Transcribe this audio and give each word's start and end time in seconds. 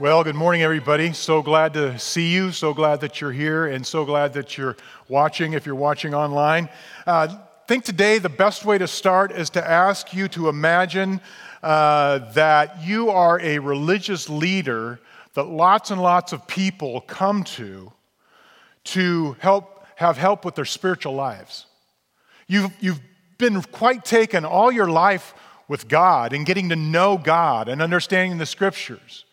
Well, 0.00 0.24
good 0.24 0.34
morning, 0.34 0.62
everybody. 0.62 1.12
So 1.12 1.40
glad 1.40 1.74
to 1.74 1.96
see 2.00 2.26
you. 2.32 2.50
So 2.50 2.74
glad 2.74 3.00
that 3.02 3.20
you're 3.20 3.30
here, 3.30 3.66
and 3.66 3.86
so 3.86 4.04
glad 4.04 4.32
that 4.32 4.58
you're 4.58 4.76
watching 5.08 5.52
if 5.52 5.66
you're 5.66 5.76
watching 5.76 6.12
online. 6.14 6.68
Uh, 7.06 7.28
I 7.30 7.66
think 7.68 7.84
today 7.84 8.18
the 8.18 8.28
best 8.28 8.64
way 8.64 8.76
to 8.76 8.88
start 8.88 9.30
is 9.30 9.50
to 9.50 9.64
ask 9.64 10.12
you 10.12 10.26
to 10.30 10.48
imagine 10.48 11.20
uh, 11.62 12.18
that 12.32 12.82
you 12.82 13.10
are 13.10 13.38
a 13.40 13.60
religious 13.60 14.28
leader 14.28 14.98
that 15.34 15.44
lots 15.44 15.92
and 15.92 16.02
lots 16.02 16.32
of 16.32 16.44
people 16.48 17.02
come 17.02 17.44
to 17.44 17.92
to 18.82 19.36
help 19.38 19.86
have 19.94 20.16
help 20.16 20.44
with 20.44 20.56
their 20.56 20.64
spiritual 20.64 21.14
lives. 21.14 21.66
You've, 22.48 22.72
you've 22.80 23.00
been 23.38 23.62
quite 23.62 24.04
taken 24.04 24.44
all 24.44 24.72
your 24.72 24.88
life 24.88 25.34
with 25.68 25.86
God 25.86 26.32
and 26.32 26.44
getting 26.44 26.70
to 26.70 26.76
know 26.76 27.16
God 27.16 27.68
and 27.68 27.80
understanding 27.80 28.38
the 28.38 28.46
scriptures. 28.46 29.24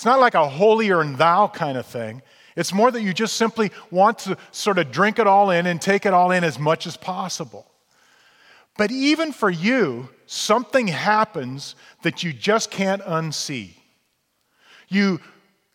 It's 0.00 0.06
not 0.06 0.18
like 0.18 0.32
a 0.32 0.48
holier 0.48 1.02
and 1.02 1.18
thou 1.18 1.46
kind 1.46 1.76
of 1.76 1.84
thing. 1.84 2.22
It's 2.56 2.72
more 2.72 2.90
that 2.90 3.02
you 3.02 3.12
just 3.12 3.34
simply 3.36 3.70
want 3.90 4.20
to 4.20 4.38
sort 4.50 4.78
of 4.78 4.90
drink 4.90 5.18
it 5.18 5.26
all 5.26 5.50
in 5.50 5.66
and 5.66 5.78
take 5.78 6.06
it 6.06 6.14
all 6.14 6.30
in 6.30 6.42
as 6.42 6.58
much 6.58 6.86
as 6.86 6.96
possible. 6.96 7.66
But 8.78 8.90
even 8.90 9.30
for 9.30 9.50
you, 9.50 10.08
something 10.24 10.88
happens 10.88 11.74
that 12.00 12.22
you 12.22 12.32
just 12.32 12.70
can't 12.70 13.02
unsee. 13.02 13.74
You 14.88 15.20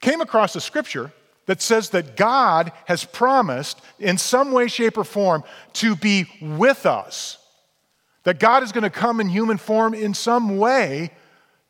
came 0.01 0.21
across 0.21 0.55
a 0.55 0.61
scripture 0.61 1.11
that 1.45 1.61
says 1.61 1.91
that 1.91 2.17
God 2.17 2.71
has 2.85 3.05
promised 3.05 3.79
in 3.99 4.17
some 4.17 4.51
way, 4.51 4.67
shape, 4.69 4.97
or 4.97 5.03
form 5.03 5.43
to 5.73 5.95
be 5.95 6.25
with 6.41 6.87
us. 6.87 7.37
That 8.23 8.39
God 8.39 8.63
is 8.63 8.71
going 8.71 8.85
to 8.85 8.89
come 8.89 9.19
in 9.19 9.29
human 9.29 9.57
form 9.57 9.93
in 9.93 10.15
some 10.15 10.57
way 10.57 11.11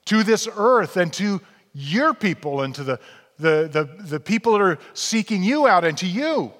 to 0.05 0.23
this 0.23 0.47
earth 0.55 0.95
and 0.95 1.11
to 1.11 1.41
your 1.75 2.13
people 2.13 2.61
and 2.61 2.73
to 2.73 2.83
the, 2.83 2.99
the, 3.37 3.69
the, 3.71 4.03
the 4.03 4.19
people 4.19 4.53
that 4.53 4.61
are 4.61 4.79
seeking 4.93 5.43
you 5.43 5.67
out 5.67 5.83
and 5.83 5.97
to 5.97 6.07
you. 6.07 6.53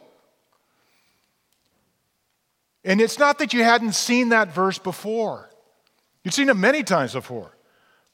And 2.83 3.01
it's 3.01 3.17
not 3.17 3.39
that 3.39 3.53
you 3.53 3.63
hadn't 3.63 3.93
seen 3.93 4.29
that 4.29 4.53
verse 4.53 4.77
before, 4.77 5.49
you'd 6.23 6.33
seen 6.33 6.49
it 6.49 6.57
many 6.57 6.83
times 6.83 7.13
before. 7.13 7.51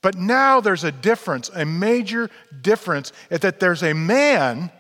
But 0.02 0.16
now 0.16 0.62
there's 0.62 0.84
a 0.84 0.92
difference, 0.92 1.50
a 1.50 1.66
major 1.66 2.30
difference, 2.62 3.12
that 3.30 3.60
there's 3.60 3.84
a 3.84 3.94
man 3.94 4.72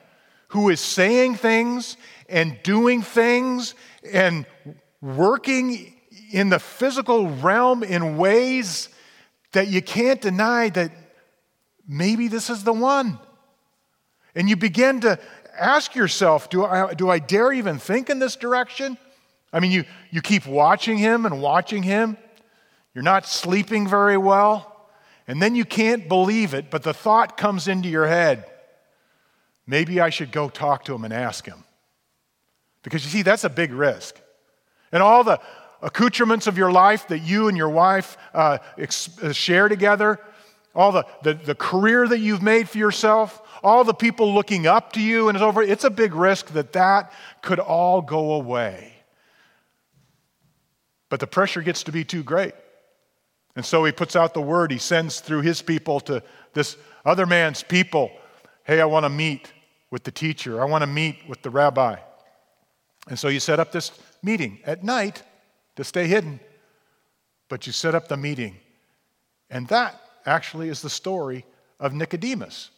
who 0.48 0.70
is 0.70 0.80
saying 0.80 1.36
things 1.36 1.96
and 2.28 2.58
doing 2.64 3.04
things 3.04 3.76
and 4.12 4.48
working 5.00 5.94
in 6.32 6.50
the 6.50 6.60
physical 6.60 7.30
realm 7.30 7.84
in 7.84 8.18
ways 8.18 8.90
that 9.52 9.68
you 9.68 9.82
can't 9.82 10.22
deny 10.22 10.70
that 10.70 10.92
maybe 11.88 12.28
this 12.28 12.50
is 12.50 12.64
the 12.64 12.74
one. 12.74 13.20
And 14.36 14.50
you 14.50 14.56
begin 14.56 15.02
to 15.02 15.20
ask 15.58 15.96
yourself, 15.96 16.50
do 16.50 16.64
I, 16.66 16.94
do 16.94 17.10
I 17.10 17.20
dare 17.20 17.52
even 17.52 17.80
think 17.80 18.10
in 18.10 18.20
this 18.20 18.36
direction? 18.36 18.98
I 19.52 19.60
mean, 19.60 19.72
you, 19.72 19.84
you 20.10 20.22
keep 20.22 20.46
watching 20.46 20.98
him 20.98 21.26
and 21.26 21.42
watching 21.42 21.84
him. 21.84 22.18
You're 22.94 23.04
not 23.04 23.26
sleeping 23.26 23.88
very 23.88 24.18
well. 24.18 24.68
And 25.28 25.42
then 25.42 25.56
you 25.56 25.66
can't 25.66 26.08
believe 26.08 26.54
it, 26.54 26.70
but 26.70 26.84
the 26.84 26.94
thought 26.94 27.38
comes 27.38 27.68
into 27.68 27.90
your 27.90 28.08
head 28.08 28.46
maybe 29.72 30.02
I 30.02 30.10
should 30.10 30.32
go 30.32 30.50
talk 30.50 30.86
to 30.86 30.94
him 30.94 31.06
and 31.06 31.14
ask 31.14 31.46
him. 31.46 31.64
Because 32.84 33.06
you 33.06 33.10
see, 33.10 33.22
that's 33.22 33.46
a 33.46 33.50
big 33.50 33.72
risk. 33.72 34.20
And 34.92 35.02
all 35.02 35.24
the 35.24 35.40
accoutrements 35.82 36.46
of 36.46 36.58
your 36.58 36.72
life 36.72 37.08
that 37.08 37.20
you 37.20 37.48
and 37.48 37.58
your 37.58 37.70
wife 37.70 38.18
uh, 38.34 38.58
ex- 38.78 39.18
uh, 39.24 39.32
share 39.32 39.70
together, 39.70 40.20
all 40.74 40.92
the, 40.92 41.06
the, 41.24 41.34
the 41.34 41.56
career 41.56 42.08
that 42.08 42.20
you've 42.20 42.42
made 42.42 42.70
for 42.70 42.78
yourself, 42.78 43.42
all 43.64 43.84
the 43.84 43.94
people 43.94 44.34
looking 44.34 44.68
up 44.68 44.94
to 44.94 45.02
you, 45.02 45.28
and 45.28 45.36
it's 45.36 45.44
over. 45.44 45.62
It's 45.62 45.84
a 45.84 45.90
big 45.90 46.14
risk 46.14 46.48
that 46.50 46.74
that 46.74 47.12
could 47.42 47.60
all 47.60 48.02
go 48.02 48.34
away. 48.34 48.94
But 51.10 51.20
the 51.20 51.28
pressure 51.28 51.62
gets 51.62 51.84
to 51.84 51.92
be 51.92 52.06
too 52.06 52.24
great. 52.24 52.54
And 53.56 53.66
so 53.66 53.84
he 53.84 53.92
puts 53.92 54.16
out 54.16 54.34
the 54.34 54.42
word, 54.42 54.72
he 54.72 54.78
sends 54.78 55.20
through 55.20 55.42
his 55.42 55.62
people 55.62 56.00
to 56.02 56.24
this 56.54 56.78
other 57.06 57.26
man's 57.26 57.64
people 57.64 58.12
hey, 58.64 58.80
I 58.80 58.86
want 58.86 59.04
to 59.04 59.10
meet 59.10 59.52
with 59.90 60.04
the 60.04 60.12
teacher, 60.12 60.62
I 60.62 60.66
want 60.66 60.84
to 60.84 60.88
meet 60.88 61.18
with 61.28 61.42
the 61.42 61.50
rabbi. 61.50 61.98
And 63.08 63.18
so 63.18 63.28
you 63.28 63.40
set 63.40 63.60
up 63.60 63.72
this 63.72 63.92
meeting 64.24 64.60
at 64.66 64.84
night 64.84 65.24
to 65.76 65.84
stay 65.84 66.08
hidden, 66.08 66.40
but 67.50 67.68
you 67.68 67.74
set 67.74 67.96
up 67.96 68.08
the 68.08 68.16
meeting. 68.16 68.56
And 69.50 69.68
that 69.68 70.01
actually 70.26 70.70
is 70.70 70.82
the 70.82 70.90
story 70.90 71.46
of 71.80 71.94
Nicodemus. 71.94 72.72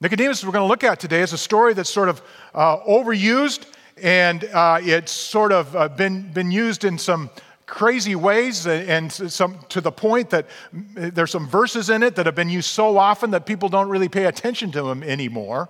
Nicodemus, 0.00 0.44
we're 0.44 0.52
going 0.52 0.64
to 0.64 0.68
look 0.68 0.84
at 0.84 1.00
today, 1.00 1.22
is 1.22 1.32
a 1.32 1.38
story 1.38 1.74
that's 1.74 1.90
sort 1.90 2.08
of 2.08 2.22
uh, 2.54 2.78
overused 2.80 3.66
and 4.02 4.44
uh, 4.44 4.78
it's 4.80 5.12
sort 5.12 5.52
of 5.52 5.74
uh, 5.74 5.88
been, 5.88 6.30
been 6.32 6.50
used 6.50 6.84
in 6.84 6.98
some 6.98 7.30
crazy 7.66 8.14
ways 8.14 8.66
and 8.66 9.12
some, 9.12 9.58
to 9.68 9.80
the 9.80 9.92
point 9.92 10.30
that 10.30 10.46
there's 10.72 11.30
some 11.30 11.46
verses 11.46 11.90
in 11.90 12.02
it 12.02 12.16
that 12.16 12.26
have 12.26 12.34
been 12.34 12.48
used 12.48 12.70
so 12.70 12.96
often 12.96 13.30
that 13.32 13.44
people 13.44 13.68
don't 13.68 13.88
really 13.88 14.08
pay 14.08 14.24
attention 14.24 14.70
to 14.72 14.82
them 14.82 15.02
anymore. 15.02 15.68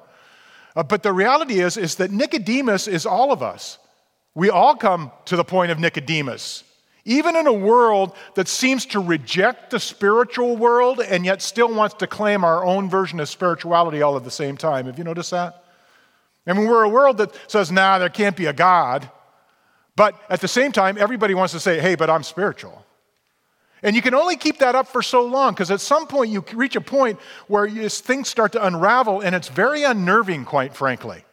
Uh, 0.77 0.83
but 0.83 1.03
the 1.03 1.13
reality 1.13 1.61
is, 1.61 1.77
is 1.77 1.97
that 1.97 2.11
Nicodemus 2.11 2.87
is 2.87 3.05
all 3.05 3.33
of 3.33 3.43
us. 3.43 3.79
We 4.35 4.49
all 4.51 4.77
come 4.77 5.11
to 5.25 5.37
the 5.37 5.45
point 5.45 5.73
of 5.73 5.81
Nicodemus. 5.81 6.63
Even 7.09 7.37
in 7.37 7.47
a 7.47 7.53
world 7.53 8.15
that 8.35 8.49
seems 8.49 8.85
to 8.85 9.01
reject 9.01 9.71
the 9.71 9.81
spiritual 9.81 10.59
world 10.59 11.01
and 11.01 11.25
yet 11.25 11.41
still 11.41 11.73
wants 11.75 11.95
to 11.95 12.07
claim 12.07 12.45
our 12.45 12.67
own 12.67 12.91
version 12.91 13.19
of 13.19 13.31
spirituality 13.31 14.03
all 14.03 14.19
at 14.19 14.25
the 14.25 14.31
same 14.31 14.59
time. 14.59 14.85
Have 14.85 14.99
you 14.99 15.05
noticed 15.05 15.31
that? 15.31 15.65
I 16.47 16.53
mean, 16.53 16.69
we're 16.69 16.83
a 16.83 16.89
world 16.89 17.17
that 17.17 17.35
says, 17.47 17.73
nah, 17.73 17.99
there 17.99 18.11
can't 18.11 18.37
be 18.37 18.45
a 18.45 18.53
God. 18.53 19.11
But 19.97 20.21
at 20.29 20.43
the 20.43 20.49
same 20.49 20.71
time, 20.71 20.99
everybody 20.99 21.33
wants 21.33 21.55
to 21.55 21.61
say, 21.61 21.81
hey, 21.81 21.95
but 21.95 22.11
I'm 22.11 22.23
spiritual. 22.23 22.85
And 23.83 23.97
you 23.97 24.03
can 24.03 24.13
only 24.13 24.37
keep 24.37 24.59
that 24.59 24.75
up 24.75 24.87
for 24.87 25.01
so 25.01 25.25
long 25.25 25.55
because 25.55 25.71
at 25.71 25.81
some 25.81 26.07
point 26.09 26.31
you 26.31 26.45
reach 26.53 26.77
a 26.77 26.81
point 26.83 27.19
where 27.47 27.65
you, 27.65 27.89
things 27.89 28.29
start 28.29 28.53
to 28.53 28.67
unravel 28.67 29.23
and 29.23 29.35
it's 29.35 29.49
very 29.49 29.83
unnerving, 29.83 30.45
quite 30.45 30.77
frankly. 30.77 31.25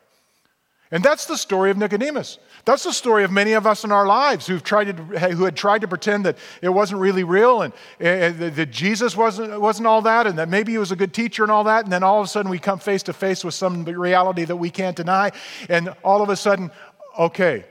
And 0.89 1.03
that's 1.03 1.25
the 1.25 1.35
story 1.35 1.69
of 1.69 1.75
Nicodemus. 1.75 2.37
That's 2.65 2.83
the 2.83 2.93
story 2.93 3.23
of 3.23 3.31
many 3.31 3.53
of 3.53 3.67
us 3.67 3.83
in 3.83 3.91
our 3.91 4.07
lives 4.07 4.47
who've 4.47 4.63
tried 4.63 4.85
to, 4.85 5.03
who 5.03 5.45
had 5.45 5.55
tried 5.55 5.81
to 5.81 5.87
pretend 5.87 6.25
that 6.25 6.35
it 6.63 6.69
wasn't 6.69 6.99
really 6.99 7.23
real 7.23 7.61
and, 7.61 7.71
eh, 7.99 8.07
eh, 8.07 8.25
and 8.27 8.55
that 8.55 8.71
Jesus 8.71 9.15
wasn't, 9.15 9.61
wasn't 9.61 9.85
all 9.85 10.01
that 10.01 10.25
and 10.25 10.39
that 10.39 10.49
maybe 10.49 10.71
he 10.71 10.79
was 10.79 10.91
a 10.91 10.95
good 10.95 11.13
teacher 11.13 11.43
and 11.43 11.51
all 11.51 11.63
that. 11.65 11.83
And 11.83 11.93
then 11.93 12.01
all 12.01 12.19
of 12.19 12.25
a 12.25 12.27
sudden 12.27 12.49
we 12.49 12.57
come 12.57 12.79
face 12.79 13.03
to 13.03 13.13
face 13.13 13.43
with 13.43 13.53
some 13.53 13.85
reality 13.85 14.45
that 14.45 14.55
we 14.55 14.71
can't 14.71 14.97
deny. 14.97 15.31
And 15.69 15.89
all 16.03 16.23
of 16.23 16.29
a 16.29 16.35
sudden, 16.35 16.71
okay, 17.19 17.65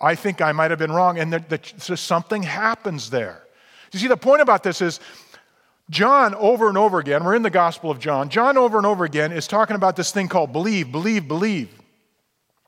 I 0.00 0.14
think 0.14 0.40
I 0.40 0.52
might 0.52 0.70
have 0.70 0.78
been 0.78 0.92
wrong. 0.92 1.18
And 1.18 1.32
that, 1.32 1.48
that, 1.48 1.74
so 1.78 1.96
something 1.96 2.44
happens 2.44 3.10
there. 3.10 3.42
You 3.92 3.98
see, 3.98 4.06
the 4.06 4.16
point 4.16 4.42
about 4.42 4.62
this 4.62 4.80
is 4.80 5.00
John, 5.90 6.36
over 6.36 6.68
and 6.68 6.78
over 6.78 7.00
again, 7.00 7.24
we're 7.24 7.34
in 7.34 7.42
the 7.42 7.50
Gospel 7.50 7.90
of 7.90 7.98
John, 7.98 8.28
John 8.28 8.56
over 8.56 8.76
and 8.76 8.86
over 8.86 9.04
again 9.04 9.32
is 9.32 9.48
talking 9.48 9.74
about 9.74 9.96
this 9.96 10.12
thing 10.12 10.28
called 10.28 10.52
believe, 10.52 10.92
believe, 10.92 11.26
believe. 11.26 11.70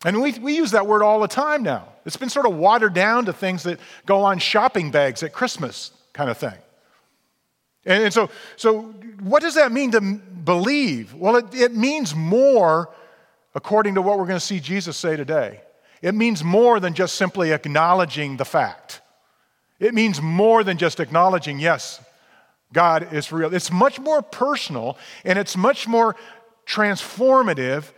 And 0.05 0.23
we, 0.23 0.33
we 0.39 0.57
use 0.57 0.71
that 0.71 0.87
word 0.87 1.03
all 1.03 1.21
the 1.21 1.29
time 1.29 1.63
now. 1.63 1.89
It's 2.05 2.17
been 2.17 2.29
sort 2.29 2.47
of 2.47 2.55
watered 2.55 2.95
down 2.95 3.25
to 3.27 3.33
things 3.33 3.65
that 3.65 3.81
go 4.07 4.23
on 4.23 4.39
shopping 4.39 4.91
bags 4.91 5.23
at 5.23 5.33
Christmas, 5.33 5.91
kind 6.13 6.31
of 6.31 6.39
thing. 6.39 6.55
And, 7.85 8.05
and 8.05 8.15
so, 8.15 8.31
so, 8.57 8.83
what 9.21 9.43
does 9.43 9.55
that 9.55 9.73
mean 9.73 9.91
to 9.93 10.01
believe? 10.01 11.15
Well, 11.15 11.37
it, 11.37 11.53
it 11.55 11.75
means 11.75 12.15
more, 12.15 12.91
according 13.55 13.95
to 13.97 14.03
what 14.03 14.19
we're 14.19 14.27
going 14.27 14.39
to 14.39 14.45
see 14.45 14.61
Jesus 14.61 14.97
say 14.97 15.17
today. 15.17 15.61
It 16.01 16.15
means 16.15 16.45
more 16.45 16.79
than 16.79 16.95
just 16.95 17.17
simply 17.17 17.51
acknowledging 17.51 18.37
the 18.37 18.45
fact. 18.45 19.01
It 19.81 19.95
means 19.95 20.23
more 20.23 20.63
than 20.63 20.79
just 20.79 21.01
acknowledging, 21.01 21.59
yes, 21.59 22.01
God 22.73 23.13
is 23.13 23.33
real. 23.33 23.53
It's 23.55 23.73
much 23.73 23.99
more 23.99 24.23
personal 24.23 24.99
and 25.25 25.39
it's 25.39 25.57
much 25.57 25.89
more 25.89 26.17
transformative 26.67 27.91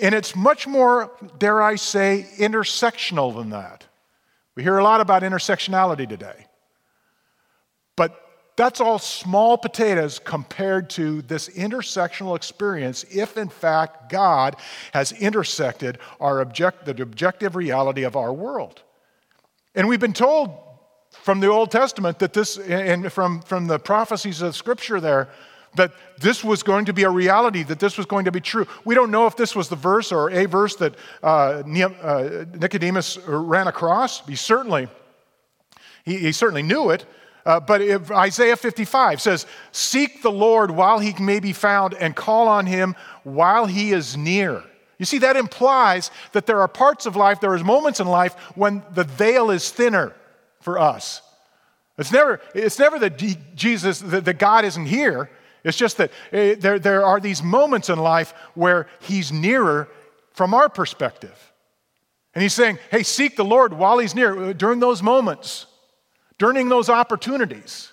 and 0.00 0.14
it's 0.14 0.34
much 0.34 0.66
more, 0.66 1.10
dare 1.38 1.62
I 1.62 1.76
say, 1.76 2.26
intersectional 2.38 3.34
than 3.34 3.50
that. 3.50 3.84
We 4.54 4.62
hear 4.62 4.78
a 4.78 4.82
lot 4.82 5.00
about 5.00 5.22
intersectionality 5.22 6.08
today. 6.08 6.46
But 7.96 8.20
that's 8.56 8.80
all 8.80 8.98
small 8.98 9.56
potatoes 9.56 10.18
compared 10.18 10.90
to 10.90 11.22
this 11.22 11.48
intersectional 11.50 12.34
experience 12.34 13.04
if, 13.04 13.36
in 13.36 13.48
fact, 13.48 14.10
God 14.10 14.56
has 14.92 15.12
intersected 15.12 15.98
our 16.20 16.40
object, 16.40 16.84
the 16.84 17.00
objective 17.02 17.54
reality 17.54 18.02
of 18.02 18.16
our 18.16 18.32
world. 18.32 18.82
And 19.76 19.88
we've 19.88 20.00
been 20.00 20.12
told 20.12 20.50
from 21.10 21.40
the 21.40 21.46
Old 21.46 21.70
Testament 21.70 22.18
that 22.18 22.32
this, 22.32 22.58
and 22.58 23.12
from, 23.12 23.42
from 23.42 23.68
the 23.68 23.78
prophecies 23.78 24.42
of 24.42 24.56
Scripture 24.56 25.00
there, 25.00 25.28
that 25.76 25.92
this 26.18 26.42
was 26.42 26.62
going 26.62 26.86
to 26.86 26.92
be 26.92 27.04
a 27.04 27.10
reality, 27.10 27.62
that 27.64 27.78
this 27.78 27.96
was 27.96 28.06
going 28.06 28.24
to 28.24 28.32
be 28.32 28.40
true. 28.40 28.66
We 28.84 28.94
don't 28.94 29.10
know 29.10 29.26
if 29.26 29.36
this 29.36 29.54
was 29.54 29.68
the 29.68 29.76
verse 29.76 30.12
or 30.12 30.30
a 30.30 30.46
verse 30.46 30.76
that 30.76 30.94
uh, 31.22 31.62
uh 31.62 32.44
Nicodemus 32.54 33.18
ran 33.26 33.68
across. 33.68 34.26
He 34.26 34.34
certainly, 34.34 34.88
he, 36.04 36.18
he 36.18 36.32
certainly 36.32 36.62
knew 36.62 36.90
it, 36.90 37.04
Uh, 37.48 37.58
but 37.58 37.80
if, 37.80 38.10
Isaiah 38.10 38.56
55 38.56 39.22
says, 39.22 39.46
Seek 39.72 40.20
the 40.20 40.30
Lord 40.30 40.70
while 40.70 40.98
he 40.98 41.14
may 41.18 41.40
be 41.40 41.54
found 41.54 41.94
and 41.94 42.14
call 42.14 42.46
on 42.46 42.66
him 42.66 42.94
while 43.24 43.64
he 43.64 43.92
is 43.92 44.18
near. 44.18 44.62
You 44.98 45.06
see, 45.06 45.18
that 45.18 45.34
implies 45.36 46.10
that 46.32 46.44
there 46.44 46.60
are 46.60 46.68
parts 46.68 47.06
of 47.06 47.16
life, 47.16 47.40
there 47.40 47.54
are 47.54 47.64
moments 47.64 48.00
in 48.00 48.06
life 48.06 48.34
when 48.54 48.82
the 48.92 49.04
veil 49.04 49.50
is 49.50 49.70
thinner 49.70 50.14
for 50.60 50.78
us. 50.78 51.22
It's 51.96 52.12
never, 52.12 52.40
it's 52.54 52.78
never 52.78 52.98
that 52.98 53.16
Jesus, 53.54 54.00
that, 54.00 54.26
that 54.26 54.38
God 54.38 54.66
isn't 54.66 54.86
here. 54.86 55.30
It's 55.68 55.76
just 55.76 55.98
that 55.98 56.10
uh, 56.32 56.54
there, 56.58 56.78
there 56.78 57.04
are 57.04 57.20
these 57.20 57.42
moments 57.42 57.88
in 57.88 57.98
life 57.98 58.32
where 58.54 58.86
he's 59.00 59.30
nearer 59.30 59.88
from 60.32 60.54
our 60.54 60.68
perspective. 60.68 61.52
And 62.34 62.42
he's 62.42 62.54
saying, 62.54 62.78
hey, 62.90 63.02
seek 63.02 63.36
the 63.36 63.44
Lord 63.44 63.72
while 63.72 63.98
he's 63.98 64.14
near 64.14 64.52
during 64.54 64.80
those 64.80 65.02
moments, 65.02 65.66
during 66.38 66.68
those 66.68 66.88
opportunities. 66.88 67.92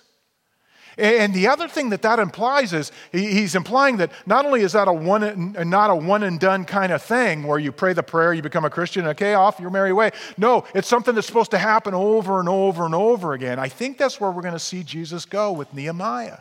And 0.98 1.34
the 1.34 1.48
other 1.48 1.68
thing 1.68 1.90
that 1.90 2.00
that 2.02 2.18
implies 2.18 2.72
is 2.72 2.90
he's 3.12 3.54
implying 3.54 3.98
that 3.98 4.12
not 4.24 4.46
only 4.46 4.62
is 4.62 4.72
that 4.72 4.88
a 4.88 4.92
one, 4.92 5.52
not 5.68 5.90
a 5.90 5.94
one 5.94 6.22
and 6.22 6.40
done 6.40 6.64
kind 6.64 6.90
of 6.90 7.02
thing 7.02 7.42
where 7.42 7.58
you 7.58 7.70
pray 7.70 7.92
the 7.92 8.02
prayer, 8.02 8.32
you 8.32 8.40
become 8.40 8.64
a 8.64 8.70
Christian, 8.70 9.06
okay, 9.08 9.34
off 9.34 9.60
your 9.60 9.68
merry 9.68 9.92
way. 9.92 10.12
No, 10.38 10.64
it's 10.74 10.88
something 10.88 11.14
that's 11.14 11.26
supposed 11.26 11.50
to 11.50 11.58
happen 11.58 11.92
over 11.92 12.40
and 12.40 12.48
over 12.48 12.86
and 12.86 12.94
over 12.94 13.34
again. 13.34 13.58
I 13.58 13.68
think 13.68 13.98
that's 13.98 14.18
where 14.20 14.30
we're 14.30 14.40
going 14.40 14.54
to 14.54 14.58
see 14.58 14.82
Jesus 14.82 15.26
go 15.26 15.52
with 15.52 15.74
Nehemiah. 15.74 16.38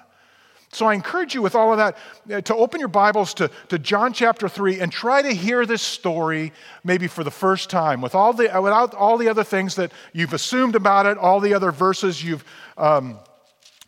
So 0.76 0.88
I 0.88 0.94
encourage 0.94 1.34
you 1.34 1.42
with 1.42 1.56
all 1.56 1.72
of 1.72 1.78
that 1.78 1.98
uh, 2.30 2.42
to 2.42 2.56
open 2.56 2.82
your 2.82 2.90
Bibles 2.90 3.34
to, 3.36 3.50
to 3.70 3.80
John 3.80 4.12
chapter 4.12 4.50
3 4.50 4.82
and 4.82 4.92
try 4.92 5.22
to 5.22 5.32
hear 5.32 5.66
this 5.66 5.82
story 5.82 6.52
maybe 6.84 7.08
for 7.08 7.24
the 7.24 7.32
first 7.32 7.70
time 7.70 8.02
with 8.02 8.14
all 8.14 8.34
the, 8.34 8.52
without 8.62 8.94
all 8.94 9.18
the 9.18 9.30
other 9.30 9.46
things 9.46 9.76
that 9.76 9.94
you've 10.12 10.34
assumed 10.34 10.76
about 10.76 11.06
it, 11.06 11.18
all 11.18 11.40
the 11.40 11.54
other 11.54 11.72
verses 11.72 12.22
you've, 12.22 12.44
um, 12.78 13.18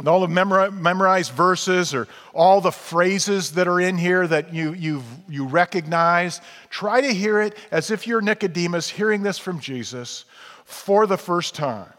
all 0.05 0.25
the 0.25 0.29
memorized 0.29 1.33
verses 1.33 1.93
or 1.93 2.07
all 2.33 2.61
the 2.61 2.71
phrases 2.71 3.51
that 3.51 3.67
are 3.67 3.81
in 3.81 3.97
here 3.97 4.25
that 4.25 4.53
you, 4.53 4.73
you've, 4.73 5.03
you 5.27 5.45
recognize. 5.45 6.39
Try 6.69 7.01
to 7.01 7.13
hear 7.13 7.41
it 7.41 7.57
as 7.69 7.91
if 7.91 8.07
you're 8.07 8.21
Nicodemus 8.21 8.87
hearing 8.87 9.23
this 9.23 9.37
from 9.37 9.59
Jesus 9.59 10.23
for 10.63 11.05
the 11.05 11.17
first 11.17 11.53
time. 11.53 11.91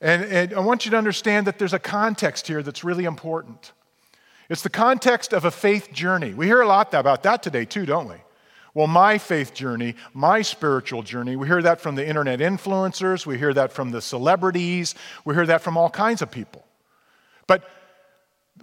And, 0.00 0.22
and 0.24 0.54
I 0.54 0.60
want 0.60 0.84
you 0.84 0.92
to 0.92 0.96
understand 0.96 1.48
that 1.48 1.58
there's 1.58 1.72
a 1.72 1.80
context 1.80 2.46
here 2.46 2.62
that's 2.62 2.84
really 2.84 3.04
important. 3.04 3.72
It's 4.52 4.60
the 4.60 4.68
context 4.68 5.32
of 5.32 5.46
a 5.46 5.50
faith 5.50 5.94
journey. 5.94 6.34
We 6.34 6.44
hear 6.44 6.60
a 6.60 6.66
lot 6.66 6.92
about 6.92 7.22
that 7.22 7.42
today, 7.42 7.64
too, 7.64 7.86
don't 7.86 8.06
we? 8.06 8.16
Well, 8.74 8.86
my 8.86 9.16
faith 9.16 9.54
journey, 9.54 9.94
my 10.12 10.42
spiritual 10.42 11.02
journey, 11.02 11.36
we 11.36 11.46
hear 11.46 11.62
that 11.62 11.80
from 11.80 11.94
the 11.94 12.06
internet 12.06 12.40
influencers, 12.40 13.24
we 13.24 13.38
hear 13.38 13.54
that 13.54 13.72
from 13.72 13.92
the 13.92 14.02
celebrities, 14.02 14.94
we 15.24 15.34
hear 15.34 15.46
that 15.46 15.62
from 15.62 15.78
all 15.78 15.88
kinds 15.88 16.20
of 16.20 16.30
people. 16.30 16.66
But 17.46 17.64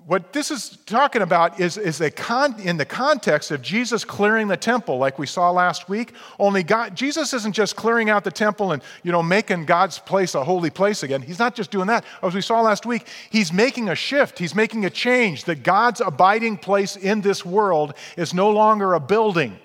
what 0.10 0.34
this 0.34 0.50
is 0.50 0.76
talking 0.88 1.22
about 1.22 1.60
is, 1.60 1.78
is 1.78 2.02
a 2.02 2.10
con, 2.10 2.60
in 2.62 2.78
the 2.78 2.86
context 2.86 3.52
of 3.52 3.62
Jesus 3.62 4.04
clearing 4.04 4.48
the 4.48 4.58
temple, 4.58 4.98
like 4.98 5.20
we 5.20 5.28
saw 5.28 5.52
last 5.52 5.88
week. 5.88 6.14
Only 6.40 6.64
God, 6.64 6.96
Jesus 6.96 7.32
isn't 7.32 7.54
just 7.54 7.76
clearing 7.76 8.10
out 8.10 8.24
the 8.24 8.32
temple 8.32 8.72
and 8.72 8.82
you 9.04 9.12
know 9.12 9.22
making 9.22 9.66
God's 9.66 10.00
place 10.00 10.34
a 10.34 10.44
holy 10.44 10.72
place 10.72 11.04
again. 11.04 11.22
He's 11.22 11.38
not 11.38 11.54
just 11.54 11.70
doing 11.70 11.86
that. 11.90 12.06
As 12.24 12.34
we 12.34 12.42
saw 12.42 12.60
last 12.62 12.88
week, 12.88 13.06
he's 13.30 13.54
making 13.54 13.88
a 13.90 13.94
shift. 13.94 14.40
He's 14.40 14.56
making 14.56 14.84
a 14.84 14.90
change. 14.90 15.44
That 15.44 15.62
God's 15.62 16.02
abiding 16.02 16.58
place 16.58 16.96
in 16.96 17.22
this 17.22 17.46
world 17.46 17.94
is 18.18 18.34
no 18.34 18.50
longer 18.50 18.96
a 18.96 19.00
building. 19.00 19.60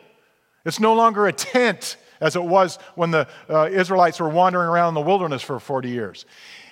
It's 0.66 0.78
no 0.78 0.92
longer 0.92 1.26
a 1.26 1.32
tent 1.32 1.96
as 2.20 2.36
it 2.36 2.44
was 2.44 2.78
when 2.96 3.12
the 3.12 3.26
uh, 3.48 3.70
Israelites 3.72 4.20
were 4.20 4.28
wandering 4.28 4.68
around 4.68 4.88
in 4.88 4.94
the 4.94 5.00
wilderness 5.00 5.40
for 5.40 5.58
40 5.58 5.88
years. 5.88 6.26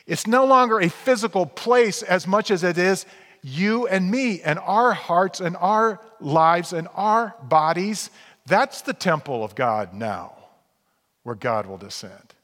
It's 0.07 0.27
no 0.27 0.45
longer 0.45 0.81
a 0.81 0.91
physical 0.91 1.47
place 1.47 2.03
as 2.03 2.27
much 2.27 2.51
as 2.51 2.65
it 2.65 2.77
is 2.77 3.07
you 3.43 3.87
and 3.89 4.11
me 4.11 4.41
and 4.41 4.59
our 4.61 4.93
hearts 4.93 5.41
and 5.41 5.57
our 5.57 6.01
lives 6.21 6.73
and 6.73 6.89
our 6.95 7.35
bodies. 7.43 8.11
That's 8.47 8.83
the 8.83 8.93
temple 8.93 9.45
of 9.45 9.55
God 9.55 9.93
now, 9.93 10.35
where 11.25 11.35
God 11.35 11.67
will 11.67 11.79
descend. 11.79 12.35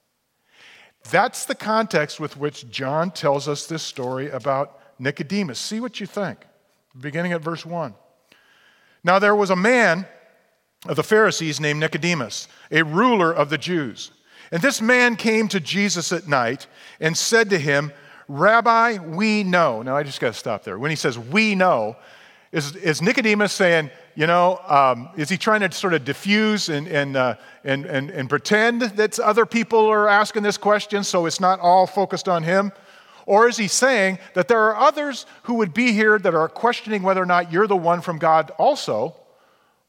That's 1.10 1.44
the 1.44 1.54
context 1.54 2.20
with 2.20 2.36
which 2.36 2.68
John 2.70 3.10
tells 3.10 3.48
us 3.48 3.66
this 3.66 3.82
story 3.82 4.28
about 4.30 4.80
Nicodemus. 4.98 5.58
See 5.58 5.80
what 5.80 6.00
you 6.00 6.06
think, 6.06 6.38
beginning 6.98 7.32
at 7.32 7.40
verse 7.40 7.64
1. 7.64 7.94
Now 9.04 9.18
there 9.18 9.36
was 9.36 9.50
a 9.50 9.56
man 9.56 10.06
of 10.86 10.96
the 10.96 11.02
Pharisees 11.02 11.60
named 11.60 11.80
Nicodemus, 11.80 12.48
a 12.70 12.82
ruler 12.82 13.32
of 13.32 13.50
the 13.50 13.58
Jews. 13.58 14.10
And 14.50 14.62
this 14.62 14.80
man 14.80 15.16
came 15.16 15.48
to 15.48 15.60
Jesus 15.60 16.12
at 16.12 16.28
night 16.28 16.66
and 17.00 17.16
said 17.16 17.50
to 17.50 17.58
him, 17.58 17.92
Rabbi, 18.28 18.98
we 18.98 19.42
know. 19.42 19.82
Now, 19.82 19.96
I 19.96 20.02
just 20.02 20.20
got 20.20 20.28
to 20.28 20.38
stop 20.38 20.62
there. 20.62 20.78
When 20.78 20.90
he 20.90 20.96
says 20.96 21.18
we 21.18 21.54
know, 21.54 21.96
is, 22.52 22.76
is 22.76 23.02
Nicodemus 23.02 23.52
saying, 23.52 23.90
you 24.14 24.26
know, 24.26 24.58
um, 24.66 25.10
is 25.16 25.28
he 25.28 25.36
trying 25.36 25.60
to 25.60 25.72
sort 25.72 25.94
of 25.94 26.04
diffuse 26.04 26.68
and, 26.68 26.86
and, 26.88 27.16
uh, 27.16 27.36
and, 27.64 27.84
and, 27.84 28.10
and 28.10 28.28
pretend 28.28 28.82
that 28.82 29.18
other 29.18 29.44
people 29.44 29.86
are 29.86 30.08
asking 30.08 30.42
this 30.42 30.56
question 30.56 31.04
so 31.04 31.26
it's 31.26 31.40
not 31.40 31.60
all 31.60 31.86
focused 31.86 32.28
on 32.28 32.42
him? 32.42 32.72
Or 33.26 33.48
is 33.48 33.58
he 33.58 33.68
saying 33.68 34.18
that 34.32 34.48
there 34.48 34.60
are 34.60 34.76
others 34.76 35.26
who 35.42 35.54
would 35.54 35.74
be 35.74 35.92
here 35.92 36.18
that 36.18 36.34
are 36.34 36.48
questioning 36.48 37.02
whether 37.02 37.22
or 37.22 37.26
not 37.26 37.52
you're 37.52 37.66
the 37.66 37.76
one 37.76 38.00
from 38.00 38.18
God 38.18 38.50
also, 38.56 39.14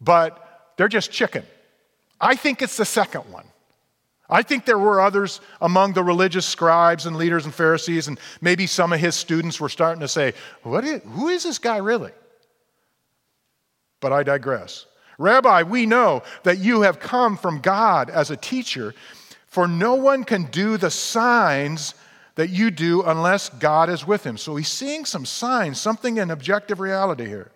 but 0.02 0.74
they're 0.76 0.90
just 0.90 1.12
chicken? 1.12 1.44
I 2.20 2.36
think 2.36 2.62
it's 2.62 2.76
the 2.76 2.86
second 2.86 3.22
one. 3.32 3.46
I 4.30 4.44
think 4.44 4.66
there 4.66 4.78
were 4.78 5.02
others 5.02 5.42
among 5.60 5.94
the 5.94 6.04
religious 6.04 6.46
scribes 6.46 7.06
and 7.06 7.16
leaders 7.16 7.46
and 7.46 7.54
Pharisees, 7.54 8.08
and 8.08 8.20
maybe 8.42 8.68
some 8.68 8.94
of 8.94 9.00
his 9.00 9.16
students 9.16 9.60
were 9.60 9.70
starting 9.70 10.02
to 10.02 10.08
say, 10.08 10.34
what 10.64 10.84
is, 10.84 11.02
Who 11.04 11.30
is 11.30 11.44
this 11.44 11.58
guy 11.58 11.78
really? 11.78 12.12
But 14.02 14.14
I 14.14 14.24
digress. 14.24 14.86
Rabbi, 15.18 15.64
we 15.64 15.86
know 15.86 16.24
that 16.44 16.60
you 16.60 16.81
have 16.81 17.00
come 17.00 17.38
from 17.38 17.60
God 17.60 18.10
as 18.10 18.31
a 18.31 18.38
teacher, 18.38 18.94
for 19.48 19.68
no 19.68 19.96
one 19.96 20.24
can 20.24 20.46
do 20.46 20.78
the 20.78 20.92
signs 20.92 21.96
that 22.36 22.50
you 22.50 22.72
do 22.72 23.02
unless 23.02 23.50
God 23.50 23.90
is 23.90 24.08
with 24.08 24.24
him. 24.24 24.38
So 24.38 24.56
he's 24.56 24.70
seeing 24.70 25.04
some 25.04 25.26
signs, 25.26 25.81
something 25.81 26.18
in 26.18 26.31
objective 26.31 26.80
reality 26.80 27.26
here. 27.26 27.52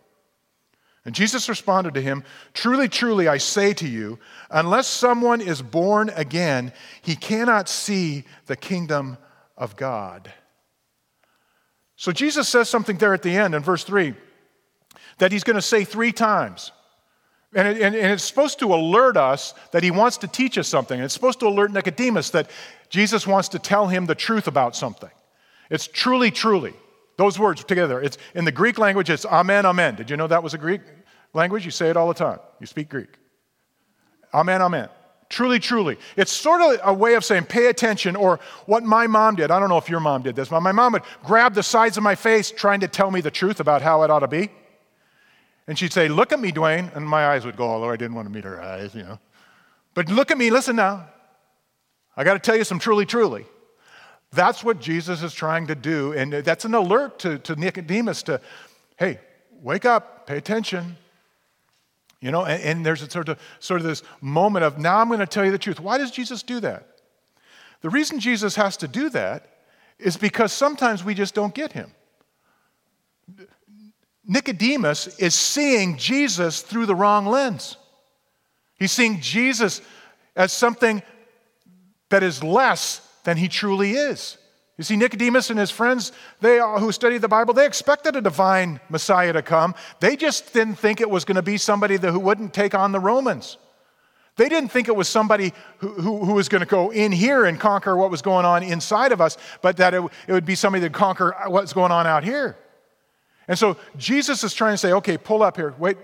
And 1.05 1.13
Jesus 1.13 1.49
responded 1.49 1.93
to 1.95 2.01
him, 2.01 2.23
Truly, 2.53 2.87
truly, 2.87 3.27
I 3.27 3.37
say 3.37 3.73
to 3.73 3.87
you, 3.87 4.19
unless 4.49 4.87
someone 4.87 5.41
is 5.41 5.61
born 5.61 6.09
again, 6.15 6.71
he 7.01 7.15
cannot 7.15 7.67
see 7.67 8.23
the 8.45 8.55
kingdom 8.55 9.17
of 9.57 9.75
God. 9.75 10.31
So 11.95 12.11
Jesus 12.11 12.47
says 12.47 12.69
something 12.69 12.97
there 12.97 13.13
at 13.13 13.21
the 13.21 13.35
end 13.35 13.53
in 13.53 13.61
verse 13.61 13.83
3 13.83 14.13
that 15.19 15.31
he's 15.31 15.43
going 15.43 15.55
to 15.55 15.61
say 15.61 15.83
three 15.83 16.11
times. 16.11 16.71
And, 17.55 17.67
it, 17.67 17.81
and, 17.81 17.95
and, 17.95 18.11
it's 18.11 18.23
supposed 18.23 18.59
to 18.59 18.73
alert 18.73 19.15
us 19.15 19.53
that 19.71 19.83
he 19.83 19.91
wants 19.91 20.17
to 20.17 20.27
teach 20.27 20.57
us 20.57 20.67
something. 20.67 20.99
It's 20.99 21.13
supposed 21.13 21.39
to 21.41 21.47
alert 21.47 21.71
Nicodemus 21.71 22.31
that 22.31 22.49
Jesus 22.89 23.27
wants 23.27 23.49
to 23.49 23.59
tell 23.59 23.87
him 23.87 24.07
the 24.07 24.15
truth 24.15 24.47
about 24.47 24.75
something. 24.75 25.11
It's 25.69 25.85
truly, 25.85 26.31
truly. 26.31 26.73
Those 27.17 27.37
words 27.37 27.63
together. 27.63 28.01
It's 28.01 28.17
in 28.33 28.45
the 28.45 28.51
Greek 28.51 28.79
language, 28.79 29.09
it's 29.09 29.25
amen, 29.25 29.65
amen. 29.65 29.95
Did 29.95 30.09
you 30.09 30.17
know 30.17 30.27
that 30.27 30.41
was 30.41 30.55
a 30.55 30.57
Greek 30.57 30.81
language? 31.33 31.65
You 31.65 31.71
say 31.71 31.89
it 31.89 31.97
all 31.97 32.07
the 32.07 32.13
time. 32.13 32.39
You 32.59 32.67
speak 32.67 32.89
Greek. 32.89 33.09
Amen, 34.33 34.61
amen. 34.61 34.89
Truly, 35.29 35.59
truly. 35.59 35.97
It's 36.15 36.31
sort 36.31 36.61
of 36.61 36.79
a 36.83 36.93
way 36.93 37.15
of 37.15 37.25
saying 37.25 37.45
pay 37.45 37.67
attention, 37.67 38.15
or 38.15 38.39
what 38.65 38.83
my 38.83 39.07
mom 39.07 39.35
did. 39.35 39.51
I 39.51 39.59
don't 39.59 39.69
know 39.69 39.77
if 39.77 39.89
your 39.89 39.99
mom 39.99 40.21
did 40.21 40.35
this, 40.35 40.49
but 40.49 40.61
my 40.61 40.71
mom 40.71 40.93
would 40.93 41.03
grab 41.23 41.53
the 41.53 41.63
sides 41.63 41.97
of 41.97 42.03
my 42.03 42.15
face 42.15 42.51
trying 42.51 42.81
to 42.81 42.87
tell 42.87 43.09
me 43.09 43.21
the 43.21 43.31
truth 43.31 43.59
about 43.59 43.81
how 43.81 44.03
it 44.03 44.11
ought 44.11 44.19
to 44.19 44.27
be. 44.27 44.49
And 45.67 45.79
she'd 45.79 45.93
say, 45.93 46.07
Look 46.07 46.31
at 46.33 46.39
me, 46.39 46.51
Dwayne. 46.51 46.95
And 46.95 47.07
my 47.07 47.27
eyes 47.27 47.45
would 47.45 47.57
go, 47.57 47.67
although 47.67 47.89
I 47.89 47.95
didn't 47.95 48.15
want 48.15 48.27
to 48.27 48.33
meet 48.33 48.43
her 48.43 48.61
eyes, 48.61 48.93
you 48.93 49.03
know. 49.03 49.19
But 49.93 50.09
look 50.09 50.31
at 50.31 50.37
me, 50.37 50.49
listen 50.49 50.75
now. 50.75 51.07
I 52.15 52.23
got 52.23 52.33
to 52.33 52.39
tell 52.39 52.55
you 52.55 52.63
some 52.63 52.79
truly, 52.79 53.05
truly. 53.05 53.45
That's 54.31 54.63
what 54.63 54.79
Jesus 54.79 55.21
is 55.21 55.33
trying 55.33 55.67
to 55.67 55.75
do. 55.75 56.13
And 56.13 56.33
that's 56.33 56.65
an 56.65 56.73
alert 56.73 57.19
to, 57.19 57.39
to 57.39 57.55
Nicodemus 57.55 58.23
to, 58.23 58.41
hey, 58.97 59.19
wake 59.61 59.85
up, 59.85 60.27
pay 60.27 60.37
attention. 60.37 60.97
You 62.23 62.31
know, 62.31 62.45
and, 62.45 62.63
and 62.63 62.85
there's 62.85 63.01
a 63.01 63.09
sort 63.09 63.27
of, 63.27 63.37
sort 63.59 63.81
of 63.81 63.85
this 63.85 64.01
moment 64.21 64.63
of, 64.63 64.79
now 64.79 64.99
I'm 64.99 65.09
going 65.09 65.19
to 65.19 65.27
tell 65.27 65.43
you 65.43 65.51
the 65.51 65.57
truth. 65.57 65.81
Why 65.81 65.97
does 65.97 66.09
Jesus 66.09 66.41
do 66.41 66.61
that? 66.61 66.87
The 67.81 67.89
reason 67.89 68.21
Jesus 68.21 68.55
has 68.55 68.77
to 68.77 68.87
do 68.87 69.09
that 69.09 69.49
is 69.99 70.15
because 70.15 70.53
sometimes 70.53 71.03
we 71.03 71.15
just 71.15 71.35
don't 71.35 71.53
get 71.53 71.73
him. 71.73 71.91
Nicodemus 74.25 75.19
is 75.19 75.35
seeing 75.35 75.97
Jesus 75.97 76.61
through 76.61 76.85
the 76.85 76.95
wrong 76.95 77.25
lens. 77.25 77.75
He's 78.79 78.93
seeing 78.93 79.19
Jesus 79.19 79.81
as 80.33 80.53
something 80.53 81.03
that 82.07 82.23
is 82.23 82.41
less 82.41 83.05
than 83.25 83.35
he 83.35 83.49
truly 83.49 83.91
is. 83.91 84.37
You 84.77 84.83
see, 84.83 84.95
Nicodemus 84.95 85.51
and 85.51 85.59
his 85.59 85.69
friends, 85.69 86.11
they 86.41 86.59
who 86.59 86.91
studied 86.91 87.19
the 87.19 87.27
Bible, 87.27 87.53
they 87.53 87.65
expected 87.65 88.15
a 88.15 88.21
divine 88.21 88.79
Messiah 88.89 89.31
to 89.33 89.43
come. 89.43 89.75
They 89.99 90.15
just 90.15 90.51
didn't 90.51 90.75
think 90.75 90.99
it 90.99 91.09
was 91.09 91.25
going 91.25 91.35
to 91.35 91.43
be 91.43 91.57
somebody 91.57 91.97
that, 91.97 92.11
who 92.11 92.19
wouldn't 92.19 92.53
take 92.53 92.73
on 92.73 92.91
the 92.91 92.99
Romans. 92.99 93.57
They 94.35 94.49
didn't 94.49 94.69
think 94.69 94.87
it 94.87 94.95
was 94.95 95.07
somebody 95.07 95.53
who, 95.77 95.89
who, 95.89 96.25
who 96.25 96.33
was 96.33 96.49
going 96.49 96.61
to 96.61 96.67
go 96.67 96.89
in 96.89 97.11
here 97.11 97.45
and 97.45 97.59
conquer 97.59 97.95
what 97.95 98.09
was 98.09 98.23
going 98.23 98.45
on 98.45 98.63
inside 98.63 99.11
of 99.11 99.21
us, 99.21 99.37
but 99.61 99.77
that 99.77 99.93
it, 99.93 100.03
it 100.27 100.33
would 100.33 100.45
be 100.45 100.55
somebody 100.55 100.81
that 100.81 100.93
conquer 100.93 101.35
what's 101.45 101.71
going 101.71 101.91
on 101.91 102.07
out 102.07 102.23
here. 102.23 102.57
And 103.47 103.59
so 103.59 103.77
Jesus 103.95 104.43
is 104.43 104.55
trying 104.55 104.73
to 104.73 104.77
say, 104.79 104.93
okay, 104.93 105.19
pull 105.19 105.43
up 105.43 105.55
here. 105.55 105.75
Wait, 105.77 105.97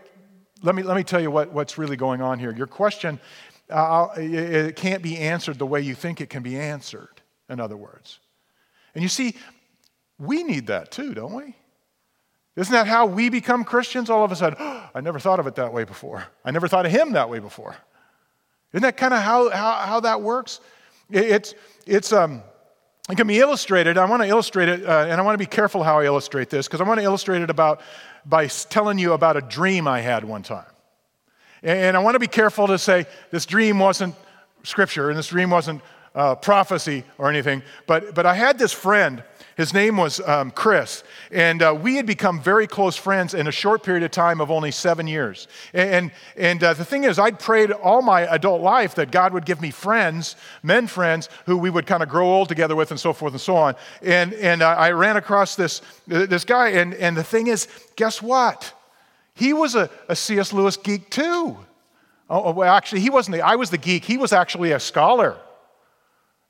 let 0.61 0.75
me, 0.75 0.83
let 0.83 0.95
me 0.95 1.03
tell 1.03 1.19
you 1.19 1.31
what, 1.31 1.51
what's 1.51 1.79
really 1.79 1.95
going 1.95 2.21
on 2.21 2.37
here. 2.37 2.53
Your 2.53 2.67
question, 2.67 3.19
uh, 3.71 4.09
it 4.15 4.75
can't 4.75 5.01
be 5.01 5.17
answered 5.17 5.57
the 5.57 5.65
way 5.65 5.81
you 5.81 5.95
think 5.95 6.21
it 6.21 6.29
can 6.29 6.43
be 6.43 6.55
answered, 6.55 7.21
in 7.49 7.59
other 7.59 7.77
words. 7.77 8.19
And 8.99 9.03
you 9.03 9.07
see, 9.07 9.33
we 10.17 10.43
need 10.43 10.67
that 10.67 10.91
too, 10.91 11.13
don't 11.13 11.31
we? 11.31 11.55
Isn't 12.57 12.73
that 12.73 12.85
how 12.85 13.05
we 13.05 13.29
become 13.29 13.63
Christians? 13.63 14.09
All 14.09 14.25
of 14.25 14.31
a 14.33 14.35
sudden, 14.35 14.57
oh, 14.59 14.89
I 14.93 14.99
never 14.99 15.19
thought 15.19 15.39
of 15.39 15.47
it 15.47 15.55
that 15.55 15.71
way 15.71 15.85
before. 15.85 16.25
I 16.43 16.51
never 16.51 16.67
thought 16.67 16.85
of 16.85 16.91
him 16.91 17.13
that 17.13 17.29
way 17.29 17.39
before. 17.39 17.77
Isn't 18.73 18.81
that 18.81 18.97
kind 18.97 19.13
of 19.13 19.21
how, 19.21 19.51
how, 19.51 19.71
how 19.71 19.99
that 20.01 20.21
works? 20.21 20.59
It's, 21.09 21.55
it's, 21.87 22.11
um, 22.11 22.43
it 23.09 23.15
can 23.15 23.25
be 23.25 23.39
illustrated. 23.39 23.97
I 23.97 24.03
want 24.03 24.21
to 24.21 24.27
illustrate 24.27 24.67
it, 24.67 24.85
uh, 24.85 25.05
and 25.07 25.13
I 25.13 25.23
want 25.23 25.35
to 25.35 25.39
be 25.39 25.49
careful 25.49 25.81
how 25.81 26.01
I 26.01 26.03
illustrate 26.03 26.49
this 26.49 26.67
because 26.67 26.81
I 26.81 26.83
want 26.83 26.99
to 26.99 27.05
illustrate 27.05 27.41
it 27.41 27.49
about, 27.49 27.79
by 28.25 28.47
telling 28.47 28.99
you 28.99 29.13
about 29.13 29.37
a 29.37 29.41
dream 29.41 29.87
I 29.87 30.01
had 30.01 30.25
one 30.25 30.43
time. 30.43 30.67
And 31.63 31.95
I 31.95 32.01
want 32.01 32.15
to 32.15 32.19
be 32.19 32.27
careful 32.27 32.67
to 32.67 32.77
say 32.77 33.05
this 33.31 33.45
dream 33.45 33.79
wasn't 33.79 34.13
scripture 34.63 35.07
and 35.09 35.17
this 35.17 35.27
dream 35.27 35.51
wasn't 35.51 35.81
uh, 36.19 36.35
prophecy 36.35 37.03
or 37.17 37.29
anything, 37.29 37.63
but, 37.87 38.13
but 38.13 38.25
I 38.25 38.35
had 38.35 38.59
this 38.59 38.73
friend 38.73 39.23
his 39.59 39.73
name 39.73 39.97
was 39.97 40.21
um, 40.21 40.51
Chris, 40.51 41.03
and 41.33 41.61
uh, 41.61 41.77
we 41.77 41.97
had 41.97 42.05
become 42.05 42.41
very 42.41 42.65
close 42.65 42.95
friends 42.95 43.33
in 43.33 43.45
a 43.45 43.51
short 43.51 43.83
period 43.83 44.03
of 44.03 44.11
time 44.11 44.39
of 44.39 44.49
only 44.49 44.71
seven 44.71 45.05
years. 45.05 45.49
And, 45.73 46.11
and 46.37 46.63
uh, 46.63 46.75
the 46.75 46.85
thing 46.85 47.03
is, 47.03 47.19
I'd 47.19 47.39
prayed 47.39 47.71
all 47.71 48.01
my 48.01 48.21
adult 48.33 48.61
life 48.61 48.95
that 48.95 49.11
God 49.11 49.33
would 49.33 49.45
give 49.45 49.59
me 49.59 49.69
friends, 49.69 50.37
men 50.63 50.87
friends, 50.87 51.27
who 51.45 51.57
we 51.57 51.69
would 51.69 51.85
kind 51.85 52.01
of 52.01 52.07
grow 52.07 52.25
old 52.25 52.47
together 52.47 52.73
with, 52.73 52.91
and 52.91 52.97
so 52.97 53.11
forth 53.11 53.33
and 53.33 53.41
so 53.41 53.57
on. 53.57 53.75
And, 54.01 54.31
and 54.35 54.61
uh, 54.61 54.69
I 54.77 54.91
ran 54.91 55.17
across 55.17 55.57
this, 55.57 55.81
this 56.07 56.45
guy, 56.45 56.69
and, 56.69 56.93
and 56.93 57.17
the 57.17 57.23
thing 57.25 57.47
is, 57.47 57.67
guess 57.97 58.21
what? 58.21 58.71
He 59.33 59.51
was 59.51 59.75
a, 59.75 59.89
a 60.07 60.15
C.S. 60.15 60.53
Lewis 60.53 60.77
geek 60.77 61.09
too. 61.09 61.57
Oh, 62.29 62.53
well, 62.53 62.73
actually, 62.73 63.01
he 63.01 63.09
wasn't 63.09 63.35
the, 63.35 63.41
I 63.41 63.57
was 63.57 63.71
the 63.71 63.77
geek. 63.77 64.05
He 64.05 64.15
was 64.15 64.31
actually 64.31 64.71
a 64.71 64.79
scholar. 64.79 65.35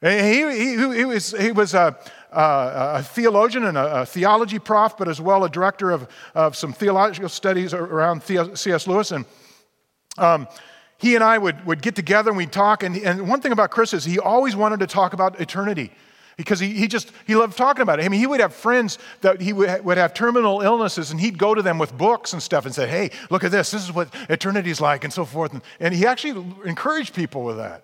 He, 0.01 0.07
he, 0.07 0.95
he, 0.95 1.05
was, 1.05 1.31
he 1.37 1.51
was 1.51 1.73
a, 1.73 1.97
a 2.31 3.03
theologian 3.03 3.65
and 3.65 3.77
a, 3.77 4.05
theology 4.05 4.59
prof, 4.59 4.97
but 4.97 5.09
as 5.09 5.19
well 5.19 5.43
a 5.43 5.49
director 5.49 5.91
of, 5.91 6.07
of 6.33 6.55
some 6.55 6.71
theological 6.71 7.29
studies 7.29 7.73
around 7.73 8.23
C.S. 8.23 8.87
Lewis. 8.87 9.11
And 9.11 9.25
um, 10.17 10.47
he 10.97 11.15
and 11.15 11.23
I 11.23 11.37
would, 11.37 11.65
would 11.65 11.81
get 11.81 11.95
together 11.95 12.29
and 12.29 12.37
we'd 12.37 12.51
talk. 12.51 12.83
And, 12.83 12.95
and 12.97 13.27
one 13.27 13.41
thing 13.41 13.51
about 13.51 13.71
Chris 13.71 13.93
is 13.93 14.05
he 14.05 14.19
always 14.19 14.55
wanted 14.55 14.79
to 14.79 14.87
talk 14.87 15.13
about 15.13 15.39
eternity 15.41 15.91
because 16.37 16.61
he, 16.61 16.69
he 16.69 16.87
just 16.87 17.11
he 17.27 17.35
loved 17.35 17.57
talking 17.57 17.81
about 17.81 17.99
it. 17.99 18.05
I 18.05 18.07
mean, 18.09 18.21
he 18.21 18.27
would 18.27 18.39
have 18.39 18.53
friends 18.53 18.97
that 19.19 19.41
he 19.41 19.51
would, 19.51 19.83
would 19.83 19.97
have 19.97 20.13
terminal 20.13 20.61
illnesses, 20.61 21.11
and 21.11 21.19
he'd 21.19 21.37
go 21.37 21.53
to 21.53 21.61
them 21.61 21.77
with 21.77 21.97
books 21.97 22.31
and 22.31 22.41
stuff 22.41 22.65
and 22.65 22.73
say, 22.73 22.87
"Hey, 22.87 23.11
look 23.29 23.43
at 23.43 23.51
this. 23.51 23.71
This 23.71 23.83
is 23.83 23.93
what 23.93 24.07
eternity's 24.29 24.79
like," 24.79 25.03
and 25.03 25.11
so 25.11 25.25
forth. 25.25 25.51
And, 25.51 25.61
and 25.81 25.93
he 25.93 26.05
actually 26.05 26.41
encouraged 26.63 27.13
people 27.13 27.43
with 27.43 27.57
that. 27.57 27.83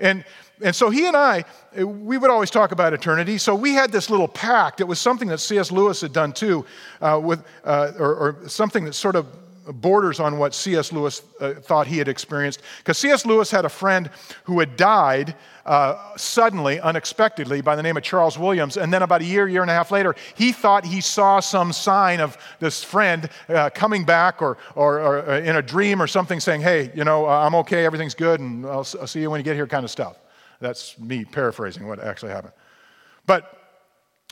And, 0.00 0.24
and 0.62 0.74
so 0.74 0.90
he 0.90 1.06
and 1.06 1.16
I, 1.16 1.44
we 1.76 2.18
would 2.18 2.30
always 2.30 2.50
talk 2.50 2.72
about 2.72 2.92
eternity. 2.92 3.38
So 3.38 3.54
we 3.54 3.72
had 3.72 3.92
this 3.92 4.10
little 4.10 4.28
pact. 4.28 4.80
It 4.80 4.84
was 4.84 5.00
something 5.00 5.28
that 5.28 5.38
C.S. 5.38 5.72
Lewis 5.72 6.00
had 6.00 6.12
done 6.12 6.32
too, 6.32 6.64
uh, 7.00 7.20
with, 7.22 7.44
uh, 7.64 7.92
or, 7.98 8.14
or, 8.14 8.48
something 8.48 8.84
that 8.84 8.94
sort 8.94 9.16
of 9.16 9.26
borders 9.72 10.20
on 10.20 10.38
what 10.38 10.54
C.S. 10.54 10.92
Lewis 10.92 11.22
uh, 11.40 11.54
thought 11.54 11.86
he 11.86 11.98
had 11.98 12.08
experienced. 12.08 12.62
Because 12.78 12.98
C.S. 12.98 13.24
Lewis 13.24 13.50
had 13.50 13.64
a 13.64 13.68
friend 13.68 14.10
who 14.44 14.60
had 14.60 14.76
died 14.76 15.34
uh, 15.66 16.16
suddenly, 16.16 16.80
unexpectedly, 16.80 17.60
by 17.60 17.74
the 17.74 17.82
name 17.82 17.96
of 17.96 18.02
Charles 18.02 18.38
Williams. 18.38 18.76
And 18.76 18.92
then 18.92 19.02
about 19.02 19.22
a 19.22 19.24
year, 19.24 19.48
year 19.48 19.62
and 19.62 19.70
a 19.70 19.74
half 19.74 19.90
later, 19.90 20.14
he 20.34 20.52
thought 20.52 20.84
he 20.84 21.00
saw 21.00 21.40
some 21.40 21.72
sign 21.72 22.20
of 22.20 22.36
this 22.60 22.84
friend 22.84 23.28
uh, 23.48 23.70
coming 23.70 24.04
back 24.04 24.42
or, 24.42 24.58
or, 24.74 25.00
or, 25.00 25.30
uh, 25.30 25.40
in 25.40 25.56
a 25.56 25.62
dream 25.62 26.02
or 26.02 26.06
something 26.06 26.40
saying, 26.40 26.60
hey, 26.60 26.92
you 26.94 27.04
know, 27.04 27.26
uh, 27.26 27.46
I'm 27.46 27.54
okay, 27.56 27.84
everything's 27.84 28.14
good, 28.14 28.40
and 28.40 28.66
I'll, 28.66 28.86
I'll 29.00 29.06
see 29.06 29.20
you 29.20 29.30
when 29.30 29.40
you 29.40 29.44
get 29.44 29.56
here, 29.56 29.66
kind 29.66 29.84
of 29.84 29.90
stuff. 29.90 30.18
That's 30.60 30.98
me 30.98 31.24
paraphrasing 31.24 31.86
what 31.88 31.98
actually 31.98 32.32
happened. 32.32 32.52
But 33.26 33.60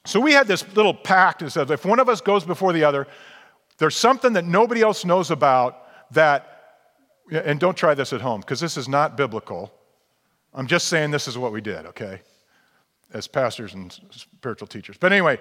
so 0.05 0.19
we 0.19 0.33
had 0.33 0.49
this 0.49 0.65
little 0.75 0.95
pact 0.95 1.41
that 1.41 1.51
says 1.51 1.71
if 1.71 1.85
one 1.85 2.01
of 2.01 2.09
us 2.09 2.21
goes 2.21 2.45
before 2.45 2.73
the 2.73 2.85
other, 2.85 3.07
there's 3.83 3.97
something 3.97 4.35
that 4.35 4.45
nobody 4.45 4.81
else 4.81 5.05
knows 5.05 5.33
about 5.33 5.89
that, 6.13 6.87
and 7.33 7.59
don't 7.59 7.77
try 7.77 7.95
this 7.95 8.13
at 8.13 8.21
home 8.21 8.41
because 8.41 8.61
this 8.61 8.77
is 8.77 8.89
not 8.89 9.17
biblical. 9.17 9.73
I'm 10.55 10.69
just 10.69 10.87
saying 10.87 11.11
this 11.11 11.27
is 11.27 11.37
what 11.37 11.51
we 11.51 11.61
did, 11.61 11.87
okay? 11.87 12.21
As 13.13 13.27
pastors 13.27 13.75
and 13.75 13.93
spiritual 14.13 14.69
teachers. 14.69 14.99
But 14.99 15.11
anyway, 15.11 15.41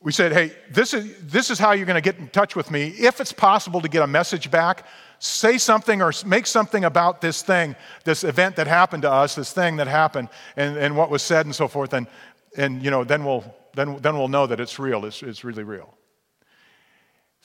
we 0.00 0.10
said, 0.10 0.32
hey, 0.32 0.56
this 0.72 0.92
is, 0.92 1.16
this 1.22 1.48
is 1.48 1.60
how 1.60 1.70
you're 1.70 1.86
going 1.86 1.94
to 1.94 2.00
get 2.00 2.18
in 2.18 2.28
touch 2.30 2.56
with 2.56 2.72
me. 2.72 2.88
If 2.88 3.20
it's 3.20 3.32
possible 3.32 3.80
to 3.80 3.88
get 3.88 4.02
a 4.02 4.08
message 4.08 4.50
back, 4.50 4.84
say 5.20 5.56
something 5.56 6.02
or 6.02 6.12
make 6.26 6.48
something 6.48 6.84
about 6.84 7.20
this 7.20 7.42
thing, 7.42 7.76
this 8.02 8.24
event 8.24 8.56
that 8.56 8.66
happened 8.66 9.02
to 9.02 9.10
us, 9.12 9.36
this 9.36 9.52
thing 9.52 9.76
that 9.76 9.86
happened, 9.86 10.30
and, 10.56 10.76
and 10.76 10.96
what 10.96 11.10
was 11.10 11.22
said 11.22 11.46
and 11.46 11.54
so 11.54 11.68
forth. 11.68 11.92
And, 11.92 12.08
and 12.56 12.82
you 12.82 12.90
know, 12.90 13.04
then 13.04 13.24
we'll, 13.24 13.44
then, 13.76 13.98
then 13.98 14.18
we'll 14.18 14.26
know 14.26 14.48
that 14.48 14.58
it's 14.58 14.80
real. 14.80 15.04
It's, 15.04 15.22
it's 15.22 15.44
really 15.44 15.62
real. 15.62 15.96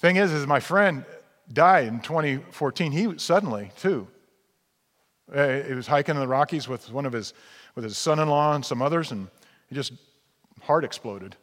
Thing 0.02 0.16
is, 0.16 0.32
is 0.32 0.48
my 0.48 0.60
friend 0.60 1.06
died 1.54 1.86
in 1.86 2.00
2014. 2.00 2.92
He 2.92 3.20
suddenly, 3.20 3.70
too, 3.78 4.08
uh, 5.32 5.60
he 5.62 5.76
was 5.76 5.86
hiking 5.86 6.16
in 6.16 6.22
the 6.22 6.28
Rockies 6.28 6.68
with 6.68 6.92
one 6.92 7.06
of 7.06 7.14
his, 7.14 7.36
with 7.76 7.84
his 7.84 8.00
son-in-law 8.00 8.56
and 8.56 8.66
some 8.66 8.82
others, 8.82 9.12
and 9.12 9.28
he 9.68 9.76
just 9.76 9.94
heart 10.62 10.84
exploded. 10.84 11.36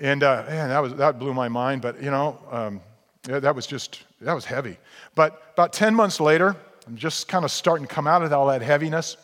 And 0.00 0.24
uh, 0.24 0.46
man, 0.48 0.70
that 0.70 0.82
was 0.82 0.96
that 0.96 1.20
blew 1.20 1.32
my 1.32 1.48
mind. 1.48 1.80
But 1.80 2.02
you 2.02 2.10
know, 2.10 2.40
um, 2.50 2.80
that 3.22 3.54
was 3.54 3.68
just 3.68 4.02
that 4.20 4.32
was 4.32 4.44
heavy. 4.44 4.76
But 5.14 5.40
about 5.52 5.72
10 5.72 5.94
months 5.94 6.18
later, 6.18 6.56
I'm 6.88 6.96
just 6.96 7.28
kind 7.28 7.44
of 7.44 7.52
starting 7.52 7.86
to 7.86 7.94
come 7.94 8.08
out 8.08 8.24
of 8.24 8.32
all 8.32 8.48
that 8.48 8.62
heaviness. 8.62 9.16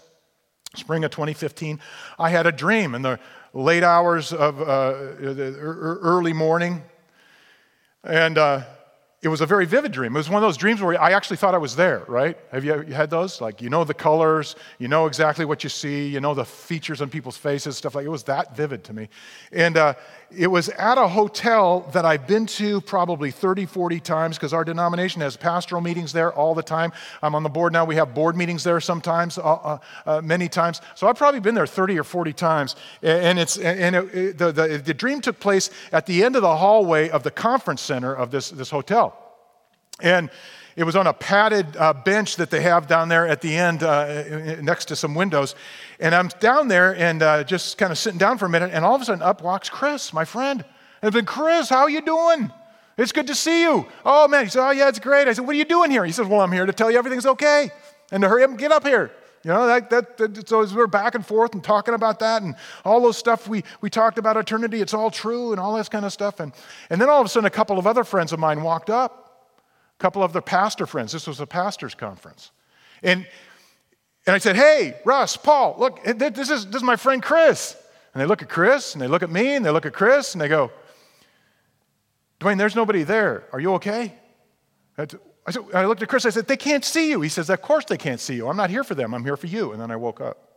Spring 0.76 1.02
of 1.02 1.10
2015, 1.10 1.80
I 2.16 2.30
had 2.30 2.46
a 2.46 2.52
dream 2.52 2.94
in 2.94 3.02
the 3.02 3.18
late 3.54 3.82
hours 3.82 4.32
of 4.32 4.60
uh, 4.60 4.92
the 5.18 5.56
early 5.58 6.32
morning. 6.32 6.84
And 8.08 8.38
uh, 8.38 8.62
it 9.20 9.28
was 9.28 9.40
a 9.40 9.46
very 9.46 9.66
vivid 9.66 9.92
dream. 9.92 10.14
It 10.14 10.18
was 10.18 10.30
one 10.30 10.42
of 10.42 10.46
those 10.46 10.56
dreams 10.56 10.80
where 10.80 11.00
I 11.00 11.10
actually 11.12 11.36
thought 11.36 11.54
I 11.54 11.58
was 11.58 11.76
there, 11.76 12.04
right? 12.08 12.38
Have 12.52 12.64
you 12.64 12.72
had 12.84 13.10
those? 13.10 13.40
Like, 13.40 13.60
you 13.60 13.68
know 13.68 13.84
the 13.84 13.92
colors, 13.92 14.56
you 14.78 14.88
know 14.88 15.06
exactly 15.06 15.44
what 15.44 15.62
you 15.62 15.68
see, 15.68 16.08
you 16.08 16.20
know 16.20 16.32
the 16.34 16.44
features 16.44 17.02
on 17.02 17.10
people's 17.10 17.36
faces, 17.36 17.76
stuff 17.76 17.94
like 17.94 18.06
It 18.06 18.10
was 18.10 18.22
that 18.24 18.56
vivid 18.56 18.84
to 18.84 18.92
me. 18.94 19.08
And 19.52 19.76
uh, 19.76 19.94
it 20.36 20.48
was 20.48 20.68
at 20.68 20.98
a 20.98 21.08
hotel 21.08 21.88
that 21.92 22.04
I've 22.04 22.26
been 22.26 22.44
to 22.46 22.80
probably 22.82 23.30
30, 23.30 23.64
40 23.66 24.00
times 24.00 24.36
because 24.36 24.52
our 24.52 24.64
denomination 24.64 25.22
has 25.22 25.36
pastoral 25.36 25.80
meetings 25.80 26.12
there 26.12 26.32
all 26.32 26.54
the 26.54 26.62
time. 26.62 26.92
I'm 27.22 27.34
on 27.34 27.42
the 27.42 27.48
board 27.48 27.72
now. 27.72 27.86
We 27.86 27.94
have 27.96 28.14
board 28.14 28.36
meetings 28.36 28.62
there 28.62 28.80
sometimes, 28.80 29.38
uh, 29.38 29.42
uh, 29.42 29.78
uh 30.04 30.20
many 30.20 30.48
times. 30.48 30.82
So 30.94 31.08
I've 31.08 31.16
probably 31.16 31.40
been 31.40 31.54
there 31.54 31.66
30 31.66 31.98
or 31.98 32.04
40 32.04 32.32
times. 32.34 32.76
And, 33.02 33.38
it's, 33.38 33.56
and 33.56 33.96
it, 33.96 34.14
it, 34.14 34.38
the, 34.38 34.52
the, 34.52 34.82
the 34.84 34.94
dream 34.94 35.20
took 35.20 35.40
place 35.40 35.70
at 35.92 36.04
the 36.04 36.22
end 36.22 36.36
of 36.36 36.42
the 36.42 36.56
hallway 36.56 37.08
of 37.08 37.22
the 37.22 37.30
conference 37.30 37.80
center 37.80 38.14
of 38.14 38.30
this, 38.30 38.50
this 38.50 38.70
hotel. 38.70 39.16
And 40.00 40.30
it 40.78 40.84
was 40.84 40.94
on 40.94 41.08
a 41.08 41.12
padded 41.12 41.76
uh, 41.76 41.92
bench 41.92 42.36
that 42.36 42.50
they 42.50 42.60
have 42.60 42.86
down 42.86 43.08
there 43.08 43.26
at 43.26 43.40
the 43.40 43.56
end 43.56 43.82
uh, 43.82 44.60
next 44.62 44.84
to 44.86 44.96
some 44.96 45.12
windows. 45.12 45.56
And 45.98 46.14
I'm 46.14 46.28
down 46.38 46.68
there 46.68 46.94
and 46.94 47.20
uh, 47.20 47.42
just 47.42 47.78
kind 47.78 47.90
of 47.90 47.98
sitting 47.98 48.16
down 48.16 48.38
for 48.38 48.46
a 48.46 48.48
minute, 48.48 48.70
and 48.72 48.84
all 48.84 48.94
of 48.94 49.02
a 49.02 49.04
sudden 49.04 49.20
up 49.20 49.42
walks 49.42 49.68
Chris, 49.68 50.12
my 50.12 50.24
friend. 50.24 50.64
And 51.02 51.08
I've 51.08 51.12
been, 51.12 51.24
Chris, 51.24 51.68
how 51.68 51.88
you 51.88 52.00
doing? 52.00 52.52
It's 52.96 53.10
good 53.10 53.26
to 53.26 53.34
see 53.34 53.62
you. 53.62 53.86
Oh, 54.06 54.28
man. 54.28 54.44
He 54.44 54.50
said, 54.50 54.64
Oh, 54.64 54.70
yeah, 54.70 54.88
it's 54.88 55.00
great. 55.00 55.26
I 55.26 55.32
said, 55.32 55.44
What 55.44 55.56
are 55.56 55.58
you 55.58 55.64
doing 55.64 55.90
here? 55.90 56.04
He 56.04 56.12
says, 56.12 56.28
Well, 56.28 56.40
I'm 56.40 56.52
here 56.52 56.64
to 56.64 56.72
tell 56.72 56.92
you 56.92 56.96
everything's 56.96 57.26
okay 57.26 57.72
and 58.12 58.22
to 58.22 58.28
hurry 58.28 58.44
up 58.44 58.50
and 58.50 58.58
get 58.58 58.70
up 58.70 58.86
here. 58.86 59.10
You 59.42 59.50
know, 59.50 59.66
that, 59.66 59.90
that, 59.90 60.16
that, 60.18 60.48
so 60.48 60.62
as 60.62 60.72
we're 60.72 60.86
back 60.86 61.16
and 61.16 61.26
forth 61.26 61.54
and 61.54 61.64
talking 61.64 61.94
about 61.94 62.20
that 62.20 62.42
and 62.42 62.54
all 62.84 63.00
those 63.00 63.18
stuff 63.18 63.48
we, 63.48 63.64
we 63.80 63.90
talked 63.90 64.18
about 64.18 64.36
eternity, 64.36 64.80
it's 64.80 64.94
all 64.94 65.10
true 65.10 65.50
and 65.50 65.58
all 65.58 65.76
this 65.76 65.88
kind 65.88 66.04
of 66.04 66.12
stuff. 66.12 66.38
And, 66.38 66.52
and 66.88 67.00
then 67.00 67.08
all 67.08 67.20
of 67.20 67.26
a 67.26 67.28
sudden, 67.28 67.46
a 67.46 67.50
couple 67.50 67.80
of 67.80 67.86
other 67.88 68.04
friends 68.04 68.32
of 68.32 68.38
mine 68.38 68.62
walked 68.62 68.90
up 68.90 69.27
couple 69.98 70.22
of 70.22 70.32
their 70.32 70.42
pastor 70.42 70.86
friends. 70.86 71.12
This 71.12 71.26
was 71.26 71.40
a 71.40 71.46
pastor's 71.46 71.94
conference. 71.94 72.50
And, 73.02 73.26
and 74.26 74.34
I 74.34 74.38
said, 74.38 74.56
Hey, 74.56 74.96
Russ, 75.04 75.36
Paul, 75.36 75.76
look, 75.78 76.00
eh, 76.04 76.12
this 76.12 76.50
is, 76.50 76.66
this 76.66 76.76
is 76.76 76.82
my 76.82 76.96
friend 76.96 77.22
Chris. 77.22 77.76
And 78.14 78.22
they 78.22 78.26
look 78.26 78.42
at 78.42 78.48
Chris, 78.48 78.94
and 78.94 79.02
they 79.02 79.06
look 79.06 79.22
at 79.22 79.30
me, 79.30 79.54
and 79.54 79.64
they 79.64 79.70
look 79.70 79.86
at 79.86 79.92
Chris, 79.92 80.32
and 80.34 80.40
they 80.40 80.48
go, 80.48 80.72
Dwayne, 82.40 82.56
there's 82.56 82.76
nobody 82.76 83.02
there. 83.02 83.44
Are 83.52 83.60
you 83.60 83.74
okay? 83.74 84.14
I, 84.96 85.06
said, 85.50 85.64
I 85.74 85.84
looked 85.86 86.02
at 86.02 86.08
Chris, 86.08 86.26
I 86.26 86.30
said, 86.30 86.46
They 86.46 86.56
can't 86.56 86.84
see 86.84 87.10
you. 87.10 87.20
He 87.20 87.28
says, 87.28 87.50
Of 87.50 87.62
course 87.62 87.84
they 87.84 87.96
can't 87.96 88.20
see 88.20 88.34
you. 88.34 88.48
I'm 88.48 88.56
not 88.56 88.70
here 88.70 88.84
for 88.84 88.94
them, 88.94 89.14
I'm 89.14 89.24
here 89.24 89.36
for 89.36 89.46
you. 89.46 89.72
And 89.72 89.80
then 89.80 89.90
I 89.90 89.96
woke 89.96 90.20
up. 90.20 90.48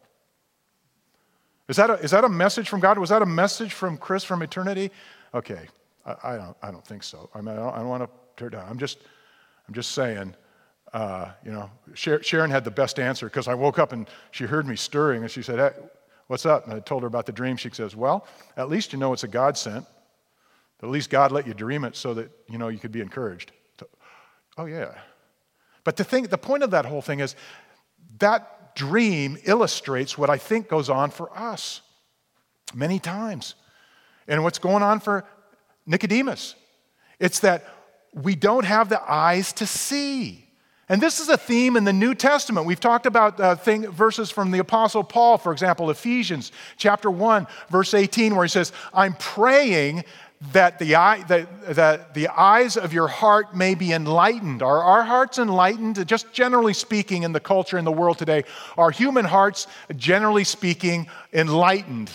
Is 1.68 1.78
that 1.78 1.90
a, 1.90 1.94
is 1.94 2.12
that 2.12 2.24
a 2.24 2.30
message 2.30 2.68
from 2.68 2.80
God? 2.80 2.98
Was 2.98 3.10
that 3.10 3.22
a 3.22 3.26
message 3.26 3.74
from 3.74 3.98
Chris 3.98 4.24
from 4.24 4.42
eternity? 4.42 4.92
Okay, 5.34 5.68
I, 6.06 6.16
I 6.24 6.38
don't, 6.38 6.58
I 6.62 6.72
don't 6.72 6.86
think 6.86 7.04
so. 7.04 7.30
I, 7.34 7.40
mean, 7.42 7.56
I 7.56 7.58
don't, 7.58 7.76
don't 7.76 7.88
want 7.88 8.04
to 8.04 8.10
tear 8.36 8.50
down. 8.50 8.68
I'm 8.70 8.78
just, 8.78 8.98
I'm 9.68 9.74
just 9.74 9.92
saying, 9.92 10.36
uh, 10.94 11.32
you 11.46 11.52
know, 11.52 11.70
Sharon 11.94 12.52
had 12.52 12.64
the 12.64 12.72
best 12.72 13.00
answer 13.00 13.28
because 13.28 13.48
I 13.48 13.54
woke 13.54 13.80
up 13.80 13.94
and 13.94 14.10
she 14.32 14.46
heard 14.46 14.68
me 14.68 14.76
stirring 14.76 15.22
and 15.24 15.32
she 15.32 15.42
said, 15.42 15.60
hey, 15.60 15.80
What's 16.32 16.46
up? 16.46 16.64
And 16.64 16.74
I 16.74 16.80
told 16.80 17.04
her 17.04 17.08
about 17.08 17.26
the 17.26 17.34
dream. 17.34 17.58
She 17.58 17.70
says, 17.72 17.94
Well, 17.94 18.26
at 18.56 18.70
least 18.70 18.94
you 18.94 19.00
know 19.00 19.12
it's 19.12 19.26
a 19.26 19.28
God 19.28 19.58
sent. 19.58 19.86
At 20.82 20.88
least 20.88 21.10
God 21.10 21.34
let 21.34 21.46
you 21.46 21.54
dream 21.54 21.84
it 21.84 21.98
so 21.98 22.14
that, 22.14 22.32
you 22.48 22.58
know, 22.58 22.70
you 22.70 22.80
could 22.80 22.94
be 22.94 23.02
encouraged. 23.02 23.52
So, 23.78 23.88
oh, 24.58 24.66
yeah. 24.66 24.94
But 25.84 25.98
the, 25.98 26.06
thing, 26.06 26.24
the 26.24 26.38
point 26.38 26.64
of 26.64 26.72
that 26.72 26.86
whole 26.86 27.02
thing 27.02 27.20
is 27.20 27.36
that 28.20 28.78
dream 28.78 29.38
illustrates 29.44 30.18
what 30.18 30.30
I 30.30 30.38
think 30.38 30.70
goes 30.70 30.90
on 30.90 31.12
for 31.12 31.38
us 31.38 31.82
many 32.74 32.98
times. 32.98 33.56
And 34.26 34.42
what's 34.42 34.58
going 34.58 34.84
on 34.84 35.02
for 35.02 35.26
Nicodemus? 35.86 36.56
It's 37.20 37.42
that 37.42 37.66
we 38.14 38.36
don't 38.36 38.66
have 38.66 38.90
the 38.90 39.02
eyes 39.10 39.54
to 39.54 39.66
see. 39.66 40.46
And 40.90 41.02
this 41.02 41.22
is 41.22 41.30
a 41.30 41.38
theme 41.38 41.78
in 41.78 41.86
the 41.86 41.94
New 41.94 42.14
Testament. 42.14 42.68
We've 42.68 42.80
talked 42.80 43.06
about 43.06 43.40
uh, 43.40 43.56
thing, 43.56 43.90
verses 43.90 44.30
from 44.30 44.52
the 44.52 44.60
Apostle 44.60 45.06
Paul, 45.06 45.38
for 45.38 45.54
example, 45.54 45.90
Ephesians 45.90 46.52
chapter 46.76 47.10
1, 47.10 47.48
verse 47.70 47.94
18, 47.94 48.36
where 48.36 48.44
he 48.44 48.50
says, 48.50 48.74
I'm 48.94 49.14
praying 49.14 50.04
that 50.52 50.80
the, 50.80 50.96
eye, 50.96 51.24
that, 51.30 51.76
that 51.76 52.14
the 52.14 52.28
eyes 52.28 52.76
of 52.76 52.92
your 52.92 53.08
heart 53.08 53.56
may 53.56 53.74
be 53.74 53.94
enlightened. 53.94 54.62
Are 54.62 54.84
our 54.84 55.04
hearts 55.04 55.38
enlightened? 55.38 56.06
Just 56.08 56.34
generally 56.34 56.74
speaking, 56.74 57.24
in 57.24 57.32
the 57.32 57.40
culture 57.40 57.78
in 57.78 57.86
the 57.86 57.92
world 57.92 58.18
today, 58.18 58.44
are 58.78 58.92
human 58.92 59.24
hearts, 59.24 59.68
generally 59.96 60.44
speaking, 60.44 61.08
enlightened? 61.32 62.12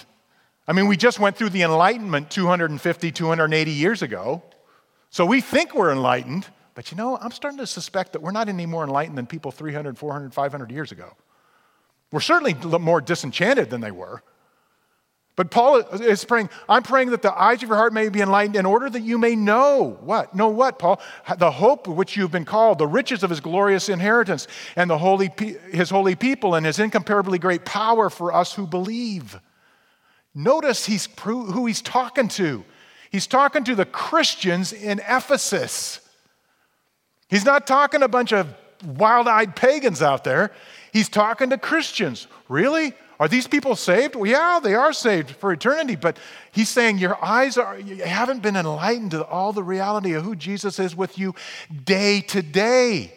I 0.68 0.72
mean, 0.72 0.86
we 0.86 0.96
just 0.96 1.18
went 1.20 1.36
through 1.36 1.50
the 1.50 1.62
Enlightenment 1.62 2.28
250, 2.30 3.12
280 3.12 3.70
years 3.70 4.02
ago. 4.02 4.42
So 5.10 5.24
we 5.24 5.40
think 5.40 5.74
we're 5.74 5.92
enlightened. 5.92 6.46
But 6.74 6.90
you 6.90 6.96
know, 6.96 7.16
I'm 7.16 7.30
starting 7.30 7.58
to 7.58 7.66
suspect 7.66 8.12
that 8.12 8.22
we're 8.22 8.32
not 8.32 8.48
any 8.48 8.66
more 8.66 8.84
enlightened 8.84 9.16
than 9.16 9.26
people 9.26 9.50
300, 9.50 9.96
400, 9.96 10.34
500 10.34 10.70
years 10.70 10.92
ago. 10.92 11.14
We're 12.12 12.20
certainly 12.20 12.54
more 12.78 13.00
disenchanted 13.00 13.70
than 13.70 13.80
they 13.80 13.90
were. 13.90 14.22
But 15.36 15.50
Paul 15.50 15.76
is 15.76 16.24
praying, 16.24 16.48
I'm 16.66 16.82
praying 16.82 17.10
that 17.10 17.20
the 17.20 17.38
eyes 17.38 17.62
of 17.62 17.68
your 17.68 17.76
heart 17.76 17.92
may 17.92 18.08
be 18.08 18.22
enlightened 18.22 18.56
in 18.56 18.64
order 18.64 18.88
that 18.88 19.02
you 19.02 19.18
may 19.18 19.36
know 19.36 19.98
what? 20.00 20.34
Know 20.34 20.48
what, 20.48 20.78
Paul? 20.78 20.98
The 21.36 21.50
hope 21.50 21.86
which 21.86 22.16
you've 22.16 22.30
been 22.30 22.46
called, 22.46 22.78
the 22.78 22.86
riches 22.86 23.22
of 23.22 23.28
his 23.28 23.40
glorious 23.40 23.90
inheritance, 23.90 24.48
and 24.76 24.88
the 24.88 24.96
holy, 24.96 25.30
his 25.72 25.90
holy 25.90 26.14
people, 26.14 26.54
and 26.54 26.64
his 26.64 26.78
incomparably 26.78 27.38
great 27.38 27.66
power 27.66 28.08
for 28.08 28.32
us 28.32 28.54
who 28.54 28.66
believe. 28.66 29.38
Notice 30.34 30.86
he's, 30.86 31.06
who 31.20 31.66
he's 31.66 31.82
talking 31.82 32.28
to. 32.28 32.64
He's 33.10 33.26
talking 33.26 33.64
to 33.64 33.74
the 33.74 33.84
Christians 33.84 34.72
in 34.72 35.00
Ephesus. 35.00 36.00
He's 37.28 37.44
not 37.44 37.66
talking 37.66 38.02
a 38.02 38.08
bunch 38.08 38.32
of 38.32 38.54
wild 38.84 39.28
eyed 39.28 39.56
pagans 39.56 40.02
out 40.02 40.24
there. 40.24 40.52
He's 40.92 41.08
talking 41.08 41.50
to 41.50 41.58
Christians. 41.58 42.26
Really? 42.48 42.94
Are 43.18 43.28
these 43.28 43.46
people 43.46 43.76
saved? 43.76 44.14
Well, 44.14 44.30
yeah, 44.30 44.60
they 44.62 44.74
are 44.74 44.92
saved 44.92 45.30
for 45.30 45.50
eternity, 45.52 45.96
but 45.96 46.18
he's 46.52 46.68
saying 46.68 46.98
your 46.98 47.22
eyes 47.24 47.56
are, 47.56 47.78
you 47.78 48.02
haven't 48.02 48.42
been 48.42 48.56
enlightened 48.56 49.12
to 49.12 49.24
all 49.24 49.52
the 49.52 49.62
reality 49.62 50.12
of 50.12 50.24
who 50.24 50.36
Jesus 50.36 50.78
is 50.78 50.94
with 50.94 51.18
you 51.18 51.34
day 51.84 52.20
to 52.22 52.42
day. 52.42 53.15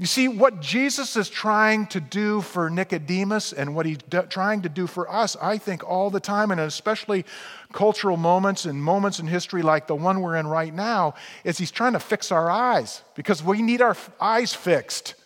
You 0.00 0.06
see, 0.06 0.28
what 0.28 0.60
Jesus 0.60 1.16
is 1.16 1.28
trying 1.28 1.88
to 1.88 2.00
do 2.00 2.40
for 2.40 2.70
Nicodemus 2.70 3.52
and 3.52 3.74
what 3.74 3.84
he's 3.84 3.98
trying 4.30 4.62
to 4.62 4.68
do 4.68 4.86
for 4.86 5.10
us, 5.10 5.36
I 5.42 5.58
think, 5.58 5.82
all 5.82 6.08
the 6.08 6.20
time, 6.20 6.52
and 6.52 6.60
especially 6.60 7.24
cultural 7.72 8.16
moments 8.16 8.64
and 8.64 8.80
moments 8.80 9.18
in 9.18 9.26
history 9.26 9.60
like 9.60 9.88
the 9.88 9.96
one 9.96 10.20
we're 10.20 10.36
in 10.36 10.46
right 10.46 10.72
now, 10.72 11.14
is 11.42 11.58
he's 11.58 11.72
trying 11.72 11.94
to 11.94 12.00
fix 12.00 12.30
our 12.30 12.48
eyes 12.48 13.02
because 13.16 13.42
we 13.42 13.60
need 13.60 13.82
our 13.82 13.96
eyes 14.20 14.54
fixed. 14.54 15.16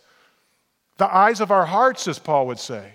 The 0.97 1.15
eyes 1.15 1.41
of 1.41 1.51
our 1.51 1.67
hearts, 1.67 2.09
as 2.09 2.19
Paul 2.19 2.47
would 2.47 2.59
say. 2.59 2.95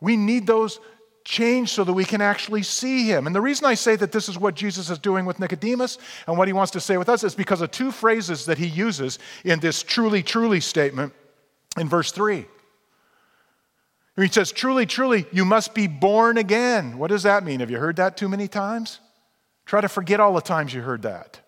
We 0.00 0.16
need 0.16 0.46
those 0.46 0.78
change 1.26 1.72
so 1.72 1.82
that 1.82 1.92
we 1.92 2.04
can 2.04 2.20
actually 2.20 2.62
see 2.62 3.04
him. 3.04 3.26
And 3.26 3.34
the 3.34 3.40
reason 3.40 3.66
I 3.66 3.74
say 3.74 3.96
that 3.96 4.12
this 4.12 4.28
is 4.28 4.38
what 4.38 4.54
Jesus 4.54 4.90
is 4.90 4.98
doing 4.98 5.26
with 5.26 5.40
Nicodemus 5.40 5.98
and 6.28 6.38
what 6.38 6.46
he 6.46 6.54
wants 6.54 6.70
to 6.72 6.80
say 6.80 6.96
with 6.96 7.08
us 7.08 7.24
is 7.24 7.34
because 7.34 7.60
of 7.60 7.72
two 7.72 7.90
phrases 7.90 8.46
that 8.46 8.58
he 8.58 8.66
uses 8.66 9.18
in 9.44 9.58
this 9.58 9.82
truly, 9.82 10.22
truly 10.22 10.60
statement 10.60 11.12
in 11.76 11.88
verse 11.88 12.12
3. 12.12 12.46
He 14.16 14.28
says, 14.28 14.52
Truly, 14.52 14.86
truly, 14.86 15.26
you 15.32 15.44
must 15.44 15.74
be 15.74 15.88
born 15.88 16.38
again. 16.38 16.96
What 16.96 17.08
does 17.08 17.24
that 17.24 17.44
mean? 17.44 17.58
Have 17.58 17.70
you 17.70 17.78
heard 17.78 17.96
that 17.96 18.16
too 18.16 18.28
many 18.28 18.46
times? 18.46 19.00
Try 19.66 19.80
to 19.80 19.88
forget 19.88 20.20
all 20.20 20.32
the 20.32 20.40
times 20.40 20.72
you 20.72 20.80
heard 20.80 21.02
that. 21.02 21.40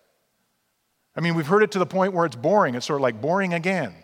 I 1.15 1.21
mean, 1.21 1.35
we've 1.35 1.47
heard 1.47 1.63
it 1.63 1.71
to 1.71 1.79
the 1.79 1.85
point 1.85 2.13
where 2.13 2.25
it's 2.25 2.35
boring. 2.35 2.75
It's 2.75 2.85
sort 2.85 2.99
of 2.99 3.01
like 3.01 3.21
boring 3.21 3.53
again. 3.53 3.95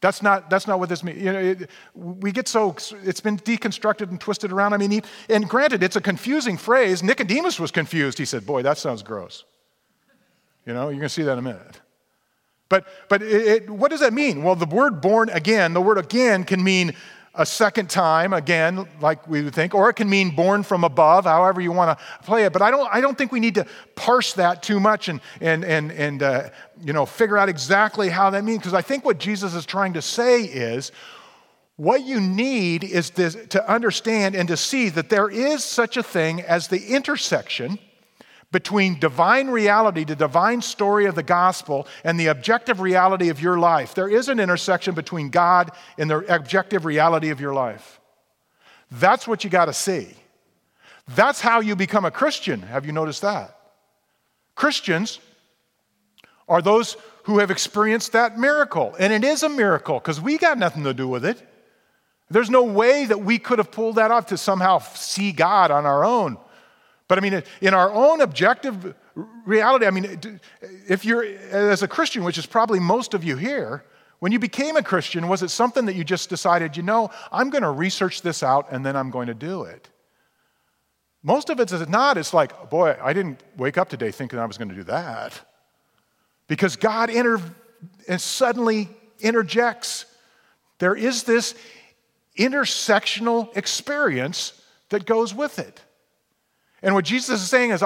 That's 0.00 0.22
not, 0.22 0.48
that's 0.48 0.66
not 0.66 0.80
what 0.80 0.88
this 0.88 1.04
means. 1.04 1.20
You 1.20 1.32
know, 1.32 1.38
it, 1.38 1.70
we 1.94 2.32
get 2.32 2.48
so, 2.48 2.74
it's 3.04 3.20
been 3.20 3.36
deconstructed 3.36 4.08
and 4.08 4.18
twisted 4.18 4.50
around. 4.50 4.72
I 4.72 4.78
mean, 4.78 5.02
and 5.28 5.48
granted, 5.48 5.82
it's 5.82 5.96
a 5.96 6.00
confusing 6.00 6.56
phrase. 6.56 7.02
Nicodemus 7.02 7.60
was 7.60 7.70
confused. 7.70 8.16
He 8.16 8.24
said, 8.24 8.46
Boy, 8.46 8.62
that 8.62 8.78
sounds 8.78 9.02
gross. 9.02 9.44
You 10.64 10.72
know, 10.72 10.84
you're 10.84 10.92
going 10.92 11.02
to 11.02 11.08
see 11.08 11.22
that 11.22 11.32
in 11.32 11.38
a 11.40 11.42
minute. 11.42 11.80
But, 12.70 12.86
but 13.08 13.20
it, 13.20 13.46
it, 13.46 13.70
what 13.70 13.90
does 13.90 14.00
that 14.00 14.14
mean? 14.14 14.42
Well, 14.42 14.54
the 14.54 14.64
word 14.64 15.02
born 15.02 15.28
again, 15.28 15.74
the 15.74 15.80
word 15.80 15.98
again 15.98 16.44
can 16.44 16.62
mean 16.62 16.94
a 17.34 17.46
second 17.46 17.88
time, 17.88 18.32
again, 18.32 18.88
like 19.00 19.26
we 19.28 19.42
would 19.42 19.54
think, 19.54 19.72
or 19.74 19.88
it 19.88 19.94
can 19.94 20.10
mean 20.10 20.34
born 20.34 20.64
from 20.64 20.82
above, 20.82 21.24
however 21.24 21.60
you 21.60 21.70
want 21.70 21.96
to 21.96 22.04
play 22.24 22.44
it. 22.44 22.52
But 22.52 22.60
I 22.60 22.70
don't, 22.70 22.92
I 22.92 23.00
don't 23.00 23.16
think 23.16 23.30
we 23.30 23.38
need 23.38 23.54
to 23.54 23.66
parse 23.94 24.32
that 24.34 24.62
too 24.62 24.80
much 24.80 25.08
and, 25.08 25.20
and, 25.40 25.64
and, 25.64 25.92
and 25.92 26.22
uh, 26.22 26.50
you 26.82 26.92
know, 26.92 27.06
figure 27.06 27.38
out 27.38 27.48
exactly 27.48 28.08
how 28.08 28.30
that 28.30 28.42
means, 28.42 28.58
because 28.58 28.74
I 28.74 28.82
think 28.82 29.04
what 29.04 29.18
Jesus 29.18 29.54
is 29.54 29.64
trying 29.64 29.92
to 29.92 30.02
say 30.02 30.42
is 30.42 30.90
what 31.76 32.02
you 32.02 32.20
need 32.20 32.82
is 32.84 33.10
this, 33.10 33.36
to 33.50 33.72
understand 33.72 34.34
and 34.34 34.48
to 34.48 34.56
see 34.56 34.88
that 34.88 35.08
there 35.08 35.28
is 35.28 35.64
such 35.64 35.96
a 35.96 36.02
thing 36.02 36.42
as 36.42 36.68
the 36.68 36.88
intersection 36.88 37.78
between 38.52 38.98
divine 38.98 39.48
reality, 39.48 40.04
the 40.04 40.16
divine 40.16 40.60
story 40.60 41.06
of 41.06 41.14
the 41.14 41.22
gospel, 41.22 41.86
and 42.04 42.18
the 42.18 42.26
objective 42.26 42.80
reality 42.80 43.28
of 43.28 43.40
your 43.40 43.58
life. 43.58 43.94
There 43.94 44.08
is 44.08 44.28
an 44.28 44.40
intersection 44.40 44.94
between 44.94 45.30
God 45.30 45.70
and 45.98 46.10
the 46.10 46.34
objective 46.34 46.84
reality 46.84 47.30
of 47.30 47.40
your 47.40 47.54
life. 47.54 48.00
That's 48.90 49.28
what 49.28 49.44
you 49.44 49.50
got 49.50 49.66
to 49.66 49.72
see. 49.72 50.08
That's 51.08 51.40
how 51.40 51.60
you 51.60 51.76
become 51.76 52.04
a 52.04 52.10
Christian. 52.10 52.62
Have 52.62 52.86
you 52.86 52.92
noticed 52.92 53.22
that? 53.22 53.56
Christians 54.54 55.20
are 56.48 56.60
those 56.60 56.96
who 57.24 57.38
have 57.38 57.50
experienced 57.50 58.12
that 58.12 58.38
miracle. 58.38 58.94
And 58.98 59.12
it 59.12 59.24
is 59.24 59.42
a 59.42 59.48
miracle 59.48 59.98
because 59.98 60.20
we 60.20 60.38
got 60.38 60.58
nothing 60.58 60.84
to 60.84 60.94
do 60.94 61.06
with 61.06 61.24
it. 61.24 61.40
There's 62.28 62.50
no 62.50 62.64
way 62.64 63.06
that 63.06 63.20
we 63.20 63.38
could 63.38 63.58
have 63.58 63.70
pulled 63.70 63.96
that 63.96 64.10
off 64.10 64.26
to 64.26 64.36
somehow 64.36 64.78
see 64.78 65.32
God 65.32 65.70
on 65.70 65.86
our 65.86 66.04
own. 66.04 66.38
But 67.10 67.18
I 67.18 67.22
mean, 67.22 67.42
in 67.60 67.74
our 67.74 67.92
own 67.92 68.20
objective 68.20 68.94
reality, 69.44 69.84
I 69.84 69.90
mean, 69.90 70.38
if 70.88 71.04
you're, 71.04 71.24
as 71.24 71.82
a 71.82 71.88
Christian, 71.88 72.22
which 72.22 72.38
is 72.38 72.46
probably 72.46 72.78
most 72.78 73.14
of 73.14 73.24
you 73.24 73.36
here, 73.36 73.82
when 74.20 74.30
you 74.30 74.38
became 74.38 74.76
a 74.76 74.82
Christian, 74.84 75.26
was 75.26 75.42
it 75.42 75.48
something 75.48 75.86
that 75.86 75.96
you 75.96 76.04
just 76.04 76.28
decided, 76.28 76.76
you 76.76 76.84
know, 76.84 77.10
I'm 77.32 77.50
going 77.50 77.64
to 77.64 77.70
research 77.72 78.22
this 78.22 78.44
out 78.44 78.68
and 78.70 78.86
then 78.86 78.94
I'm 78.94 79.10
going 79.10 79.26
to 79.26 79.34
do 79.34 79.64
it? 79.64 79.88
Most 81.24 81.50
of 81.50 81.58
it 81.58 81.72
is 81.72 81.88
not. 81.88 82.16
It's 82.16 82.32
like, 82.32 82.70
boy, 82.70 82.96
I 83.02 83.12
didn't 83.12 83.40
wake 83.56 83.76
up 83.76 83.88
today 83.88 84.12
thinking 84.12 84.38
I 84.38 84.46
was 84.46 84.56
going 84.56 84.68
to 84.68 84.76
do 84.76 84.84
that. 84.84 85.32
Because 86.46 86.76
God 86.76 87.10
inter- 87.10 87.42
and 88.06 88.20
suddenly 88.20 88.88
interjects. 89.18 90.06
There 90.78 90.94
is 90.94 91.24
this 91.24 91.56
intersectional 92.38 93.56
experience 93.56 94.52
that 94.90 95.06
goes 95.06 95.34
with 95.34 95.58
it. 95.58 95.82
And 96.82 96.94
what 96.94 97.04
Jesus 97.04 97.42
is 97.42 97.48
saying 97.48 97.70
is, 97.70 97.84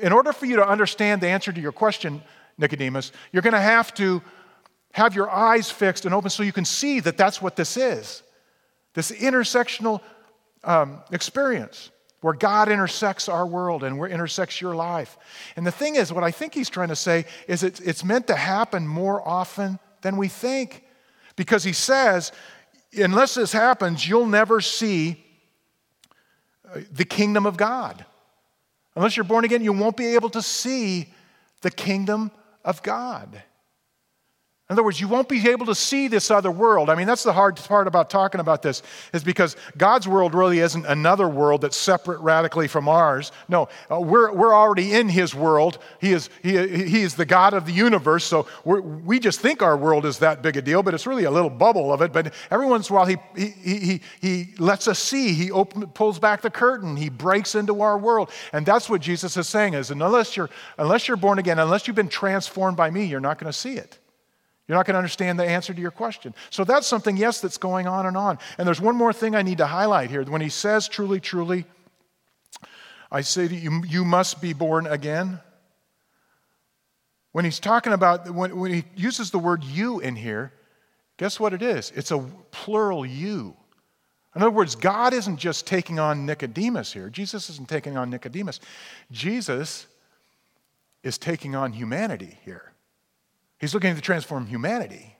in 0.00 0.12
order 0.12 0.32
for 0.32 0.46
you 0.46 0.56
to 0.56 0.66
understand 0.66 1.20
the 1.20 1.28
answer 1.28 1.52
to 1.52 1.60
your 1.60 1.72
question, 1.72 2.22
Nicodemus, 2.58 3.12
you're 3.32 3.42
going 3.42 3.54
to 3.54 3.60
have 3.60 3.94
to 3.94 4.22
have 4.92 5.14
your 5.14 5.30
eyes 5.30 5.70
fixed 5.70 6.04
and 6.04 6.14
open 6.14 6.28
so 6.28 6.42
you 6.42 6.52
can 6.52 6.64
see 6.64 7.00
that 7.00 7.16
that's 7.16 7.40
what 7.40 7.56
this 7.56 7.76
is 7.76 8.22
this 8.94 9.10
intersectional 9.10 10.00
um, 10.64 11.00
experience 11.10 11.90
where 12.20 12.34
God 12.34 12.68
intersects 12.68 13.28
our 13.28 13.46
world 13.46 13.82
and 13.82 13.98
where 13.98 14.08
intersects 14.08 14.60
your 14.60 14.76
life. 14.76 15.18
And 15.56 15.66
the 15.66 15.72
thing 15.72 15.96
is, 15.96 16.12
what 16.12 16.22
I 16.22 16.30
think 16.30 16.54
he's 16.54 16.70
trying 16.70 16.88
to 16.88 16.96
say 16.96 17.24
is 17.48 17.64
it's, 17.64 17.80
it's 17.80 18.04
meant 18.04 18.28
to 18.28 18.36
happen 18.36 18.86
more 18.86 19.26
often 19.26 19.80
than 20.02 20.16
we 20.16 20.28
think. 20.28 20.84
Because 21.34 21.64
he 21.64 21.72
says, 21.72 22.30
unless 22.92 23.34
this 23.34 23.52
happens, 23.52 24.06
you'll 24.08 24.26
never 24.26 24.60
see 24.60 25.24
uh, 26.72 26.80
the 26.92 27.04
kingdom 27.04 27.44
of 27.44 27.56
God. 27.56 28.04
Unless 28.94 29.16
you're 29.16 29.24
born 29.24 29.44
again, 29.44 29.62
you 29.62 29.72
won't 29.72 29.96
be 29.96 30.14
able 30.14 30.30
to 30.30 30.42
see 30.42 31.12
the 31.62 31.70
kingdom 31.70 32.30
of 32.64 32.82
God. 32.82 33.42
In 34.72 34.76
other 34.76 34.84
words, 34.84 35.02
you 35.02 35.06
won't 35.06 35.28
be 35.28 35.50
able 35.50 35.66
to 35.66 35.74
see 35.74 36.08
this 36.08 36.30
other 36.30 36.50
world. 36.50 36.88
I 36.88 36.94
mean, 36.94 37.06
that's 37.06 37.24
the 37.24 37.32
hard 37.34 37.56
part 37.56 37.86
about 37.86 38.08
talking 38.08 38.40
about 38.40 38.62
this, 38.62 38.82
is 39.12 39.22
because 39.22 39.54
God's 39.76 40.08
world 40.08 40.34
really 40.34 40.60
isn't 40.60 40.86
another 40.86 41.28
world 41.28 41.60
that's 41.60 41.76
separate 41.76 42.20
radically 42.20 42.68
from 42.68 42.88
ours. 42.88 43.32
No, 43.50 43.68
uh, 43.90 44.00
we're, 44.00 44.32
we're 44.32 44.54
already 44.54 44.94
in 44.94 45.10
His 45.10 45.34
world. 45.34 45.78
He 46.00 46.14
is, 46.14 46.30
he, 46.42 46.52
he 46.86 47.02
is 47.02 47.16
the 47.16 47.26
God 47.26 47.52
of 47.52 47.66
the 47.66 47.72
universe, 47.72 48.24
so 48.24 48.46
we 48.64 49.20
just 49.20 49.40
think 49.40 49.60
our 49.60 49.76
world 49.76 50.06
is 50.06 50.20
that 50.20 50.40
big 50.40 50.56
a 50.56 50.62
deal, 50.62 50.82
but 50.82 50.94
it's 50.94 51.06
really 51.06 51.24
a 51.24 51.30
little 51.30 51.50
bubble 51.50 51.92
of 51.92 52.00
it. 52.00 52.10
But 52.10 52.32
every 52.50 52.64
once 52.64 52.88
in 52.88 52.94
a 52.94 52.96
while, 52.96 53.04
He, 53.04 53.18
he, 53.36 53.50
he, 53.78 54.00
he 54.22 54.54
lets 54.56 54.88
us 54.88 54.98
see. 54.98 55.34
He 55.34 55.50
open, 55.50 55.86
pulls 55.88 56.18
back 56.18 56.40
the 56.40 56.50
curtain. 56.50 56.96
He 56.96 57.10
breaks 57.10 57.54
into 57.54 57.82
our 57.82 57.98
world. 57.98 58.30
And 58.54 58.64
that's 58.64 58.88
what 58.88 59.02
Jesus 59.02 59.36
is 59.36 59.46
saying 59.46 59.74
is, 59.74 59.90
unless 59.90 60.34
you're, 60.34 60.48
unless 60.78 61.08
you're 61.08 61.18
born 61.18 61.38
again, 61.38 61.58
unless 61.58 61.86
you've 61.86 61.94
been 61.94 62.08
transformed 62.08 62.78
by 62.78 62.90
me, 62.90 63.04
you're 63.04 63.20
not 63.20 63.38
going 63.38 63.52
to 63.52 63.58
see 63.58 63.74
it. 63.74 63.98
You're 64.72 64.78
not 64.78 64.86
going 64.86 64.94
to 64.94 65.00
understand 65.00 65.38
the 65.38 65.44
answer 65.44 65.74
to 65.74 65.80
your 65.82 65.90
question. 65.90 66.34
So 66.48 66.64
that's 66.64 66.86
something, 66.86 67.18
yes, 67.18 67.42
that's 67.42 67.58
going 67.58 67.86
on 67.86 68.06
and 68.06 68.16
on. 68.16 68.38
And 68.56 68.66
there's 68.66 68.80
one 68.80 68.96
more 68.96 69.12
thing 69.12 69.34
I 69.34 69.42
need 69.42 69.58
to 69.58 69.66
highlight 69.66 70.08
here. 70.08 70.24
When 70.24 70.40
he 70.40 70.48
says, 70.48 70.88
truly, 70.88 71.20
truly, 71.20 71.66
I 73.10 73.20
say 73.20 73.48
to 73.48 73.54
you, 73.54 73.84
you 73.86 74.02
must 74.02 74.40
be 74.40 74.54
born 74.54 74.86
again. 74.86 75.40
When 77.32 77.44
he's 77.44 77.60
talking 77.60 77.92
about, 77.92 78.30
when, 78.30 78.56
when 78.56 78.72
he 78.72 78.84
uses 78.96 79.30
the 79.30 79.38
word 79.38 79.62
you 79.62 80.00
in 80.00 80.16
here, 80.16 80.54
guess 81.18 81.38
what 81.38 81.52
it 81.52 81.60
is? 81.60 81.92
It's 81.94 82.10
a 82.10 82.20
plural 82.50 83.04
you. 83.04 83.54
In 84.34 84.40
other 84.40 84.50
words, 84.50 84.74
God 84.74 85.12
isn't 85.12 85.36
just 85.36 85.66
taking 85.66 85.98
on 85.98 86.24
Nicodemus 86.24 86.94
here. 86.94 87.10
Jesus 87.10 87.50
isn't 87.50 87.68
taking 87.68 87.98
on 87.98 88.08
Nicodemus. 88.08 88.58
Jesus 89.10 89.86
is 91.02 91.18
taking 91.18 91.54
on 91.54 91.74
humanity 91.74 92.38
here. 92.46 92.71
He's 93.62 93.74
looking 93.74 93.94
to 93.94 94.00
transform 94.00 94.46
humanity, 94.46 95.14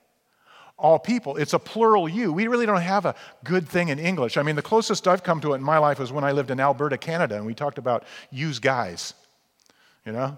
all 0.77 0.99
people. 0.99 1.37
It's 1.37 1.53
a 1.53 1.59
plural 1.59 2.09
you. 2.09 2.33
We 2.33 2.47
really 2.47 2.65
don't 2.65 2.81
have 2.81 3.05
a 3.05 3.15
good 3.45 3.69
thing 3.69 3.87
in 3.87 3.99
English. 3.99 4.35
I 4.35 4.43
mean, 4.43 4.57
the 4.57 4.61
closest 4.61 5.07
I've 5.07 5.23
come 5.23 5.39
to 5.39 5.53
it 5.53 5.55
in 5.55 5.63
my 5.63 5.77
life 5.77 5.97
was 5.97 6.11
when 6.11 6.25
I 6.25 6.33
lived 6.33 6.51
in 6.51 6.59
Alberta, 6.59 6.97
Canada, 6.97 7.37
and 7.37 7.45
we 7.45 7.53
talked 7.53 7.77
about 7.77 8.03
use 8.31 8.59
guys, 8.59 9.13
you 10.05 10.11
know? 10.11 10.37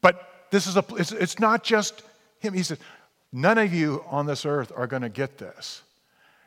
But 0.00 0.46
this 0.50 0.66
is 0.66 0.78
a, 0.78 0.84
it's, 0.96 1.12
it's 1.12 1.38
not 1.38 1.62
just 1.62 2.02
him. 2.38 2.54
He 2.54 2.62
says, 2.62 2.78
none 3.30 3.58
of 3.58 3.74
you 3.74 4.02
on 4.08 4.24
this 4.24 4.46
earth 4.46 4.72
are 4.74 4.86
going 4.86 5.02
to 5.02 5.10
get 5.10 5.36
this 5.36 5.82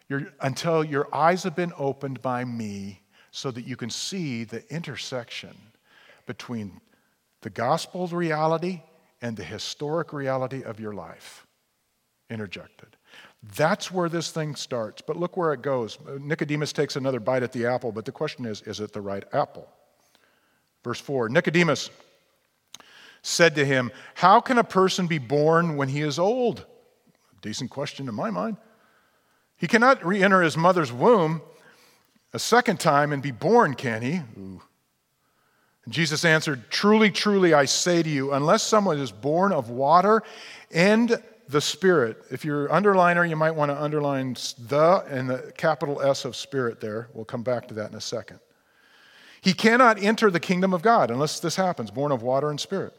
You're, 0.10 0.34
until 0.41 0.84
your 0.84 1.13
eyes 1.13 1.43
have 1.43 1.56
been 1.56 1.74
opened 1.78 2.24
by 2.24 2.43
me 2.43 3.02
so 3.30 3.52
that 3.52 3.67
you 3.67 3.76
can 3.76 3.91
see 3.91 4.46
the 4.46 4.67
intersection 4.74 5.56
between 6.26 6.82
the 7.41 7.52
gospel 7.52 8.08
reality 8.08 8.82
and 9.24 9.38
the 9.38 9.44
historic 9.44 10.14
reality 10.14 10.64
of 10.64 10.80
your 10.80 10.94
life 10.94 11.48
interjected. 12.30 12.98
That's 13.56 13.92
where 13.92 14.10
this 14.10 14.32
thing 14.32 14.56
starts. 14.56 15.02
But 15.02 15.18
look 15.18 15.38
where 15.38 15.54
it 15.54 15.62
goes. 15.62 15.98
Nicodemus 16.20 16.74
takes 16.74 16.98
another 16.98 17.20
bite 17.20 17.42
at 17.42 17.54
the 17.54 17.66
apple, 17.66 17.92
but 17.92 18.06
the 18.06 18.12
question 18.12 18.46
is 18.46 18.62
is 18.64 18.80
it 18.80 18.94
the 18.94 19.02
right 19.02 19.24
apple? 19.34 19.68
Verse 20.84 21.00
4 21.00 21.30
Nicodemus 21.30 21.90
said 23.22 23.56
to 23.56 23.66
him, 23.66 23.92
How 24.14 24.42
can 24.42 24.58
a 24.58 24.64
person 24.64 25.08
be 25.08 25.18
born 25.18 25.78
when 25.78 25.88
he 25.88 26.02
is 26.02 26.20
old? 26.20 26.66
Decent 27.42 27.72
question 27.72 28.08
in 28.08 28.16
my 28.16 28.30
mind. 28.30 28.58
He 29.58 29.68
cannot 29.68 30.06
re 30.06 30.22
enter 30.22 30.42
his 30.42 30.58
mother's 30.58 30.92
womb 30.92 31.42
a 32.34 32.40
second 32.40 32.80
time 32.80 33.14
and 33.14 33.24
be 33.24 33.32
born, 33.32 33.76
can 33.76 34.02
he? 34.02 34.22
Ooh. 34.38 34.62
And 35.86 35.93
Jesus 35.93 36.26
answered, 36.26 36.69
Truly, 36.69 37.12
truly, 37.12 37.54
I 37.54 37.65
say 37.65 38.04
to 38.04 38.10
you, 38.10 38.34
unless 38.34 38.63
someone 38.63 39.00
is 39.00 39.12
born 39.12 39.52
of 39.52 39.69
water 39.69 40.24
and 40.72 41.22
the 41.50 41.62
Spirit, 41.62 42.24
if 42.32 42.46
you're 42.46 42.69
underliner, 42.69 43.28
you 43.28 43.36
might 43.36 43.52
want 43.52 43.69
to 43.69 43.82
underline 43.82 44.36
the 44.67 45.04
and 45.10 45.30
the 45.30 45.52
capital 45.58 46.02
S 46.02 46.26
of 46.26 46.36
Spirit 46.36 46.80
there. 46.80 47.10
We'll 47.13 47.26
come 47.26 47.43
back 47.43 47.67
to 47.67 47.74
that 47.76 47.91
in 47.91 47.98
a 47.98 48.02
second. 48.02 48.39
He 49.41 49.54
cannot 49.54 50.02
enter 50.02 50.32
the 50.32 50.39
kingdom 50.39 50.74
of 50.74 50.82
God 50.82 51.12
unless 51.12 51.41
this 51.41 51.58
happens, 51.58 51.91
born 51.91 52.13
of 52.13 52.24
water 52.24 52.50
and 52.50 52.60
Spirit. 52.60 52.93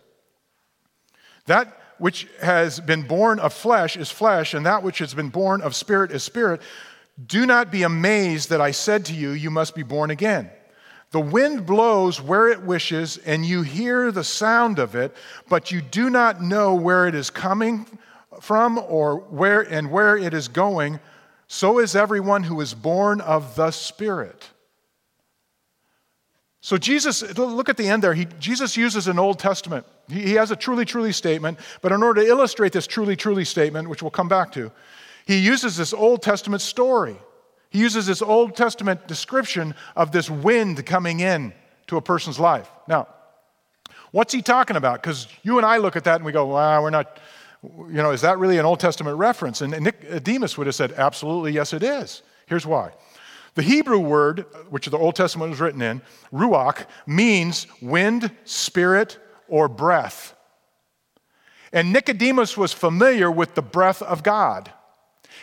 That 1.46 1.80
which 1.98 2.26
has 2.40 2.80
been 2.80 3.02
born 3.02 3.38
of 3.38 3.52
flesh 3.52 3.96
is 3.96 4.10
flesh, 4.10 4.54
and 4.54 4.66
that 4.66 4.82
which 4.82 4.98
has 4.98 5.14
been 5.14 5.28
born 5.28 5.62
of 5.62 5.74
spirit 5.74 6.10
is 6.10 6.22
spirit. 6.22 6.60
Do 7.24 7.46
not 7.46 7.70
be 7.70 7.82
amazed 7.82 8.50
that 8.50 8.60
I 8.60 8.72
said 8.72 9.04
to 9.06 9.14
you, 9.14 9.30
You 9.30 9.50
must 9.50 9.74
be 9.74 9.82
born 9.82 10.10
again. 10.10 10.50
The 11.14 11.20
wind 11.20 11.64
blows 11.64 12.20
where 12.20 12.48
it 12.48 12.62
wishes, 12.62 13.18
and 13.18 13.46
you 13.46 13.62
hear 13.62 14.10
the 14.10 14.24
sound 14.24 14.80
of 14.80 14.96
it, 14.96 15.14
but 15.48 15.70
you 15.70 15.80
do 15.80 16.10
not 16.10 16.42
know 16.42 16.74
where 16.74 17.06
it 17.06 17.14
is 17.14 17.30
coming 17.30 17.86
from 18.40 18.78
or 18.78 19.18
where 19.18 19.60
and 19.60 19.92
where 19.92 20.16
it 20.16 20.34
is 20.34 20.48
going. 20.48 20.98
So 21.46 21.78
is 21.78 21.94
everyone 21.94 22.42
who 22.42 22.60
is 22.60 22.74
born 22.74 23.20
of 23.20 23.54
the 23.54 23.70
Spirit. 23.70 24.50
So 26.60 26.78
Jesus, 26.78 27.22
look 27.38 27.68
at 27.68 27.76
the 27.76 27.86
end 27.86 28.02
there. 28.02 28.14
He, 28.14 28.26
Jesus 28.40 28.76
uses 28.76 29.06
an 29.06 29.20
Old 29.20 29.38
Testament. 29.38 29.86
He, 30.08 30.20
he 30.22 30.32
has 30.32 30.50
a 30.50 30.56
truly, 30.56 30.84
truly 30.84 31.12
statement, 31.12 31.60
but 31.80 31.92
in 31.92 32.02
order 32.02 32.22
to 32.22 32.28
illustrate 32.28 32.72
this 32.72 32.88
truly, 32.88 33.14
truly 33.14 33.44
statement, 33.44 33.88
which 33.88 34.02
we'll 34.02 34.10
come 34.10 34.28
back 34.28 34.50
to, 34.54 34.72
he 35.26 35.38
uses 35.38 35.76
this 35.76 35.94
Old 35.94 36.22
Testament 36.22 36.60
story. 36.60 37.14
He 37.74 37.80
uses 37.80 38.06
this 38.06 38.22
Old 38.22 38.54
Testament 38.54 39.08
description 39.08 39.74
of 39.96 40.12
this 40.12 40.30
wind 40.30 40.86
coming 40.86 41.18
in 41.18 41.52
to 41.88 41.96
a 41.96 42.00
person's 42.00 42.38
life. 42.38 42.70
Now, 42.86 43.08
what's 44.12 44.32
he 44.32 44.42
talking 44.42 44.76
about? 44.76 45.02
Because 45.02 45.26
you 45.42 45.56
and 45.56 45.66
I 45.66 45.78
look 45.78 45.96
at 45.96 46.04
that 46.04 46.14
and 46.14 46.24
we 46.24 46.30
go, 46.30 46.46
wow, 46.46 46.80
we're 46.80 46.90
not, 46.90 47.18
you 47.64 47.94
know, 47.94 48.12
is 48.12 48.20
that 48.20 48.38
really 48.38 48.58
an 48.58 48.64
Old 48.64 48.78
Testament 48.78 49.18
reference? 49.18 49.60
And 49.60 49.72
Nicodemus 49.72 50.56
would 50.56 50.68
have 50.68 50.76
said, 50.76 50.92
absolutely, 50.92 51.50
yes, 51.50 51.72
it 51.72 51.82
is. 51.82 52.22
Here's 52.46 52.64
why. 52.64 52.92
The 53.56 53.62
Hebrew 53.62 53.98
word, 53.98 54.46
which 54.70 54.86
the 54.86 54.96
Old 54.96 55.16
Testament 55.16 55.50
was 55.50 55.60
written 55.60 55.82
in, 55.82 56.00
ruach, 56.32 56.86
means 57.08 57.66
wind, 57.82 58.30
spirit, 58.44 59.18
or 59.48 59.66
breath. 59.66 60.36
And 61.72 61.92
Nicodemus 61.92 62.56
was 62.56 62.72
familiar 62.72 63.32
with 63.32 63.56
the 63.56 63.62
breath 63.62 64.00
of 64.00 64.22
God. 64.22 64.70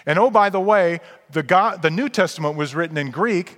And 0.06 0.18
oh, 0.18 0.30
by 0.30 0.50
the 0.50 0.60
way, 0.60 1.00
the, 1.32 1.44
God, 1.44 1.82
the 1.82 1.92
New 1.92 2.10
Testament 2.10 2.56
was 2.56 2.74
written 2.74 2.98
in 2.98 3.12
Greek, 3.12 3.58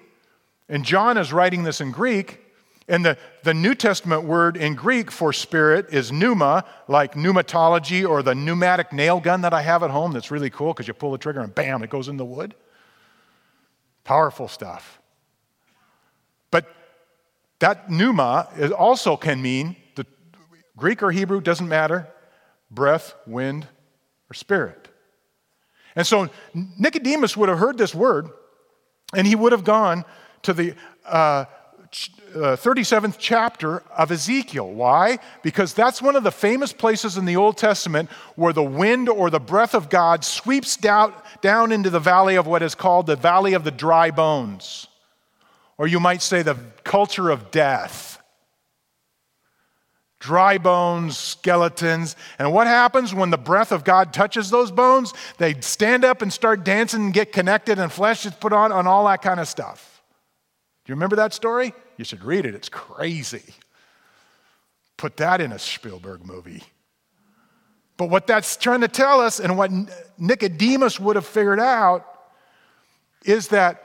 and 0.68 0.84
John 0.84 1.18
is 1.18 1.32
writing 1.32 1.64
this 1.64 1.82
in 1.82 1.92
Greek. 1.92 2.40
And 2.88 3.06
the, 3.06 3.18
the 3.44 3.54
New 3.54 3.76
Testament 3.76 4.24
word 4.24 4.58
in 4.58 4.76
Greek 4.76 5.10
for 5.10 5.32
spirit 5.32 5.88
is 5.94 6.12
pneuma, 6.12 6.66
like 6.90 7.14
pneumatology 7.14 8.08
or 8.08 8.22
the 8.22 8.36
pneumatic 8.36 8.92
nail 8.92 9.22
gun 9.22 9.42
that 9.42 9.54
I 9.54 9.62
have 9.62 9.84
at 9.84 9.90
home 9.90 10.12
that's 10.12 10.32
really 10.32 10.50
cool 10.50 10.74
because 10.74 10.88
you 10.88 10.94
pull 10.94 11.12
the 11.14 11.18
trigger 11.18 11.40
and 11.40 11.56
bam, 11.56 11.82
it 11.82 11.90
goes 11.90 12.10
in 12.10 12.18
the 12.18 12.26
wood. 12.26 12.56
Powerful 14.04 14.50
stuff. 14.50 15.00
But 16.52 16.66
that 17.60 17.90
pneuma 17.90 18.50
also 18.78 19.16
can 19.16 19.42
mean, 19.42 19.78
the 19.96 20.06
Greek 20.76 21.02
or 21.02 21.12
Hebrew, 21.12 21.40
doesn't 21.40 21.70
matter, 21.70 22.10
breath, 22.70 23.16
wind, 23.26 23.66
or 24.30 24.34
spirit. 24.34 24.90
And 25.96 26.06
so 26.06 26.30
Nicodemus 26.54 27.38
would 27.38 27.50
have 27.50 27.60
heard 27.60 27.78
this 27.78 27.94
word, 27.94 28.30
and 29.16 29.28
he 29.28 29.36
would 29.36 29.52
have 29.52 29.64
gone 29.64 30.06
to 30.44 30.54
the 30.54 30.76
uh, 31.06 31.46
37th 32.34 33.14
uh, 33.14 33.18
chapter 33.20 33.80
of 33.96 34.12
Ezekiel. 34.12 34.70
Why? 34.70 35.20
Because 35.44 35.74
that's 35.74 36.02
one 36.02 36.16
of 36.16 36.24
the 36.24 36.32
famous 36.32 36.74
places 36.74 37.18
in 37.18 37.26
the 37.26 37.36
Old 37.36 37.58
Testament 37.58 38.10
where 38.36 38.54
the 38.54 38.64
wind 38.64 39.08
or 39.08 39.30
the 39.30 39.40
breath 39.40 39.76
of 39.76 39.90
God 39.90 40.26
sweeps 40.26 40.76
down, 40.76 41.14
down 41.42 41.72
into 41.72 41.90
the 41.92 42.00
valley 42.00 42.36
of 42.36 42.48
what 42.48 42.64
is 42.64 42.74
called 42.74 43.06
the 43.06 43.16
valley 43.16 43.54
of 43.54 43.64
the 43.64 43.72
dry 43.72 44.10
bones, 44.10 44.88
or 45.78 45.86
you 45.86 46.00
might 46.00 46.22
say 46.22 46.42
the 46.42 46.58
culture 46.84 47.30
of 47.30 47.52
death 47.52 48.13
dry 50.24 50.58
bones, 50.58 51.18
skeletons. 51.18 52.16
And 52.40 52.54
what 52.54 52.66
happens 52.66 53.14
when 53.14 53.30
the 53.30 53.38
breath 53.38 53.74
of 53.74 53.84
God 53.84 54.14
touches 54.14 54.50
those 54.50 54.72
bones? 54.72 55.14
They 55.38 55.60
stand 55.60 56.06
up 56.06 56.22
and 56.22 56.32
start 56.32 56.64
dancing 56.64 57.04
and 57.04 57.14
get 57.14 57.34
connected, 57.34 57.78
and 57.78 57.92
flesh 57.92 58.26
is 58.26 58.32
put 58.32 58.54
on, 58.54 58.72
and 58.72 58.88
all 58.88 59.06
that 59.08 59.22
kind 59.22 59.42
of 59.42 59.50
stuff. 59.50 60.02
Do 60.86 60.92
you 60.92 60.96
remember 60.96 61.18
that 61.18 61.34
story? 61.34 61.74
You 61.98 62.06
should 62.06 62.24
read 62.24 62.46
it, 62.46 62.56
it's 62.56 62.70
crazy. 62.70 63.54
Put 64.96 65.18
that 65.18 65.42
in 65.42 65.52
a 65.52 65.60
Spielberg 65.60 66.26
movie. 66.26 66.64
But 67.98 68.10
what 68.10 68.26
that's 68.26 68.56
trying 68.56 68.82
to 68.82 68.88
tell 68.88 69.20
us, 69.20 69.42
and 69.42 69.58
what 69.58 69.72
Nicodemus 70.18 71.02
would 71.02 71.18
have 71.18 71.26
figured 71.26 71.60
out, 71.60 72.08
is 73.26 73.50
that 73.50 73.84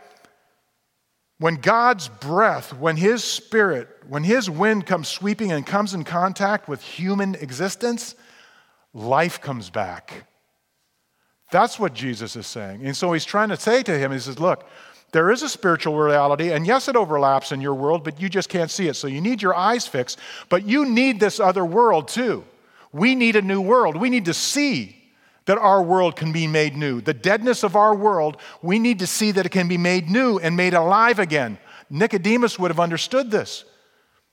when 1.39 1.57
God's 1.57 2.09
breath, 2.09 2.73
when 2.73 2.97
His 2.97 3.23
spirit, 3.23 3.89
when 4.09 4.25
His 4.25 4.51
wind 4.51 4.87
comes 4.87 5.09
sweeping 5.09 5.53
and 5.53 5.65
comes 5.65 5.95
in 5.95 6.05
contact 6.05 6.69
with 6.69 6.83
human 6.83 7.37
existence, 7.37 8.15
life 8.93 9.41
comes 9.41 9.71
back. 9.71 10.27
That's 11.51 11.79
what 11.79 11.95
Jesus 11.95 12.37
is 12.37 12.47
saying. 12.47 12.85
And 12.85 12.97
so 12.97 13.13
He's 13.13 13.25
trying 13.25 13.51
to 13.51 13.57
say 13.57 13.83
to 13.85 13.99
him, 13.99 14.11
He 14.13 14.19
says, 14.19 14.39
Look, 14.39 14.69
there 15.13 15.31
is 15.31 15.43
a 15.43 15.49
spiritual 15.49 15.97
reality, 15.97 16.53
and 16.53 16.67
yes, 16.67 16.89
it 16.89 16.97
overlaps 16.97 17.53
in 17.53 17.61
your 17.61 17.75
world, 17.75 18.05
but 18.05 18.21
you 18.21 18.29
just 18.29 18.51
can't 18.51 18.71
see 18.71 18.89
it. 18.89 18.95
So 18.95 19.07
you 19.07 19.21
need 19.21 19.41
your 19.41 19.55
eyes 19.55 19.87
fixed, 19.87 20.19
but 20.51 20.67
you 20.67 20.85
need 20.85 21.19
this 21.19 21.41
other 21.41 21.65
world 21.65 22.09
too. 22.09 22.45
We 22.93 23.15
need 23.15 23.37
a 23.37 23.43
new 23.43 23.61
world. 23.61 23.97
We 23.97 24.11
need 24.11 24.27
to 24.27 24.35
see 24.35 24.98
that 25.49 25.57
our 25.57 25.83
world 25.83 26.15
can 26.15 26.31
be 26.31 26.47
made 26.47 26.77
new. 26.77 27.01
The 27.01 27.15
deadness 27.15 27.63
of 27.63 27.75
our 27.75 27.95
world, 27.95 28.37
we 28.61 28.79
need 28.79 28.99
to 28.99 29.07
see 29.07 29.33
that 29.33 29.47
it 29.47 29.49
can 29.49 29.67
be 29.67 29.79
made 29.79 30.11
new 30.11 30.39
and 30.39 30.55
made 30.55 30.75
alive 30.75 31.19
again. 31.19 31.57
Nicodemus 31.89 32.59
would 32.59 32.71
have 32.71 32.79
understood 32.79 33.31
this 33.31 33.65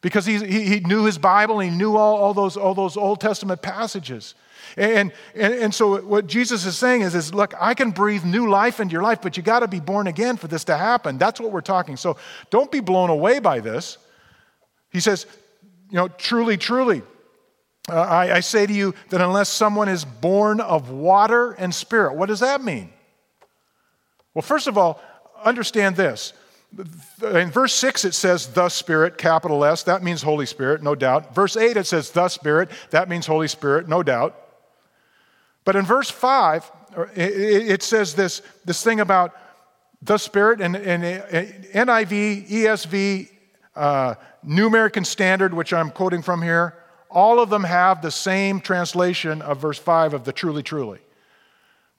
because 0.01 0.25
he, 0.25 0.45
he, 0.45 0.81
knew 0.81 1.05
his 1.05 1.17
Bible 1.17 1.61
he 1.61 1.69
knew 1.69 1.95
all, 1.95 2.17
all, 2.17 2.33
those, 2.33 2.57
all 2.57 2.73
those 2.73 2.97
Old 2.97 3.21
Testament 3.21 3.61
passages. 3.61 4.35
And, 4.75 5.13
and, 5.33 5.53
and 5.53 5.73
so, 5.73 6.01
what 6.01 6.27
Jesus 6.27 6.65
is 6.65 6.77
saying 6.77 7.03
is, 7.03 7.15
is, 7.15 7.33
look, 7.33 7.53
I 7.61 7.75
can 7.75 7.91
breathe 7.91 8.25
new 8.25 8.49
life 8.49 8.81
into 8.81 8.91
your 8.91 9.03
life, 9.03 9.21
but 9.21 9.37
you 9.37 9.43
got 9.43 9.61
to 9.61 9.69
be 9.69 9.79
born 9.79 10.07
again 10.07 10.35
for 10.35 10.49
this 10.49 10.65
to 10.65 10.75
happen. 10.75 11.17
That's 11.17 11.39
what 11.39 11.53
we're 11.53 11.61
talking. 11.61 11.95
So, 11.95 12.17
don't 12.49 12.69
be 12.69 12.81
blown 12.81 13.09
away 13.09 13.39
by 13.39 13.61
this. 13.61 13.99
He 14.91 14.99
says, 14.99 15.27
you 15.89 15.95
know, 15.95 16.09
truly, 16.09 16.57
truly, 16.57 17.03
uh, 17.89 18.01
I, 18.01 18.37
I 18.37 18.39
say 18.39 18.65
to 18.65 18.73
you 18.73 18.95
that 19.09 19.21
unless 19.21 19.49
someone 19.49 19.89
is 19.89 20.05
born 20.05 20.59
of 20.59 20.89
water 20.89 21.51
and 21.51 21.73
spirit, 21.73 22.15
what 22.15 22.27
does 22.27 22.39
that 22.39 22.63
mean? 22.63 22.91
Well, 24.33 24.41
first 24.41 24.67
of 24.67 24.77
all, 24.77 25.01
understand 25.43 25.95
this. 25.95 26.33
In 27.21 27.51
verse 27.51 27.73
6, 27.73 28.03
it 28.03 28.13
says 28.13 28.47
the 28.47 28.67
Spirit, 28.67 29.17
capital 29.17 29.63
S. 29.63 29.83
That 29.83 30.03
means 30.03 30.21
Holy 30.21 30.45
Spirit, 30.45 30.83
no 30.83 30.93
doubt. 30.93 31.33
Verse 31.33 31.55
8, 31.55 31.77
it 31.77 31.87
says 31.87 32.11
the 32.11 32.27
Spirit. 32.27 32.69
That 32.89 33.07
means 33.07 33.25
Holy 33.25 33.47
Spirit, 33.47 33.87
no 33.87 34.03
doubt. 34.03 34.35
But 35.63 35.77
in 35.77 35.85
verse 35.85 36.09
5, 36.09 36.69
it 37.15 37.81
says 37.81 38.13
this, 38.13 38.41
this 38.65 38.83
thing 38.83 38.99
about 38.99 39.33
the 40.01 40.17
Spirit, 40.17 40.59
and, 40.59 40.75
and 40.75 41.03
NIV, 41.73 42.49
ESV, 42.49 43.29
uh, 43.75 44.15
New 44.43 44.67
American 44.67 45.05
Standard, 45.05 45.53
which 45.53 45.71
I'm 45.71 45.91
quoting 45.91 46.21
from 46.21 46.41
here, 46.41 46.75
all 47.15 47.39
of 47.39 47.49
them 47.49 47.63
have 47.63 48.01
the 48.01 48.11
same 48.11 48.59
translation 48.59 49.41
of 49.41 49.59
verse 49.59 49.79
5 49.79 50.13
of 50.13 50.25
the 50.25 50.33
truly, 50.33 50.61
truly. 50.61 50.99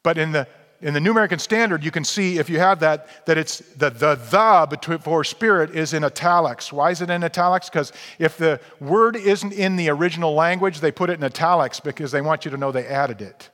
But 0.02 0.18
in 0.18 0.31
the 0.31 0.46
in 0.83 0.92
the 0.92 1.00
New 1.00 1.11
American 1.11 1.38
Standard, 1.38 1.83
you 1.83 1.90
can 1.90 2.05
see 2.05 2.37
if 2.37 2.50
you 2.50 2.59
have 2.59 2.81
that, 2.81 3.24
that 3.24 3.38
it's 3.38 3.61
the 3.76 3.88
the, 3.88 4.14
the 4.14 4.76
before 4.87 5.24
spirit 5.24 5.74
is 5.74 5.94
in 5.94 6.05
italics. 6.05 6.70
Why 6.70 6.90
is 6.90 7.00
it 7.00 7.09
in 7.09 7.24
italics? 7.24 7.70
Because 7.70 7.94
if 8.18 8.37
the 8.37 8.61
word 8.79 9.16
isn't 9.16 9.55
in 9.55 9.76
the 9.76 9.88
original 9.88 10.35
language, 10.35 10.81
they 10.81 10.92
put 10.92 11.09
it 11.09 11.14
in 11.14 11.24
italics 11.24 11.81
because 11.81 12.12
they 12.12 12.20
want 12.20 12.44
you 12.44 12.50
to 12.50 12.59
know 12.59 12.72
they 12.72 12.87
added 12.87 13.22
it. 13.22 13.48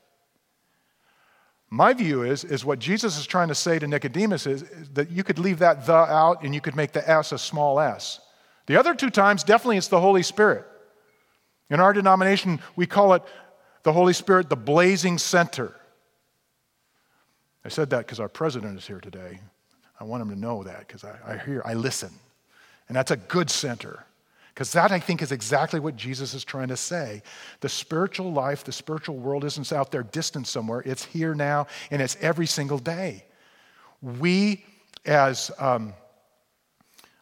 My 1.71 1.95
view 1.95 2.23
is, 2.23 2.43
is 2.45 2.65
what 2.65 2.81
Jesus 2.81 3.17
is 3.17 3.25
trying 3.25 3.49
to 3.49 3.55
say 3.55 3.79
to 3.79 3.87
Nicodemus 3.87 4.47
is, 4.47 4.63
is 4.63 4.89
that 4.91 5.11
you 5.11 5.23
could 5.23 5.39
leave 5.39 5.61
that 5.61 5.87
the 5.87 5.95
out 5.95 6.43
and 6.43 6.55
you 6.55 6.61
could 6.61 6.75
make 6.75 6.93
the 6.93 7.09
S 7.09 7.31
a 7.31 7.39
small 7.39 7.79
s. 7.79 8.21
The 8.67 8.77
other 8.77 8.95
two 8.95 9.11
times, 9.11 9.45
definitely 9.45 9.77
it's 9.77 9.89
the 9.89 10.01
Holy 10.01 10.23
Spirit. 10.23 10.67
In 11.73 11.81
our 11.81 11.95
denomination, 11.95 12.61
we 12.77 12.87
call 12.87 13.15
it 13.15 13.23
the 13.83 13.95
Holy 13.95 14.13
Spirit 14.13 14.51
the 14.51 14.57
blazing 14.57 15.17
center. 15.17 15.75
I 17.65 17.71
said 17.71 17.89
that 17.91 18.01
because 18.01 18.21
our 18.21 18.29
president 18.29 18.79
is 18.79 18.87
here 18.87 19.01
today. 19.01 19.41
I 19.99 20.05
want 20.05 20.21
him 20.21 20.29
to 20.29 20.39
know 20.39 20.65
that 20.65 20.87
because 20.87 21.03
I, 21.03 21.17
I 21.27 21.39
hear, 21.39 21.63
I 21.65 21.73
listen. 21.73 22.11
And 22.89 22.97
that's 22.97 23.11
a 23.11 23.17
good 23.17 23.49
center. 23.49 24.05
Because 24.53 24.71
that, 24.73 24.93
I 24.93 25.01
think, 25.01 25.23
is 25.23 25.33
exactly 25.33 25.81
what 25.81 25.97
Jesus 25.97 26.35
is 26.35 26.45
trying 26.45 26.69
to 26.69 26.77
say. 26.77 27.23
The 27.61 27.71
spiritual 27.71 28.31
life, 28.31 28.65
the 28.65 28.73
spiritual 28.73 29.17
world 29.17 29.43
isn't 29.43 29.73
out 29.73 29.91
there 29.91 30.03
distant 30.03 30.47
somewhere. 30.47 30.83
It's 30.85 31.07
here 31.07 31.35
now, 31.35 31.69
and 31.91 32.03
it's 32.03 32.19
every 32.21 32.47
single 32.47 32.79
day. 32.79 33.25
We, 34.03 34.63
as, 35.07 35.51
um, 35.59 35.95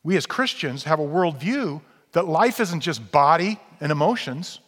we 0.02 0.16
as 0.16 0.26
Christians, 0.26 0.82
have 0.82 0.98
a 0.98 1.06
worldview 1.06 1.82
that 2.12 2.26
life 2.26 2.58
isn't 2.58 2.80
just 2.80 3.12
body 3.12 3.60
and 3.80 3.90
emotions. 3.90 4.60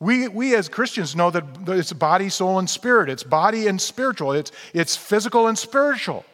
We, 0.00 0.28
we 0.28 0.54
as 0.54 0.68
Christians 0.68 1.16
know 1.16 1.30
that 1.30 1.44
it's 1.68 1.92
body, 1.92 2.28
soul, 2.28 2.58
and 2.58 2.70
spirit. 2.70 3.10
It's 3.10 3.24
body 3.24 3.66
and 3.66 3.80
spiritual. 3.80 4.32
It's, 4.32 4.52
it's 4.72 4.96
physical 4.96 5.48
and 5.48 5.58
spiritual. 5.58 6.24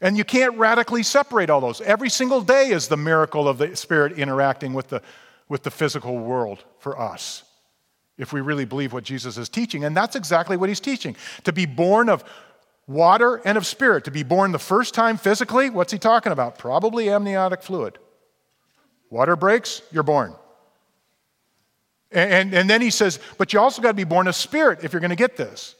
And 0.00 0.16
you 0.16 0.24
can't 0.24 0.56
radically 0.56 1.02
separate 1.02 1.50
all 1.50 1.60
those. 1.60 1.80
Every 1.80 2.10
single 2.10 2.40
day 2.42 2.68
is 2.68 2.86
the 2.86 2.96
miracle 2.96 3.48
of 3.48 3.58
the 3.58 3.74
spirit 3.74 4.12
interacting 4.12 4.72
with 4.72 4.88
the, 4.88 5.02
with 5.48 5.64
the 5.64 5.70
physical 5.72 6.16
world 6.16 6.62
for 6.78 6.98
us, 6.98 7.42
if 8.16 8.32
we 8.32 8.40
really 8.40 8.64
believe 8.64 8.92
what 8.92 9.02
Jesus 9.02 9.36
is 9.36 9.48
teaching. 9.48 9.84
And 9.84 9.96
that's 9.96 10.14
exactly 10.14 10.56
what 10.56 10.68
he's 10.68 10.78
teaching. 10.78 11.16
To 11.42 11.52
be 11.52 11.66
born 11.66 12.08
of 12.08 12.22
water 12.86 13.42
and 13.44 13.58
of 13.58 13.66
spirit, 13.66 14.04
to 14.04 14.12
be 14.12 14.22
born 14.22 14.52
the 14.52 14.58
first 14.60 14.94
time 14.94 15.16
physically, 15.16 15.70
what's 15.70 15.92
he 15.92 15.98
talking 15.98 16.30
about? 16.30 16.56
Probably 16.56 17.10
amniotic 17.10 17.62
fluid. 17.62 17.98
Water 19.10 19.36
breaks, 19.36 19.82
you're 19.90 20.02
born. 20.02 20.34
And, 22.10 22.32
and, 22.32 22.54
and 22.54 22.70
then 22.70 22.80
he 22.80 22.90
says, 22.90 23.18
but 23.36 23.52
you 23.52 23.60
also 23.60 23.82
got 23.82 23.88
to 23.88 23.94
be 23.94 24.04
born 24.04 24.28
of 24.28 24.34
spirit 24.34 24.80
if 24.82 24.92
you're 24.92 25.00
going 25.00 25.10
to 25.10 25.16
get 25.16 25.36
this. 25.36 25.74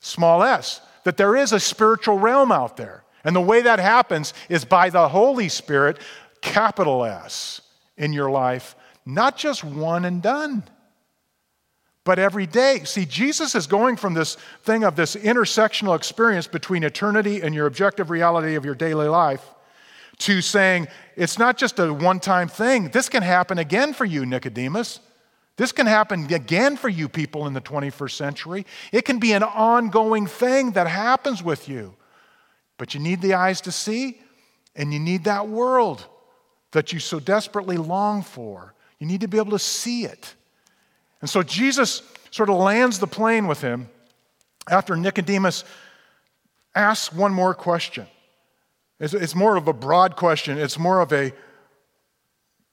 Small 0.00 0.42
s, 0.42 0.80
that 1.04 1.16
there 1.16 1.36
is 1.36 1.52
a 1.52 1.60
spiritual 1.60 2.18
realm 2.18 2.52
out 2.52 2.76
there. 2.76 3.04
And 3.24 3.36
the 3.36 3.40
way 3.40 3.62
that 3.62 3.78
happens 3.78 4.34
is 4.48 4.64
by 4.64 4.90
the 4.90 5.08
Holy 5.08 5.48
Spirit, 5.48 5.98
capital 6.40 7.04
S, 7.04 7.60
in 7.96 8.12
your 8.12 8.30
life, 8.30 8.74
not 9.06 9.36
just 9.36 9.62
one 9.62 10.04
and 10.04 10.20
done, 10.20 10.64
but 12.04 12.18
every 12.18 12.46
day. 12.46 12.80
See, 12.84 13.04
Jesus 13.04 13.54
is 13.54 13.68
going 13.68 13.96
from 13.96 14.14
this 14.14 14.36
thing 14.64 14.82
of 14.82 14.96
this 14.96 15.14
intersectional 15.14 15.94
experience 15.94 16.48
between 16.48 16.82
eternity 16.82 17.42
and 17.42 17.54
your 17.54 17.66
objective 17.66 18.10
reality 18.10 18.56
of 18.56 18.64
your 18.64 18.74
daily 18.74 19.06
life 19.06 19.44
to 20.18 20.40
saying 20.40 20.88
it's 21.16 21.38
not 21.38 21.56
just 21.56 21.78
a 21.78 21.92
one 21.92 22.20
time 22.20 22.48
thing. 22.48 22.88
This 22.90 23.08
can 23.08 23.22
happen 23.22 23.58
again 23.58 23.92
for 23.92 24.04
you, 24.04 24.24
Nicodemus. 24.26 25.00
This 25.56 25.72
can 25.72 25.86
happen 25.86 26.32
again 26.32 26.76
for 26.76 26.88
you 26.88 27.08
people 27.08 27.46
in 27.46 27.52
the 27.52 27.60
21st 27.60 28.12
century. 28.12 28.66
It 28.90 29.04
can 29.04 29.18
be 29.18 29.32
an 29.32 29.42
ongoing 29.42 30.26
thing 30.26 30.72
that 30.72 30.86
happens 30.86 31.42
with 31.42 31.68
you. 31.68 31.94
But 32.78 32.94
you 32.94 33.00
need 33.00 33.20
the 33.20 33.34
eyes 33.34 33.60
to 33.62 33.72
see, 33.72 34.20
and 34.74 34.92
you 34.92 34.98
need 34.98 35.24
that 35.24 35.48
world 35.48 36.06
that 36.72 36.92
you 36.92 36.98
so 36.98 37.20
desperately 37.20 37.76
long 37.76 38.22
for. 38.22 38.74
You 38.98 39.06
need 39.06 39.20
to 39.20 39.28
be 39.28 39.36
able 39.36 39.50
to 39.52 39.58
see 39.58 40.04
it. 40.04 40.34
And 41.20 41.28
so 41.28 41.42
Jesus 41.42 42.02
sort 42.30 42.48
of 42.48 42.56
lands 42.56 42.98
the 42.98 43.06
plane 43.06 43.46
with 43.46 43.60
him 43.60 43.88
after 44.68 44.96
Nicodemus 44.96 45.64
asks 46.74 47.14
one 47.14 47.32
more 47.32 47.54
question. 47.54 48.06
It's, 49.02 49.34
more 49.34 49.56
of 49.56 49.66
a 49.66 49.72
broad 49.72 50.14
question, 50.14 50.58
it's 50.58 50.78
more 50.78 51.00
of 51.00 51.12
a 51.12 51.32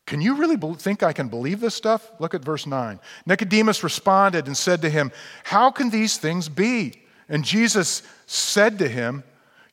can 0.06 0.22
you 0.22 0.36
really 0.36 0.58
think 0.76 1.04
I 1.04 1.14
can 1.14 1.28
believe 1.28 1.60
this 1.60 1.76
stuff? 1.76 2.12
Look 2.18 2.34
at 2.34 2.44
verse 2.44 2.66
9. 2.66 3.00
Nicodemus 3.28 3.84
responded 3.84 4.48
and 4.48 4.58
said 4.58 4.82
to 4.82 4.90
him, 4.90 5.12
How 5.44 5.70
can 5.70 5.92
these 5.92 6.18
things 6.18 6.50
be? 6.50 7.04
And 7.28 7.46
Jesus 7.46 8.02
said 8.26 8.80
to 8.80 8.90
him, 8.90 9.24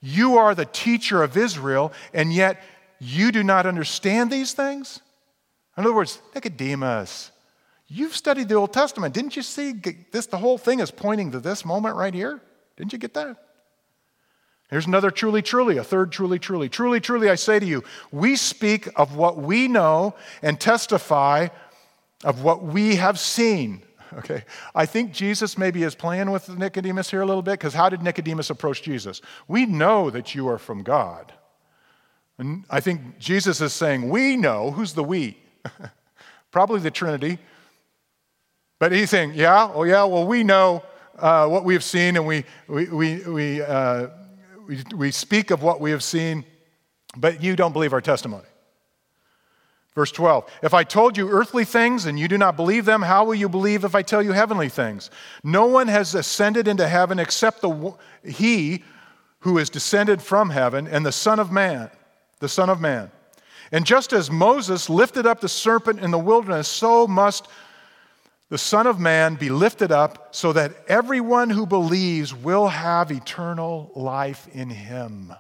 You 0.02 0.36
are 0.36 0.54
the 0.54 0.66
teacher 0.66 1.22
of 1.22 1.38
Israel, 1.38 1.90
and 2.12 2.34
yet 2.34 2.62
you 2.98 3.32
do 3.32 3.42
not 3.42 3.64
understand 3.64 4.30
these 4.30 4.52
things? 4.52 5.00
In 5.78 5.84
other 5.84 5.94
words, 5.94 6.20
Nicodemus, 6.34 7.30
you've 7.88 8.14
studied 8.14 8.50
the 8.50 8.56
Old 8.56 8.74
Testament. 8.74 9.14
Didn't 9.14 9.36
you 9.36 9.42
see 9.42 9.72
this? 10.12 10.26
The 10.26 10.36
whole 10.36 10.58
thing 10.58 10.80
is 10.80 10.90
pointing 10.90 11.32
to 11.32 11.40
this 11.40 11.64
moment 11.64 11.96
right 11.96 12.12
here. 12.12 12.42
Didn't 12.76 12.92
you 12.92 12.98
get 12.98 13.14
that? 13.14 13.38
Here's 14.68 14.86
another 14.86 15.10
truly, 15.10 15.42
truly, 15.42 15.76
a 15.76 15.84
third 15.84 16.10
truly, 16.10 16.38
truly. 16.38 16.68
Truly, 16.68 17.00
truly, 17.00 17.30
I 17.30 17.36
say 17.36 17.58
to 17.58 17.66
you, 17.66 17.84
we 18.10 18.34
speak 18.34 18.88
of 18.96 19.16
what 19.16 19.36
we 19.36 19.68
know 19.68 20.14
and 20.42 20.58
testify 20.58 21.48
of 22.24 22.42
what 22.42 22.62
we 22.62 22.96
have 22.96 23.18
seen. 23.18 23.82
Okay, 24.18 24.44
I 24.74 24.86
think 24.86 25.12
Jesus 25.12 25.58
maybe 25.58 25.82
is 25.82 25.94
playing 25.94 26.30
with 26.30 26.48
Nicodemus 26.48 27.10
here 27.10 27.20
a 27.20 27.26
little 27.26 27.42
bit 27.42 27.58
because 27.58 27.74
how 27.74 27.88
did 27.90 28.02
Nicodemus 28.02 28.48
approach 28.48 28.80
Jesus? 28.80 29.20
We 29.46 29.66
know 29.66 30.08
that 30.10 30.34
you 30.34 30.48
are 30.48 30.58
from 30.58 30.84
God. 30.84 31.34
And 32.38 32.64
I 32.70 32.80
think 32.80 33.18
Jesus 33.18 33.60
is 33.60 33.72
saying, 33.72 34.08
We 34.08 34.36
know. 34.36 34.70
Who's 34.70 34.94
the 34.94 35.02
we? 35.02 35.36
Probably 36.50 36.80
the 36.80 36.90
Trinity. 36.90 37.38
But 38.78 38.92
he's 38.92 39.10
saying, 39.10 39.32
Yeah, 39.34 39.70
oh 39.74 39.82
yeah, 39.82 40.04
well, 40.04 40.26
we 40.26 40.44
know 40.44 40.82
uh, 41.18 41.48
what 41.48 41.64
we 41.64 41.74
have 41.74 41.84
seen 41.84 42.16
and 42.16 42.26
we, 42.26 42.44
we, 42.68 42.86
we, 42.86 43.18
we 43.28 43.60
uh, 43.60 44.08
we, 44.66 45.10
speak 45.10 45.50
of 45.50 45.62
what 45.62 45.80
we 45.80 45.90
have 45.90 46.02
seen, 46.02 46.44
but 47.16 47.42
you 47.42 47.56
don't 47.56 47.72
believe 47.72 47.92
our 47.92 48.00
testimony. 48.00 48.46
Verse 49.94 50.12
12 50.12 50.50
If 50.62 50.74
I 50.74 50.84
told 50.84 51.16
you 51.16 51.30
earthly 51.30 51.64
things 51.64 52.06
and 52.06 52.18
you 52.18 52.28
do 52.28 52.38
not 52.38 52.56
believe 52.56 52.84
them, 52.84 53.02
how 53.02 53.24
will 53.24 53.34
you 53.34 53.48
believe 53.48 53.84
if 53.84 53.94
I 53.94 54.02
tell 54.02 54.22
you 54.22 54.32
heavenly 54.32 54.68
things? 54.68 55.10
No 55.42 55.66
one 55.66 55.88
has 55.88 56.14
ascended 56.14 56.68
into 56.68 56.86
heaven 56.86 57.18
except 57.18 57.62
the, 57.62 57.94
he 58.24 58.84
who 59.40 59.58
is 59.58 59.70
descended 59.70 60.20
from 60.20 60.50
heaven 60.50 60.86
and 60.86 61.06
the 61.06 61.12
Son 61.12 61.38
of 61.38 61.50
Man, 61.50 61.90
the 62.40 62.48
Son 62.48 62.68
of 62.68 62.80
Man. 62.80 63.10
And 63.72 63.84
just 63.84 64.12
as 64.12 64.30
Moses 64.30 64.88
lifted 64.88 65.26
up 65.26 65.40
the 65.40 65.48
serpent 65.48 66.00
in 66.00 66.10
the 66.10 66.18
wilderness, 66.18 66.68
so 66.68 67.06
must 67.06 67.48
the 68.48 68.58
Son 68.58 68.86
of 68.86 69.00
Man 69.00 69.34
be 69.34 69.48
lifted 69.48 69.90
up 69.90 70.34
so 70.34 70.52
that 70.52 70.72
everyone 70.88 71.50
who 71.50 71.66
believes 71.66 72.34
will 72.34 72.68
have 72.68 73.10
eternal 73.10 73.90
life 73.94 74.48
in 74.52 74.70
him. 74.70 75.32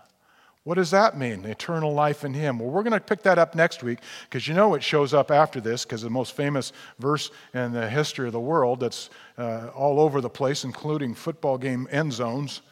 What 0.66 0.74
does 0.74 0.90
that 0.90 1.16
mean? 1.16 1.44
Eternal 1.44 1.94
life 1.94 2.24
in 2.24 2.34
Him. 2.34 2.58
Well, 2.58 2.68
we're 2.68 2.82
going 2.82 2.92
to 2.92 2.98
pick 2.98 3.22
that 3.22 3.38
up 3.38 3.54
next 3.54 3.84
week 3.84 4.00
because 4.24 4.48
you 4.48 4.54
know 4.54 4.74
it 4.74 4.82
shows 4.82 5.14
up 5.14 5.30
after 5.30 5.60
this 5.60 5.84
because 5.84 6.02
the 6.02 6.10
most 6.10 6.34
famous 6.34 6.72
verse 6.98 7.30
in 7.54 7.70
the 7.70 7.88
history 7.88 8.26
of 8.26 8.32
the 8.32 8.40
world 8.40 8.80
that's 8.80 9.08
uh, 9.38 9.68
all 9.76 10.00
over 10.00 10.20
the 10.20 10.28
place, 10.28 10.64
including 10.64 11.14
football 11.14 11.56
game 11.56 11.86
end 11.92 12.12
zones, 12.12 12.62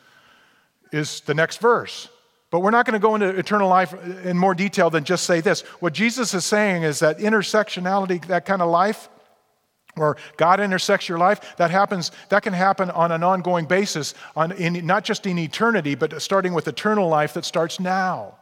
is 0.90 1.20
the 1.20 1.34
next 1.34 1.60
verse. 1.60 2.08
But 2.50 2.62
we're 2.62 2.72
not 2.72 2.84
going 2.84 2.94
to 2.94 2.98
go 2.98 3.14
into 3.14 3.28
eternal 3.28 3.68
life 3.68 3.94
in 4.24 4.36
more 4.36 4.56
detail 4.56 4.90
than 4.90 5.04
just 5.04 5.24
say 5.24 5.40
this. 5.40 5.60
What 5.78 5.92
Jesus 5.92 6.34
is 6.34 6.44
saying 6.44 6.82
is 6.82 6.98
that 6.98 7.18
intersectionality, 7.18 8.26
that 8.26 8.44
kind 8.44 8.60
of 8.60 8.70
life, 8.70 9.08
where 9.94 10.16
God 10.36 10.60
intersects 10.60 11.08
your 11.08 11.18
life, 11.18 11.56
that 11.56 11.70
happens, 11.70 12.10
that 12.28 12.42
can 12.42 12.52
happen 12.52 12.90
on 12.90 13.12
an 13.12 13.22
ongoing 13.22 13.66
basis, 13.66 14.14
on, 14.34 14.52
in, 14.52 14.84
not 14.86 15.04
just 15.04 15.26
in 15.26 15.38
eternity, 15.38 15.94
but 15.94 16.20
starting 16.20 16.54
with 16.54 16.68
eternal 16.68 17.08
life 17.08 17.34
that 17.34 17.44
starts 17.44 17.78
now, 17.80 18.34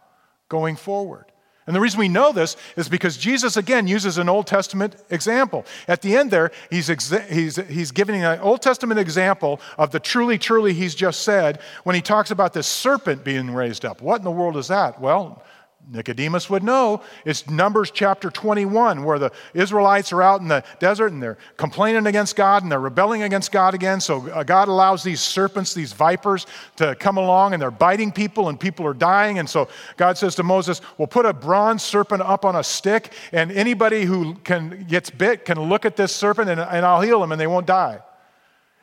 going 0.49 0.77
forward. 0.77 1.27
And 1.67 1.77
the 1.77 1.81
reason 1.81 2.01
we 2.01 2.09
know 2.09 2.33
this 2.33 2.57
is 2.77 2.89
because 2.89 3.17
Jesus, 3.17 3.57
again, 3.57 3.87
uses 3.87 4.19
an 4.19 4.29
Old 4.29 4.49
Testament 4.49 4.97
example. 5.11 5.65
At 5.87 6.03
the 6.03 6.17
end 6.17 6.33
there, 6.33 6.51
he's, 6.71 6.89
exa- 6.89 7.29
he's, 7.31 7.57
he's 7.69 7.93
giving 7.93 8.21
an 8.25 8.41
Old 8.41 8.63
Testament 8.63 8.99
example 8.99 9.61
of 9.79 9.93
the 9.93 10.01
truly, 10.01 10.39
truly 10.39 10.73
he's 10.73 10.95
just 10.95 11.23
said 11.23 11.61
when 11.85 11.95
he 11.95 12.03
talks 12.03 12.33
about 12.33 12.53
this 12.53 12.67
serpent 12.67 13.23
being 13.23 13.55
raised 13.55 13.85
up. 13.85 14.03
What 14.03 14.19
in 14.19 14.25
the 14.25 14.31
world 14.33 14.57
is 14.57 14.69
that? 14.69 15.01
Well, 15.01 15.43
Nicodemus 15.91 16.49
would 16.49 16.63
know. 16.63 17.03
It's 17.25 17.49
Numbers 17.49 17.91
chapter 17.91 18.31
21, 18.31 19.05
where 19.05 19.19
the 19.19 19.33
Israelites 19.53 20.13
are 20.13 20.23
out 20.23 20.41
in 20.41 20.49
the 20.49 20.65
desert 20.79 21.13
and 21.13 21.23
they're 21.23 21.39
complaining 21.57 22.07
against 22.07 22.37
God 22.37 22.63
and 22.63 22.71
they're 22.71 22.81
rebelling 22.81 23.23
against 23.23 23.53
God 23.53 23.75
again. 23.75 24.01
So 24.01 24.29
uh, 24.31 24.43
God 24.43 24.69
allows 24.69 25.03
these 25.03 25.21
serpents, 25.21 25.75
these 25.75 25.93
vipers, 25.93 26.47
to 26.77 26.95
come 26.95 27.17
along 27.17 27.53
and 27.53 27.61
they're 27.61 27.71
biting 27.71 28.13
people 28.13 28.49
and 28.49 28.59
people 28.59 28.87
are 28.87 28.95
dying. 28.95 29.39
And 29.39 29.49
so 29.49 29.69
God 29.97 30.17
says 30.17 30.35
to 30.37 30.43
Moses, 30.43 30.81
We'll 30.99 31.09
put 31.09 31.27
a 31.27 31.33
bronze 31.33 31.83
serpent 31.83 32.23
up 32.23 32.45
on 32.45 32.57
a 32.57 32.65
stick, 32.65 33.13
and 33.33 33.51
anybody 33.51 34.05
who 34.05 34.35
can, 34.37 34.85
gets 34.89 35.11
bit 35.11 35.45
can 35.45 35.61
look 35.61 35.85
at 35.85 35.97
this 35.97 36.15
serpent 36.15 36.49
and, 36.49 36.61
and 36.61 36.87
I'll 36.87 37.01
heal 37.01 37.21
them 37.21 37.33
and 37.33 37.41
they 37.41 37.47
won't 37.47 37.67
die. 37.67 38.01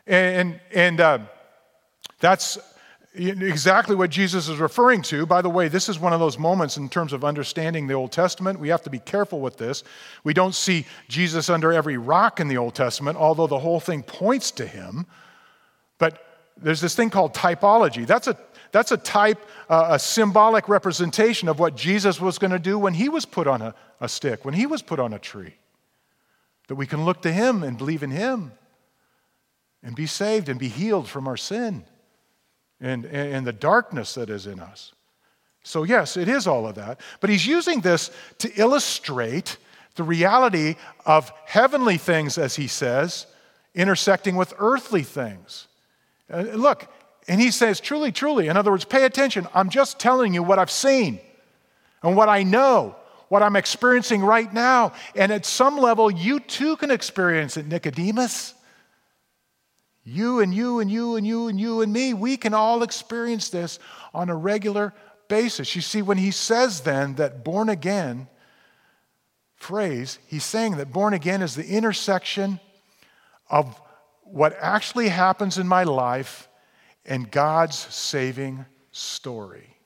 And, 0.05 0.35
and, 0.35 0.59
and 0.73 1.01
uh, 1.01 1.19
that's 2.19 2.57
exactly 3.13 3.95
what 3.95 4.10
Jesus 4.10 4.48
is 4.48 4.58
referring 4.58 5.02
to. 5.04 5.26
By 5.26 5.41
the 5.41 5.50
way, 5.50 5.67
this 5.67 5.89
is 5.89 6.00
one 6.00 6.13
of 6.13 6.19
those 6.19 6.38
moments 6.38 6.78
in 6.78 6.89
terms 6.89 7.12
of 7.12 7.24
understanding 7.26 7.88
the 7.88 7.95
Old 7.95 8.12
Testament. 8.12 8.60
We 8.60 8.69
have 8.69 8.84
to 8.84 8.89
be 8.89 9.00
careful 9.00 9.39
with 9.39 9.58
this. 9.58 9.84
We 10.24 10.34
don't 10.34 10.54
see 10.54 10.86
Jesus 11.08 11.50
under 11.50 11.74
every 11.74 11.98
rock 11.98 12.39
in 12.39 12.48
the 12.48 12.58
Old 12.58 12.76
Testament, 12.76 13.17
although 13.17 13.48
the 13.48 13.60
whole 13.60 13.80
thing 13.80 14.04
points 14.04 14.52
to 14.52 14.67
him. 14.67 15.08
But 15.98 16.24
there's 16.58 16.82
this 16.82 16.95
thing 16.95 17.10
called 17.10 17.34
typology. 17.34 18.06
That's 18.06 18.28
a 18.28 18.38
that's 18.72 18.91
a 18.91 18.98
type, 18.98 19.43
uh, 19.67 19.88
a 19.91 20.00
symbolic 20.00 20.69
representation 20.69 21.50
of 21.50 21.58
what 21.58 21.76
Jesus 21.76 22.22
was 22.22 22.38
going 22.38 22.52
to 22.52 22.60
do 22.60 22.78
when 22.78 22.93
he 22.93 23.10
was 23.10 23.26
put 23.26 23.48
on 23.48 23.63
a, 23.63 23.74
a 24.00 24.08
stick, 24.08 24.45
when 24.45 24.54
he 24.54 24.67
was 24.67 24.84
put 24.84 25.00
on 25.00 25.12
a 25.12 25.17
tree. 25.17 25.56
That 26.67 26.76
we 26.76 26.86
can 26.86 27.04
look 27.04 27.24
to 27.24 27.32
him 27.32 27.63
and 27.63 27.80
believe 27.80 28.04
in 28.04 28.12
him 28.12 28.52
and 29.82 29.95
be 29.95 30.06
saved 30.06 30.50
and 30.50 30.60
be 30.60 30.67
healed 30.67 31.08
from 31.08 31.28
our 31.28 31.38
sin 31.38 31.84
and, 32.81 33.05
and 33.05 33.45
the 33.45 33.53
darkness 33.53 34.13
that 34.15 34.29
is 34.29 34.47
in 34.47 34.59
us. 34.59 34.93
So, 35.63 35.83
yes, 35.83 36.17
it 36.17 36.27
is 36.27 36.47
all 36.47 36.67
of 36.67 36.75
that. 36.75 36.99
But 37.19 37.29
he's 37.29 37.45
using 37.45 37.81
this 37.81 38.11
to 38.39 38.51
illustrate 38.59 39.57
the 39.95 40.03
reality 40.03 40.75
of 41.05 41.31
heavenly 41.45 41.97
things, 41.97 42.37
as 42.37 42.55
he 42.55 42.67
says, 42.67 43.27
intersecting 43.75 44.35
with 44.35 44.53
earthly 44.57 45.03
things. 45.03 45.67
Uh, 46.31 46.41
look, 46.53 46.87
and 47.27 47.39
he 47.39 47.51
says, 47.51 47.79
truly, 47.79 48.11
truly, 48.11 48.47
in 48.47 48.57
other 48.57 48.71
words, 48.71 48.85
pay 48.85 49.03
attention. 49.03 49.47
I'm 49.53 49.69
just 49.69 49.99
telling 49.99 50.33
you 50.33 50.41
what 50.41 50.57
I've 50.57 50.71
seen 50.71 51.19
and 52.01 52.15
what 52.15 52.29
I 52.29 52.43
know, 52.43 52.95
what 53.27 53.43
I'm 53.43 53.55
experiencing 53.55 54.21
right 54.21 54.51
now. 54.51 54.93
And 55.15 55.31
at 55.31 55.45
some 55.45 55.77
level, 55.77 56.09
you 56.09 56.39
too 56.39 56.77
can 56.77 56.91
experience 56.91 57.57
it, 57.57 57.67
Nicodemus. 57.67 58.55
You 60.10 60.39
and 60.39 60.54
you 60.54 60.80
and 60.80 60.91
you 60.91 61.15
and 61.15 61.26
you 61.26 61.48
and 61.48 61.60
you 61.60 61.82
and 61.82 61.93
me, 61.93 62.13
we 62.13 62.36
can 62.36 62.54
all 62.54 62.82
experience 62.82 63.50
this 63.50 63.80
on 64.13 64.30
a 64.30 64.36
regular 64.36 64.93
basis. 65.28 65.76
You 65.76 65.82
see, 65.82 66.02
when 66.02 66.17
he 66.17 66.32
says 66.32 66.82
then 66.82 67.15
that 67.15 67.43
born 67.43 67.69
again 67.69 68.28
phrase, 69.56 70.17
he's 70.28 70.43
saying 70.43 70.78
that 70.78 70.91
born 70.91 71.13
again 71.13 71.41
is 71.41 71.56
the 71.56 71.67
intersection 71.67 72.60
of 73.50 73.80
what 74.24 74.58
actually 74.60 75.10
happens 75.10 75.58
in 75.58 75.67
my 75.67 75.84
life 75.84 76.48
and 77.06 77.30
God's 77.30 77.78
saving 77.78 78.65
story. 78.91 79.78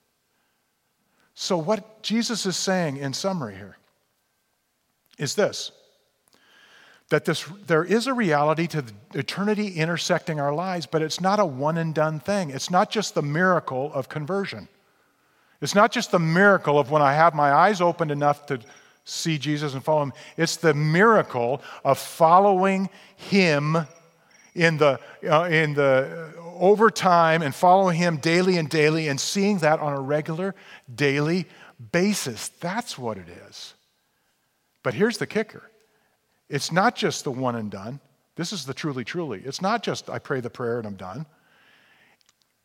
So, 1.34 1.58
what 1.58 2.02
Jesus 2.04 2.46
is 2.46 2.56
saying 2.56 2.98
in 2.98 3.14
summary 3.14 3.56
here 3.56 3.78
is 5.18 5.36
this 5.36 5.72
that 7.13 7.26
this, 7.26 7.45
there 7.67 7.84
is 7.84 8.08
a 8.08 8.13
reality 8.13 8.65
to 8.65 8.84
eternity 9.13 9.67
intersecting 9.76 10.39
our 10.39 10.52
lives, 10.52 10.88
but 10.88 11.04
it's 11.04 11.21
not 11.21 11.39
a 11.39 11.45
one 11.45 11.78
and 11.78 11.93
done 11.93 12.19
thing. 12.19 12.49
It's 12.49 12.71
not 12.71 12.89
just 12.89 13.13
the 13.13 13.21
miracle 13.21 13.93
of 13.93 14.10
conversion. 14.10 14.67
It's 15.62 15.76
not 15.76 15.91
just 15.91 16.10
the 16.10 16.17
miracle 16.17 16.80
of 16.80 16.89
when 16.89 17.04
I 17.04 17.13
have 17.13 17.36
my 17.36 17.54
eyes 17.54 17.82
opened 17.82 18.10
enough 18.10 18.47
to 18.47 18.62
see 19.06 19.38
Jesus 19.38 19.76
and 19.76 19.84
follow 19.84 20.02
him. 20.02 20.13
It's 20.38 20.56
the 20.56 20.73
miracle 20.73 21.62
of 21.86 21.99
following 21.99 22.89
him 23.15 23.78
in 24.56 24.78
the, 24.80 24.99
uh, 25.23 25.43
in 25.43 25.76
the 25.76 26.34
over 26.56 26.89
time 26.89 27.43
and 27.43 27.54
following 27.54 27.95
him 27.95 28.17
daily 28.17 28.58
and 28.58 28.67
daily 28.67 29.08
and 29.08 29.21
seeing 29.21 29.60
that 29.60 29.80
on 29.80 29.93
a 29.93 30.02
regular 30.02 30.56
daily 30.95 31.45
basis. 31.91 32.47
That's 32.60 32.97
what 32.97 33.19
it 33.19 33.28
is. 33.47 33.76
But 34.82 34.95
here's 34.95 35.19
the 35.19 35.28
kicker 35.28 35.69
it's 36.49 36.71
not 36.71 36.95
just 36.95 37.23
the 37.23 37.32
one 37.32 37.56
and 37.56 37.71
done. 37.71 37.99
This 38.36 38.51
is 38.51 38.65
the 38.65 38.73
truly, 38.73 39.03
truly. 39.03 39.41
It's 39.45 39.62
not 39.62 39.84
just 39.84 40.10
I 40.10 40.19
pray 40.19 40.39
the 40.39 40.49
prayer 40.49 40.77
and 40.77 40.88
I'm 40.88 40.95
done. 40.95 41.25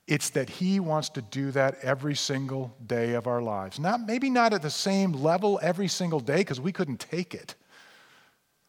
It's 0.06 0.30
that 0.30 0.48
He 0.48 0.80
wants 0.80 1.10
to 1.10 1.22
do 1.22 1.50
that 1.50 1.78
every 1.82 2.14
single 2.14 2.74
day 2.86 3.12
of 3.12 3.26
our 3.26 3.42
lives. 3.42 3.78
Not, 3.78 4.06
maybe 4.06 4.30
not 4.30 4.54
at 4.54 4.62
the 4.62 4.70
same 4.70 5.12
level 5.12 5.60
every 5.62 5.88
single 5.88 6.20
day 6.20 6.38
because 6.38 6.60
we 6.60 6.72
couldn't 6.72 6.98
take 6.98 7.34
it. 7.34 7.54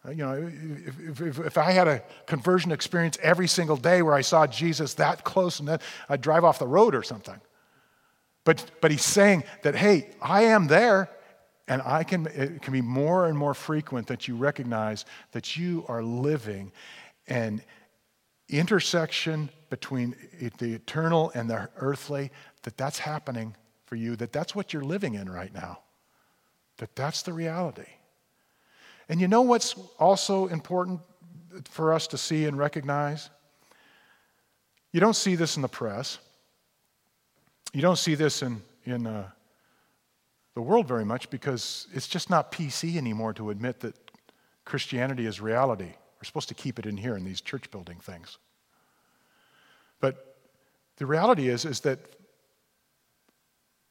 Uh, 0.05 0.11
you 0.11 0.17
know, 0.17 0.51
if, 0.87 1.21
if, 1.21 1.39
if, 1.39 1.57
I 1.57 1.71
had 1.71 1.87
a 1.87 2.01
conversion 2.25 2.71
experience 2.71 3.17
every 3.21 3.47
single 3.47 3.75
day 3.75 4.01
where 4.01 4.13
I 4.13 4.21
saw 4.21 4.47
Jesus 4.47 4.93
that 4.95 5.23
close 5.25 5.59
and 5.59 5.67
then 5.67 5.79
I'd 6.07 6.21
drive 6.21 6.45
off 6.45 6.59
the 6.59 6.67
road 6.67 6.95
or 6.95 7.03
something. 7.03 7.39
But, 8.45 8.71
but 8.81 8.91
he's 8.91 9.03
saying 9.03 9.43
that, 9.63 9.75
hey, 9.75 10.09
I 10.21 10.43
am 10.43 10.67
there 10.67 11.09
and 11.69 11.83
I 11.83 12.03
can, 12.03 12.25
it 12.25 12.63
can 12.63 12.73
be 12.73 12.81
more 12.81 13.27
and 13.27 13.37
more 13.37 13.53
frequent 13.53 14.07
that 14.07 14.27
you 14.27 14.35
recognize 14.35 15.05
that 15.31 15.55
you 15.55 15.85
are 15.87 16.01
living 16.03 16.71
an 17.27 17.61
intersection 18.49 19.49
between 19.69 20.15
the 20.57 20.73
eternal 20.73 21.31
and 21.35 21.47
the 21.47 21.69
earthly, 21.77 22.31
that 22.63 22.75
that's 22.75 22.97
happening 22.97 23.55
for 23.85 23.95
you, 23.95 24.15
that 24.15 24.33
that's 24.33 24.55
what 24.55 24.73
you're 24.73 24.83
living 24.83 25.13
in 25.13 25.29
right 25.29 25.53
now, 25.53 25.79
that 26.77 26.95
that's 26.95 27.21
the 27.21 27.31
reality. 27.31 27.85
And 29.07 29.21
you 29.21 29.27
know 29.27 29.41
what's 29.41 29.75
also 29.99 30.47
important 30.47 31.01
for 31.65 31.93
us 31.93 32.07
to 32.07 32.17
see 32.17 32.45
and 32.45 32.57
recognize? 32.57 33.29
You 34.91 34.99
don't 34.99 35.15
see 35.15 35.35
this 35.35 35.55
in 35.55 35.61
the 35.61 35.67
press. 35.67 36.17
You 37.73 37.83
don't 37.83 37.97
see 37.97 38.15
this 38.15 38.41
in, 38.41 38.59
in 38.85 39.05
uh, 39.05 39.29
the 40.55 40.61
world 40.61 40.87
very 40.87 41.05
much 41.05 41.29
because 41.29 41.87
it's 41.93 42.07
just 42.07 42.29
not 42.29 42.51
PC 42.51 42.95
anymore 42.95 43.33
to 43.33 43.49
admit 43.49 43.79
that 43.81 43.95
Christianity 44.65 45.25
is 45.25 45.39
reality. 45.39 45.85
We're 45.85 46.25
supposed 46.25 46.49
to 46.49 46.55
keep 46.55 46.79
it 46.79 46.85
in 46.85 46.97
here 46.97 47.15
in 47.15 47.23
these 47.23 47.41
church 47.41 47.71
building 47.71 47.97
things. 47.97 48.37
But 49.99 50.37
the 50.97 51.05
reality 51.05 51.47
is, 51.47 51.65
is 51.65 51.79
that 51.81 51.99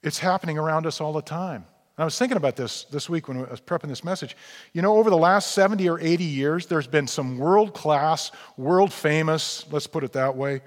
it's 0.02 0.18
happening 0.18 0.58
around 0.58 0.86
us 0.86 1.00
all 1.00 1.12
the 1.12 1.22
time. 1.22 1.64
And 1.96 2.02
I 2.02 2.04
was 2.04 2.16
thinking 2.16 2.36
about 2.36 2.54
this 2.54 2.84
this 2.84 3.08
week 3.08 3.26
when 3.26 3.38
I 3.38 3.50
was 3.50 3.60
prepping 3.60 3.88
this 3.88 4.04
message. 4.04 4.36
You 4.72 4.82
know, 4.82 4.96
over 4.98 5.10
the 5.10 5.16
last 5.16 5.52
70 5.52 5.88
or 5.88 5.98
80 5.98 6.22
years, 6.22 6.66
there's 6.66 6.86
been 6.86 7.08
some 7.08 7.38
world 7.38 7.74
class, 7.74 8.30
world 8.56 8.92
famous, 8.92 9.64
let's 9.72 9.88
put 9.88 10.04
it 10.04 10.12
that 10.12 10.36
way, 10.36 10.60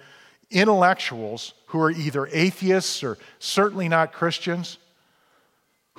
intellectuals 0.49 1.53
who 1.67 1.79
are 1.79 1.91
either 1.91 2.27
atheists 2.27 3.03
or 3.03 3.17
certainly 3.39 3.87
not 3.87 4.11
Christians 4.11 4.77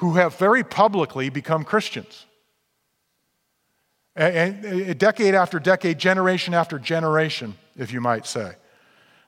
who 0.02 0.14
have 0.14 0.36
very 0.36 0.64
publicly 0.64 1.28
become 1.28 1.62
Christians. 1.62 2.26
And 4.16 4.98
decade 4.98 5.36
after 5.36 5.60
decade, 5.60 5.96
generation 5.96 6.54
after 6.54 6.76
generation, 6.80 7.54
if 7.76 7.92
you 7.92 8.00
might 8.00 8.26
say. 8.26 8.56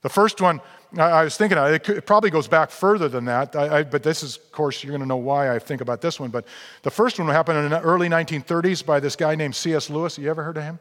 The 0.03 0.09
first 0.09 0.41
one, 0.41 0.61
I 0.99 1.23
was 1.23 1.37
thinking, 1.37 1.59
it 1.59 2.07
probably 2.07 2.31
goes 2.31 2.49
back 2.49 2.73
further 2.73 3.09
than 3.09 3.27
that, 3.27 3.53
but 3.53 4.03
this 4.03 4.25
is, 4.25 4.37
of 4.37 4.51
course, 4.51 4.83
you're 4.83 4.91
going 4.91 5.01
to 5.01 5.07
know 5.07 5.17
why 5.17 5.55
I 5.55 5.61
think 5.61 5.81
about 5.81 6.01
this 6.01 6.19
one. 6.19 6.31
But 6.31 6.45
the 6.83 6.91
first 6.91 7.21
one 7.21 7.29
happened 7.29 7.59
in 7.59 7.71
the 7.71 7.81
early 7.81 8.09
1930s 8.09 8.85
by 8.85 8.99
this 8.99 9.15
guy 9.15 9.37
named 9.37 9.55
C.S. 9.55 9.89
Lewis. 9.89 10.19
You 10.19 10.29
ever 10.29 10.43
heard 10.43 10.57
of 10.57 10.65
him? 10.65 10.81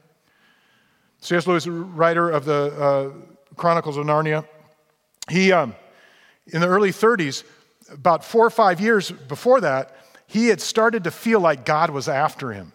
C.S. 1.22 1.46
Lewis, 1.46 1.68
writer 1.68 2.32
of 2.32 2.46
the 2.46 2.74
uh, 2.82 3.56
Chronicles 3.58 3.98
of 3.98 4.08
Narnia. 4.08 4.44
He, 5.30 5.52
um, 5.52 5.76
in 6.48 6.62
the 6.62 6.68
early 6.68 6.90
30s, 6.90 7.44
about 7.94 8.26
four 8.26 8.46
or 8.46 8.50
five 8.50 8.82
years 8.82 9.12
before 9.12 9.62
that, 9.62 9.96
he 10.28 10.48
had 10.48 10.62
started 10.62 11.04
to 11.06 11.12
feel 11.12 11.40
like 11.40 11.66
God 11.66 11.90
was 11.90 12.10
after 12.10 12.52
him. 12.52 12.74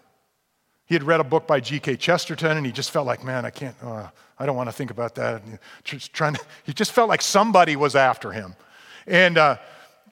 He 0.86 0.94
had 0.94 1.02
read 1.02 1.20
a 1.20 1.24
book 1.24 1.46
by 1.46 1.60
G.K. 1.60 1.96
Chesterton, 1.96 2.56
and 2.56 2.64
he 2.64 2.72
just 2.72 2.90
felt 2.90 3.06
like, 3.06 3.22
man, 3.22 3.44
I 3.44 3.50
can't, 3.50 3.76
uh, 3.82 4.08
I 4.38 4.46
don't 4.46 4.56
want 4.56 4.68
to 4.68 4.72
think 4.72 4.90
about 4.90 5.14
that. 5.16 5.42
Just 5.84 6.14
trying 6.14 6.34
to, 6.34 6.40
he 6.64 6.72
just 6.72 6.92
felt 6.92 7.08
like 7.08 7.20
somebody 7.20 7.76
was 7.76 7.94
after 7.94 8.32
him. 8.32 8.56
And 9.06 9.36
uh, 9.36 9.58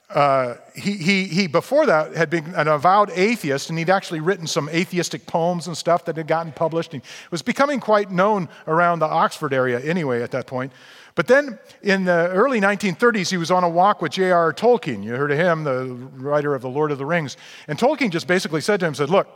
uh, 0.09 0.55
he, 0.75 0.93
he, 0.93 1.23
he, 1.25 1.47
before 1.47 1.85
that, 1.87 2.15
had 2.15 2.29
been 2.29 2.53
an 2.55 2.67
avowed 2.67 3.09
atheist, 3.09 3.69
and 3.69 3.79
he'd 3.79 3.89
actually 3.89 4.19
written 4.19 4.45
some 4.45 4.69
atheistic 4.69 5.25
poems 5.25 5.67
and 5.67 5.75
stuff 5.75 6.05
that 6.05 6.15
had 6.15 6.27
gotten 6.27 6.51
published. 6.51 6.93
And 6.93 7.01
was 7.31 7.41
becoming 7.41 7.79
quite 7.79 8.11
known 8.11 8.47
around 8.67 8.99
the 8.99 9.07
Oxford 9.07 9.53
area 9.53 9.79
anyway 9.79 10.21
at 10.21 10.31
that 10.31 10.47
point. 10.47 10.71
But 11.17 11.25
then 11.25 11.57
in 11.81 12.05
the 12.05 12.29
early 12.29 12.61
1930s, 12.61 13.31
he 13.31 13.37
was 13.37 13.49
on 13.49 13.63
a 13.63 13.69
walk 13.69 14.03
with 14.03 14.11
J.R.R. 14.11 14.53
Tolkien. 14.53 15.03
You 15.03 15.15
heard 15.15 15.31
of 15.31 15.39
him, 15.39 15.63
the 15.63 15.85
writer 16.15 16.53
of 16.53 16.61
The 16.61 16.69
Lord 16.69 16.91
of 16.91 16.99
the 16.99 17.07
Rings. 17.07 17.37
And 17.67 17.79
Tolkien 17.79 18.11
just 18.11 18.27
basically 18.27 18.61
said 18.61 18.79
to 18.81 18.85
him, 18.85 18.93
said, 18.93 19.09
look, 19.09 19.27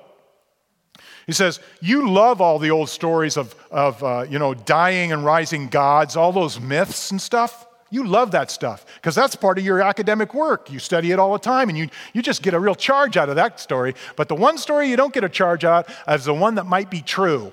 he 1.25 1.33
says, 1.33 1.59
You 1.81 2.07
love 2.07 2.39
all 2.39 2.59
the 2.59 2.69
old 2.69 2.89
stories 2.89 3.35
of, 3.35 3.55
of 3.71 4.03
uh, 4.03 4.27
you 4.29 4.37
know, 4.37 4.53
dying 4.53 5.11
and 5.11 5.25
rising 5.25 5.69
gods, 5.69 6.15
all 6.15 6.31
those 6.31 6.59
myths 6.59 7.09
and 7.09 7.19
stuff. 7.19 7.65
You 7.89 8.05
love 8.05 8.29
that 8.31 8.51
stuff 8.51 8.85
because 8.95 9.15
that's 9.15 9.35
part 9.35 9.57
of 9.57 9.65
your 9.65 9.81
academic 9.81 10.35
work. 10.35 10.71
You 10.71 10.77
study 10.77 11.11
it 11.11 11.17
all 11.17 11.33
the 11.33 11.39
time 11.39 11.67
and 11.67 11.75
you, 11.75 11.89
you 12.13 12.21
just 12.21 12.43
get 12.43 12.53
a 12.53 12.59
real 12.59 12.75
charge 12.75 13.17
out 13.17 13.27
of 13.27 13.37
that 13.37 13.59
story. 13.59 13.95
But 14.15 14.27
the 14.27 14.35
one 14.35 14.59
story 14.59 14.87
you 14.87 14.97
don't 14.97 15.13
get 15.13 15.23
a 15.23 15.29
charge 15.29 15.65
out 15.65 15.89
of 16.05 16.19
is 16.19 16.25
the 16.25 16.33
one 16.33 16.55
that 16.55 16.67
might 16.67 16.91
be 16.91 17.01
true. 17.01 17.51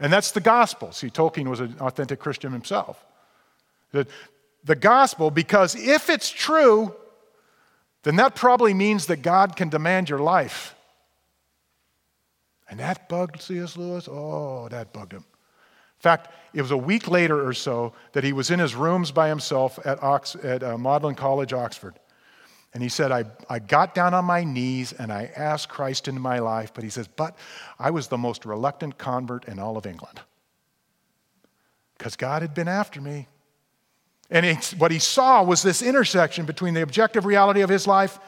And 0.00 0.12
that's 0.12 0.32
the 0.32 0.40
gospel. 0.40 0.92
See, 0.92 1.08
Tolkien 1.08 1.48
was 1.48 1.60
an 1.60 1.76
authentic 1.80 2.18
Christian 2.18 2.52
himself. 2.52 3.04
The, 3.92 4.06
the 4.64 4.74
gospel, 4.74 5.30
because 5.30 5.76
if 5.76 6.10
it's 6.10 6.30
true, 6.30 6.94
then 8.02 8.16
that 8.16 8.34
probably 8.34 8.74
means 8.74 9.06
that 9.06 9.22
God 9.22 9.56
can 9.56 9.68
demand 9.68 10.08
your 10.08 10.18
life. 10.18 10.74
And 12.68 12.80
that 12.80 13.08
bugged 13.08 13.40
C.S. 13.40 13.76
Lewis. 13.76 14.08
Oh, 14.10 14.68
that 14.70 14.92
bugged 14.92 15.12
him 15.12 15.24
In 15.24 16.00
fact, 16.00 16.32
it 16.52 16.62
was 16.62 16.70
a 16.70 16.76
week 16.76 17.08
later 17.08 17.46
or 17.46 17.52
so 17.52 17.92
that 18.12 18.24
he 18.24 18.32
was 18.32 18.50
in 18.50 18.58
his 18.58 18.74
rooms 18.74 19.12
by 19.12 19.28
himself 19.28 19.78
at, 19.84 20.02
Ox- 20.02 20.36
at 20.36 20.62
uh, 20.62 20.76
Magdalen 20.76 21.14
College, 21.14 21.52
Oxford. 21.52 21.94
And 22.74 22.82
he 22.82 22.88
said, 22.88 23.12
I, 23.12 23.24
I 23.48 23.60
got 23.60 23.94
down 23.94 24.14
on 24.14 24.24
my 24.24 24.42
knees 24.42 24.92
and 24.92 25.12
I 25.12 25.30
asked 25.36 25.68
Christ 25.68 26.08
into 26.08 26.20
my 26.20 26.40
life. 26.40 26.74
But 26.74 26.82
he 26.82 26.90
says, 26.90 27.06
But 27.06 27.38
I 27.78 27.90
was 27.90 28.08
the 28.08 28.18
most 28.18 28.44
reluctant 28.44 28.98
convert 28.98 29.46
in 29.46 29.60
all 29.60 29.76
of 29.76 29.86
England 29.86 30.20
because 31.96 32.16
God 32.16 32.42
had 32.42 32.52
been 32.52 32.68
after 32.68 33.00
me. 33.00 33.28
And 34.28 34.58
what 34.78 34.90
he 34.90 34.98
saw 34.98 35.42
was 35.44 35.62
this 35.62 35.82
intersection 35.82 36.46
between 36.46 36.74
the 36.74 36.82
objective 36.82 37.24
reality 37.24 37.60
of 37.60 37.70
his 37.70 37.86
life 37.86 38.18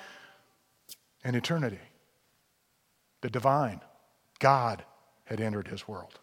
and 1.24 1.34
eternity. 1.34 1.80
The 3.22 3.30
divine, 3.30 3.80
God, 4.38 4.84
had 5.24 5.40
entered 5.40 5.68
his 5.68 5.88
world. 5.88 6.20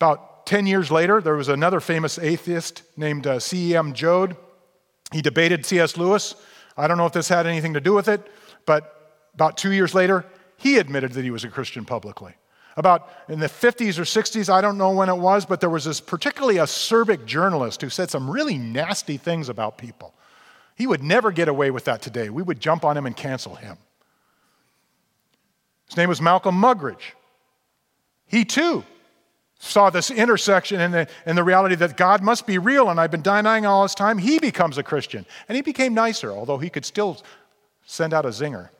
About 0.00 0.46
10 0.46 0.66
years 0.66 0.90
later, 0.90 1.20
there 1.20 1.36
was 1.36 1.48
another 1.48 1.80
famous 1.80 2.18
atheist 2.18 2.82
named 2.96 3.26
uh, 3.26 3.38
C.E.M. 3.38 3.92
Joad. 3.92 4.36
He 5.12 5.20
debated 5.20 5.66
C.S. 5.66 5.96
Lewis. 5.96 6.34
I 6.76 6.86
don't 6.86 6.96
know 6.96 7.06
if 7.06 7.12
this 7.12 7.28
had 7.28 7.46
anything 7.46 7.74
to 7.74 7.80
do 7.80 7.92
with 7.92 8.08
it, 8.08 8.26
but 8.66 9.20
about 9.34 9.56
two 9.56 9.72
years 9.72 9.94
later, 9.94 10.24
he 10.56 10.78
admitted 10.78 11.12
that 11.12 11.24
he 11.24 11.30
was 11.30 11.44
a 11.44 11.48
Christian 11.48 11.84
publicly. 11.84 12.34
About 12.76 13.10
in 13.28 13.40
the 13.40 13.48
50s 13.48 13.98
or 13.98 14.02
60s, 14.02 14.48
I 14.48 14.60
don't 14.60 14.78
know 14.78 14.90
when 14.90 15.08
it 15.08 15.16
was, 15.16 15.44
but 15.44 15.60
there 15.60 15.68
was 15.68 15.84
this 15.84 16.00
particularly 16.00 16.56
acerbic 16.56 17.26
journalist 17.26 17.82
who 17.82 17.90
said 17.90 18.10
some 18.10 18.30
really 18.30 18.56
nasty 18.56 19.18
things 19.18 19.48
about 19.48 19.76
people. 19.76 20.14
He 20.74 20.86
would 20.86 21.02
never 21.02 21.32
get 21.32 21.48
away 21.48 21.70
with 21.70 21.84
that 21.84 22.00
today. 22.00 22.30
We 22.30 22.42
would 22.42 22.60
jump 22.60 22.84
on 22.84 22.96
him 22.96 23.04
and 23.04 23.16
cancel 23.16 23.56
him. 23.56 23.76
His 25.88 25.96
name 25.98 26.08
was 26.08 26.22
Malcolm 26.22 26.58
Muggeridge. 26.58 27.12
He 28.26 28.46
too 28.46 28.84
saw 29.62 29.90
this 29.90 30.10
intersection 30.10 30.80
and 30.80 30.92
the, 30.92 31.08
and 31.24 31.38
the 31.38 31.44
reality 31.44 31.76
that 31.76 31.96
God 31.96 32.20
must 32.20 32.48
be 32.48 32.58
real, 32.58 32.90
and 32.90 33.00
I've 33.00 33.12
been 33.12 33.22
denying 33.22 33.64
all 33.64 33.84
this 33.84 33.94
time, 33.94 34.18
he 34.18 34.40
becomes 34.40 34.76
a 34.76 34.82
Christian. 34.82 35.24
And 35.48 35.54
he 35.54 35.62
became 35.62 35.94
nicer, 35.94 36.32
although 36.32 36.58
he 36.58 36.68
could 36.68 36.84
still 36.84 37.22
send 37.86 38.12
out 38.12 38.24
a 38.24 38.30
zinger. 38.30 38.70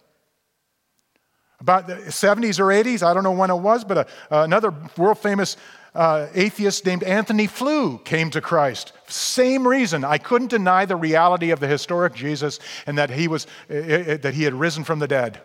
About 1.61 1.87
the 1.87 1.95
70s 1.95 2.59
or 2.59 2.67
80s, 2.67 3.05
I 3.05 3.15
don't 3.15 3.23
know 3.23 3.31
when 3.31 3.51
it 3.51 3.57
was, 3.57 3.85
but 3.85 3.97
a, 3.99 4.07
another 4.43 4.75
world 4.97 5.19
famous 5.19 5.57
uh, 5.95 6.27
atheist 6.35 6.85
named 6.85 7.05
Antony 7.05 7.47
Flew 7.47 7.99
came 7.99 8.31
to 8.31 8.41
Christ. 8.41 8.93
Same 9.07 9.67
reason. 9.69 10.05
I 10.05 10.19
couldn't 10.19 10.49
deny 10.49 10.85
the 10.85 10.97
reality 10.97 11.51
of 11.51 11.61
the 11.61 11.69
historic 11.69 12.13
Jesus 12.13 12.59
and 12.87 12.99
that 12.99 13.11
he, 13.11 13.29
was, 13.29 13.47
that 13.69 14.35
he 14.35 14.43
had 14.43 14.55
risen 14.55 14.83
from 14.83 14.99
the 14.99 15.07
dead. 15.07 15.41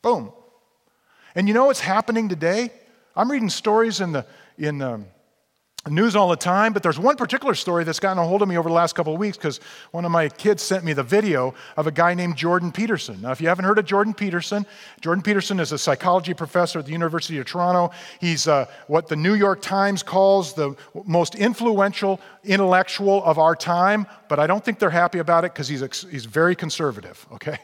Boom. 0.00 0.32
And 1.34 1.46
you 1.46 1.52
know 1.52 1.66
what's 1.66 1.80
happening 1.80 2.30
today? 2.30 2.70
I'm 3.16 3.30
reading 3.30 3.50
stories 3.50 4.00
in 4.00 4.12
the 4.12 4.26
in 4.58 4.82
um, 4.82 5.06
news 5.88 6.16
all 6.16 6.28
the 6.28 6.36
time, 6.36 6.72
but 6.72 6.82
there's 6.82 6.98
one 6.98 7.16
particular 7.16 7.54
story 7.54 7.84
that's 7.84 8.00
gotten 8.00 8.18
a 8.18 8.26
hold 8.26 8.40
of 8.42 8.48
me 8.48 8.56
over 8.56 8.68
the 8.68 8.74
last 8.74 8.94
couple 8.94 9.12
of 9.12 9.18
weeks 9.18 9.36
because 9.36 9.60
one 9.90 10.04
of 10.04 10.10
my 10.10 10.28
kids 10.28 10.62
sent 10.62 10.84
me 10.84 10.94
the 10.94 11.02
video 11.02 11.54
of 11.76 11.86
a 11.86 11.92
guy 11.92 12.14
named 12.14 12.36
Jordan 12.36 12.72
Peterson. 12.72 13.20
Now, 13.20 13.32
if 13.32 13.40
you 13.40 13.48
haven't 13.48 13.66
heard 13.66 13.78
of 13.78 13.84
Jordan 13.84 14.14
Peterson, 14.14 14.66
Jordan 15.00 15.22
Peterson 15.22 15.60
is 15.60 15.72
a 15.72 15.78
psychology 15.78 16.32
professor 16.32 16.78
at 16.78 16.86
the 16.86 16.92
University 16.92 17.38
of 17.38 17.46
Toronto. 17.46 17.94
He's 18.18 18.48
uh, 18.48 18.66
what 18.86 19.08
the 19.08 19.16
New 19.16 19.34
York 19.34 19.60
Times 19.60 20.02
calls 20.02 20.54
the 20.54 20.74
most 21.04 21.34
influential 21.34 22.20
intellectual 22.44 23.22
of 23.24 23.38
our 23.38 23.54
time, 23.54 24.06
but 24.28 24.40
I 24.40 24.46
don't 24.46 24.64
think 24.64 24.78
they're 24.78 24.90
happy 24.90 25.18
about 25.18 25.44
it 25.44 25.52
because 25.52 25.68
he's, 25.68 25.82
he's 26.10 26.24
very 26.24 26.56
conservative, 26.56 27.26
okay? 27.32 27.58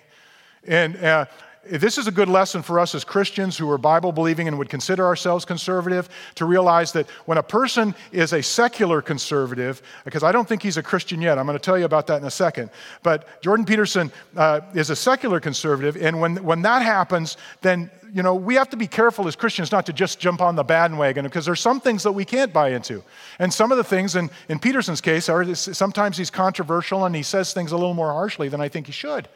And 0.64 0.96
uh, 0.96 1.24
this 1.64 1.98
is 1.98 2.06
a 2.06 2.10
good 2.10 2.28
lesson 2.28 2.62
for 2.62 2.80
us 2.80 2.94
as 2.94 3.04
Christians 3.04 3.56
who 3.56 3.70
are 3.70 3.76
Bible 3.76 4.12
believing 4.12 4.48
and 4.48 4.58
would 4.58 4.70
consider 4.70 5.04
ourselves 5.04 5.44
conservative 5.44 6.08
to 6.36 6.46
realize 6.46 6.92
that 6.92 7.08
when 7.26 7.36
a 7.36 7.42
person 7.42 7.94
is 8.12 8.32
a 8.32 8.42
secular 8.42 9.02
conservative, 9.02 9.82
because 10.04 10.22
I 10.22 10.32
don't 10.32 10.48
think 10.48 10.62
he's 10.62 10.78
a 10.78 10.82
Christian 10.82 11.20
yet, 11.20 11.38
I'm 11.38 11.46
going 11.46 11.58
to 11.58 11.62
tell 11.62 11.78
you 11.78 11.84
about 11.84 12.06
that 12.06 12.20
in 12.20 12.26
a 12.26 12.30
second, 12.30 12.70
but 13.02 13.42
Jordan 13.42 13.66
Peterson 13.66 14.10
uh, 14.36 14.60
is 14.74 14.88
a 14.88 14.96
secular 14.96 15.38
conservative, 15.38 15.96
and 15.96 16.18
when, 16.18 16.42
when 16.42 16.62
that 16.62 16.82
happens, 16.82 17.36
then 17.60 17.90
you 18.12 18.22
know, 18.22 18.34
we 18.34 18.56
have 18.56 18.68
to 18.70 18.76
be 18.76 18.88
careful 18.88 19.28
as 19.28 19.36
Christians 19.36 19.70
not 19.70 19.86
to 19.86 19.92
just 19.92 20.18
jump 20.18 20.40
on 20.40 20.56
the 20.56 20.64
bandwagon 20.64 21.24
because 21.24 21.44
there's 21.44 21.60
some 21.60 21.80
things 21.80 22.02
that 22.02 22.10
we 22.10 22.24
can't 22.24 22.52
buy 22.52 22.70
into. 22.70 23.04
And 23.38 23.54
some 23.54 23.70
of 23.70 23.78
the 23.78 23.84
things, 23.84 24.16
in, 24.16 24.30
in 24.48 24.58
Peterson's 24.58 25.00
case, 25.00 25.28
are 25.28 25.54
sometimes 25.54 26.16
he's 26.16 26.30
controversial 26.30 27.04
and 27.04 27.14
he 27.14 27.22
says 27.22 27.52
things 27.52 27.70
a 27.70 27.76
little 27.76 27.94
more 27.94 28.10
harshly 28.10 28.48
than 28.48 28.60
I 28.60 28.68
think 28.68 28.86
he 28.86 28.92
should. 28.92 29.28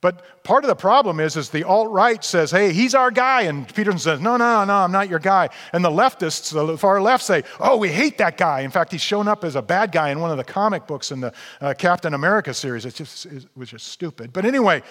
But 0.00 0.44
part 0.44 0.62
of 0.62 0.68
the 0.68 0.76
problem 0.76 1.18
is, 1.18 1.36
is 1.36 1.50
the 1.50 1.64
alt-right 1.64 2.22
says, 2.22 2.52
hey, 2.52 2.72
he's 2.72 2.94
our 2.94 3.10
guy. 3.10 3.42
And 3.42 3.66
Peterson 3.74 3.98
says, 3.98 4.20
no, 4.20 4.36
no, 4.36 4.64
no, 4.64 4.74
I'm 4.74 4.92
not 4.92 5.08
your 5.08 5.18
guy. 5.18 5.48
And 5.72 5.84
the 5.84 5.90
leftists, 5.90 6.52
the 6.52 6.78
far 6.78 7.02
left 7.02 7.24
say, 7.24 7.42
oh, 7.58 7.76
we 7.76 7.88
hate 7.88 8.18
that 8.18 8.36
guy. 8.36 8.60
In 8.60 8.70
fact, 8.70 8.92
he's 8.92 9.00
shown 9.00 9.26
up 9.26 9.42
as 9.42 9.56
a 9.56 9.62
bad 9.62 9.90
guy 9.90 10.10
in 10.10 10.20
one 10.20 10.30
of 10.30 10.36
the 10.36 10.44
comic 10.44 10.86
books 10.86 11.10
in 11.10 11.18
the 11.20 11.34
uh, 11.60 11.74
Captain 11.76 12.14
America 12.14 12.54
series. 12.54 12.84
It 12.84 12.94
just 12.94 13.26
it 13.26 13.46
was 13.56 13.70
just 13.70 13.88
stupid. 13.88 14.32
But 14.32 14.44
anyway, 14.44 14.84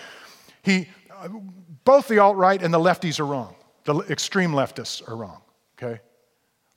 he, 0.62 0.90
uh, 1.10 1.30
both 1.86 2.10
the 2.10 2.20
alt-right 2.20 2.62
and 2.62 2.74
the 2.74 2.80
lefties 2.80 3.22
are 3.22 3.26
wrong. 3.26 3.56
The 3.86 4.00
extreme 4.10 4.52
leftists 4.52 5.08
are 5.08 5.16
wrong, 5.16 5.42
okay? 5.82 6.02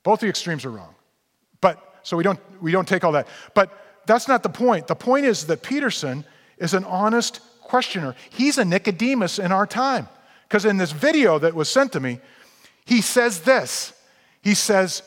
Both 0.04 0.20
the 0.20 0.28
extremes 0.28 0.64
are 0.64 0.70
wrong. 0.70 0.94
But, 1.60 1.98
so 2.04 2.16
we 2.16 2.22
don't, 2.22 2.38
we 2.62 2.70
don't 2.70 2.86
take 2.86 3.02
all 3.02 3.12
that. 3.12 3.26
But 3.54 3.76
that's 4.06 4.28
not 4.28 4.44
the 4.44 4.48
point. 4.48 4.86
The 4.86 4.94
point 4.94 5.26
is 5.26 5.46
that 5.46 5.64
Peterson 5.64 6.24
is 6.58 6.74
an 6.74 6.84
honest 6.84 7.40
questioner. 7.70 8.16
He's 8.30 8.58
a 8.58 8.64
Nicodemus 8.64 9.38
in 9.38 9.52
our 9.52 9.66
time. 9.66 10.08
Because 10.42 10.64
in 10.64 10.76
this 10.76 10.90
video 10.90 11.38
that 11.38 11.54
was 11.54 11.68
sent 11.68 11.92
to 11.92 12.00
me, 12.00 12.18
he 12.84 13.00
says 13.00 13.42
this. 13.42 13.92
He 14.42 14.54
says, 14.54 15.04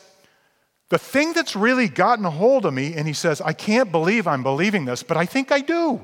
The 0.88 0.96
thing 0.96 1.34
that's 1.34 1.54
really 1.54 1.88
gotten 1.88 2.24
a 2.24 2.30
hold 2.30 2.64
of 2.64 2.72
me, 2.72 2.94
and 2.94 3.06
he 3.06 3.12
says, 3.12 3.42
I 3.42 3.52
can't 3.52 3.92
believe 3.92 4.26
I'm 4.26 4.42
believing 4.42 4.86
this, 4.86 5.02
but 5.02 5.18
I 5.18 5.26
think 5.26 5.52
I 5.52 5.60
do. 5.60 6.00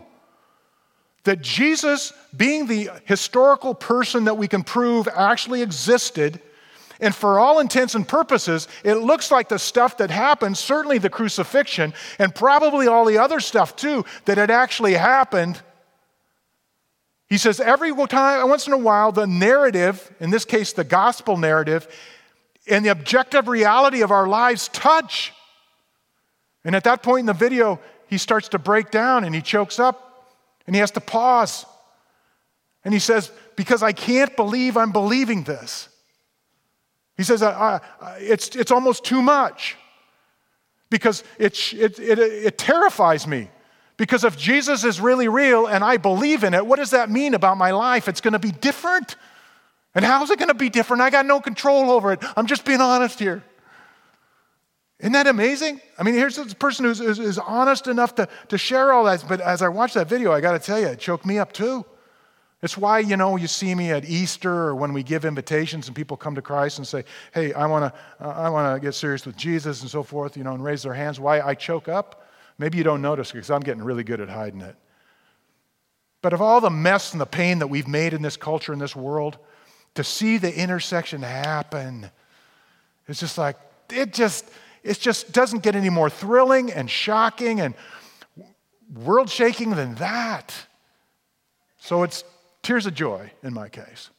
That 1.24 1.40
Jesus, 1.40 2.12
being 2.36 2.66
the 2.66 2.90
historical 3.06 3.74
person 3.74 4.24
that 4.24 4.36
we 4.36 4.46
can 4.46 4.62
prove 4.62 5.08
actually 5.08 5.62
existed, 5.62 6.40
and 7.00 7.14
for 7.14 7.38
all 7.38 7.60
intents 7.60 7.94
and 7.94 8.06
purposes, 8.06 8.68
it 8.84 8.96
looks 8.96 9.30
like 9.30 9.48
the 9.48 9.58
stuff 9.58 9.96
that 9.96 10.10
happened, 10.10 10.58
certainly 10.58 10.98
the 10.98 11.08
crucifixion, 11.08 11.94
and 12.18 12.34
probably 12.34 12.86
all 12.86 13.06
the 13.06 13.16
other 13.16 13.40
stuff 13.40 13.74
too, 13.76 14.04
that 14.26 14.36
had 14.36 14.50
actually 14.50 14.92
happened 14.92 15.62
he 17.30 17.38
says 17.38 17.60
every 17.60 17.94
time, 18.08 18.48
once 18.48 18.66
in 18.66 18.72
a 18.72 18.78
while, 18.78 19.12
the 19.12 19.26
narrative, 19.26 20.12
in 20.18 20.30
this 20.30 20.44
case, 20.44 20.72
the 20.72 20.82
gospel 20.82 21.36
narrative, 21.36 21.86
and 22.68 22.84
the 22.84 22.90
objective 22.90 23.46
reality 23.46 24.02
of 24.02 24.10
our 24.10 24.26
lives 24.26 24.66
touch. 24.68 25.32
And 26.64 26.74
at 26.74 26.82
that 26.84 27.04
point 27.04 27.20
in 27.20 27.26
the 27.26 27.32
video, 27.32 27.78
he 28.08 28.18
starts 28.18 28.48
to 28.48 28.58
break 28.58 28.90
down 28.90 29.22
and 29.22 29.32
he 29.32 29.40
chokes 29.40 29.78
up 29.78 30.34
and 30.66 30.74
he 30.74 30.80
has 30.80 30.90
to 30.92 31.00
pause. 31.00 31.64
And 32.84 32.92
he 32.92 32.98
says, 32.98 33.30
Because 33.54 33.84
I 33.84 33.92
can't 33.92 34.34
believe 34.34 34.76
I'm 34.76 34.90
believing 34.90 35.44
this. 35.44 35.88
He 37.16 37.22
says, 37.22 37.44
I, 37.44 37.80
I, 38.00 38.16
it's, 38.18 38.56
it's 38.56 38.72
almost 38.72 39.04
too 39.04 39.22
much 39.22 39.76
because 40.90 41.22
it, 41.38 41.72
it, 41.74 41.98
it, 42.00 42.18
it 42.18 42.58
terrifies 42.58 43.28
me 43.28 43.50
Because 44.00 44.24
if 44.24 44.38
Jesus 44.38 44.82
is 44.82 44.98
really 44.98 45.28
real 45.28 45.66
and 45.66 45.84
I 45.84 45.98
believe 45.98 46.42
in 46.42 46.54
it, 46.54 46.66
what 46.66 46.78
does 46.78 46.92
that 46.92 47.10
mean 47.10 47.34
about 47.34 47.58
my 47.58 47.72
life? 47.72 48.08
It's 48.08 48.22
going 48.22 48.32
to 48.32 48.38
be 48.38 48.50
different. 48.50 49.14
And 49.94 50.02
how's 50.02 50.30
it 50.30 50.38
going 50.38 50.48
to 50.48 50.54
be 50.54 50.70
different? 50.70 51.02
I 51.02 51.10
got 51.10 51.26
no 51.26 51.38
control 51.38 51.90
over 51.90 52.10
it. 52.14 52.24
I'm 52.34 52.46
just 52.46 52.64
being 52.64 52.80
honest 52.80 53.18
here. 53.18 53.44
Isn't 55.00 55.12
that 55.12 55.26
amazing? 55.26 55.82
I 55.98 56.02
mean, 56.02 56.14
here's 56.14 56.36
this 56.36 56.54
person 56.54 56.86
who's 56.86 56.98
is, 56.98 57.18
is 57.18 57.36
honest 57.36 57.88
enough 57.88 58.14
to, 58.14 58.26
to 58.48 58.56
share 58.56 58.90
all 58.90 59.04
that. 59.04 59.22
But 59.28 59.42
as 59.42 59.60
I 59.60 59.68
watched 59.68 59.96
that 59.96 60.08
video, 60.08 60.32
I 60.32 60.40
got 60.40 60.52
to 60.52 60.58
tell 60.58 60.80
you, 60.80 60.86
it 60.86 60.98
choked 60.98 61.26
me 61.26 61.38
up 61.38 61.52
too. 61.52 61.84
It's 62.62 62.78
why, 62.78 63.00
you 63.00 63.18
know, 63.18 63.36
you 63.36 63.48
see 63.48 63.74
me 63.74 63.90
at 63.90 64.06
Easter 64.06 64.50
or 64.50 64.74
when 64.74 64.94
we 64.94 65.02
give 65.02 65.26
invitations 65.26 65.88
and 65.88 65.94
people 65.94 66.16
come 66.16 66.34
to 66.36 66.42
Christ 66.42 66.78
and 66.78 66.86
say, 66.86 67.04
hey, 67.34 67.52
I 67.52 67.66
want 67.66 67.92
to 67.92 68.26
I 68.26 68.48
wanna 68.48 68.80
get 68.80 68.94
serious 68.94 69.26
with 69.26 69.36
Jesus 69.36 69.82
and 69.82 69.90
so 69.90 70.02
forth, 70.02 70.38
you 70.38 70.44
know, 70.44 70.54
and 70.54 70.64
raise 70.64 70.84
their 70.84 70.94
hands. 70.94 71.20
Why 71.20 71.42
I 71.42 71.52
choke 71.52 71.86
up? 71.86 72.19
Maybe 72.60 72.76
you 72.76 72.84
don't 72.84 73.00
notice 73.00 73.32
because 73.32 73.50
I'm 73.50 73.62
getting 73.62 73.82
really 73.82 74.04
good 74.04 74.20
at 74.20 74.28
hiding 74.28 74.60
it. 74.60 74.76
But 76.20 76.34
of 76.34 76.42
all 76.42 76.60
the 76.60 76.68
mess 76.68 77.12
and 77.12 77.20
the 77.20 77.24
pain 77.24 77.60
that 77.60 77.68
we've 77.68 77.88
made 77.88 78.12
in 78.12 78.20
this 78.20 78.36
culture, 78.36 78.74
in 78.74 78.78
this 78.78 78.94
world, 78.94 79.38
to 79.94 80.04
see 80.04 80.36
the 80.36 80.54
intersection 80.54 81.22
happen, 81.22 82.10
it's 83.08 83.18
just 83.18 83.38
like, 83.38 83.56
it 83.88 84.12
just, 84.12 84.44
it 84.82 85.00
just 85.00 85.32
doesn't 85.32 85.62
get 85.62 85.74
any 85.74 85.88
more 85.88 86.10
thrilling 86.10 86.70
and 86.70 86.90
shocking 86.90 87.60
and 87.62 87.74
world 88.92 89.30
shaking 89.30 89.70
than 89.70 89.94
that. 89.94 90.54
So 91.78 92.02
it's 92.02 92.24
tears 92.62 92.84
of 92.84 92.92
joy 92.92 93.32
in 93.42 93.54
my 93.54 93.70
case. 93.70 94.10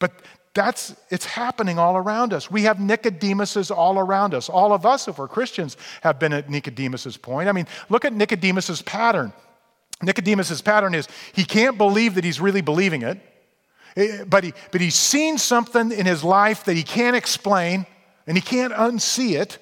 But 0.00 0.10
that's 0.54 0.94
it's 1.10 1.24
happening 1.24 1.78
all 1.78 1.96
around 1.96 2.32
us. 2.32 2.50
We 2.50 2.62
have 2.62 2.78
Nicodemuses 2.78 3.76
all 3.76 3.98
around 3.98 4.34
us. 4.34 4.48
All 4.48 4.72
of 4.72 4.86
us, 4.86 5.08
if 5.08 5.18
we're 5.18 5.28
Christians, 5.28 5.76
have 6.02 6.20
been 6.20 6.32
at 6.32 6.48
Nicodemus's 6.48 7.16
point. 7.16 7.48
I 7.48 7.52
mean, 7.52 7.66
look 7.88 8.04
at 8.04 8.12
Nicodemus's 8.12 8.80
pattern. 8.80 9.32
Nicodemus's 10.02 10.62
pattern 10.62 10.94
is 10.94 11.08
he 11.32 11.44
can't 11.44 11.76
believe 11.76 12.14
that 12.14 12.24
he's 12.24 12.40
really 12.40 12.60
believing 12.60 13.02
it, 13.02 13.18
eh, 13.96 14.24
but, 14.24 14.44
he, 14.44 14.52
but 14.70 14.80
he's 14.80 14.94
seen 14.94 15.38
something 15.38 15.92
in 15.92 16.06
his 16.06 16.22
life 16.22 16.64
that 16.64 16.76
he 16.76 16.82
can't 16.82 17.16
explain, 17.16 17.86
and 18.26 18.36
he 18.36 18.40
can't 18.40 18.72
unsee 18.72 19.40
it. 19.40 19.58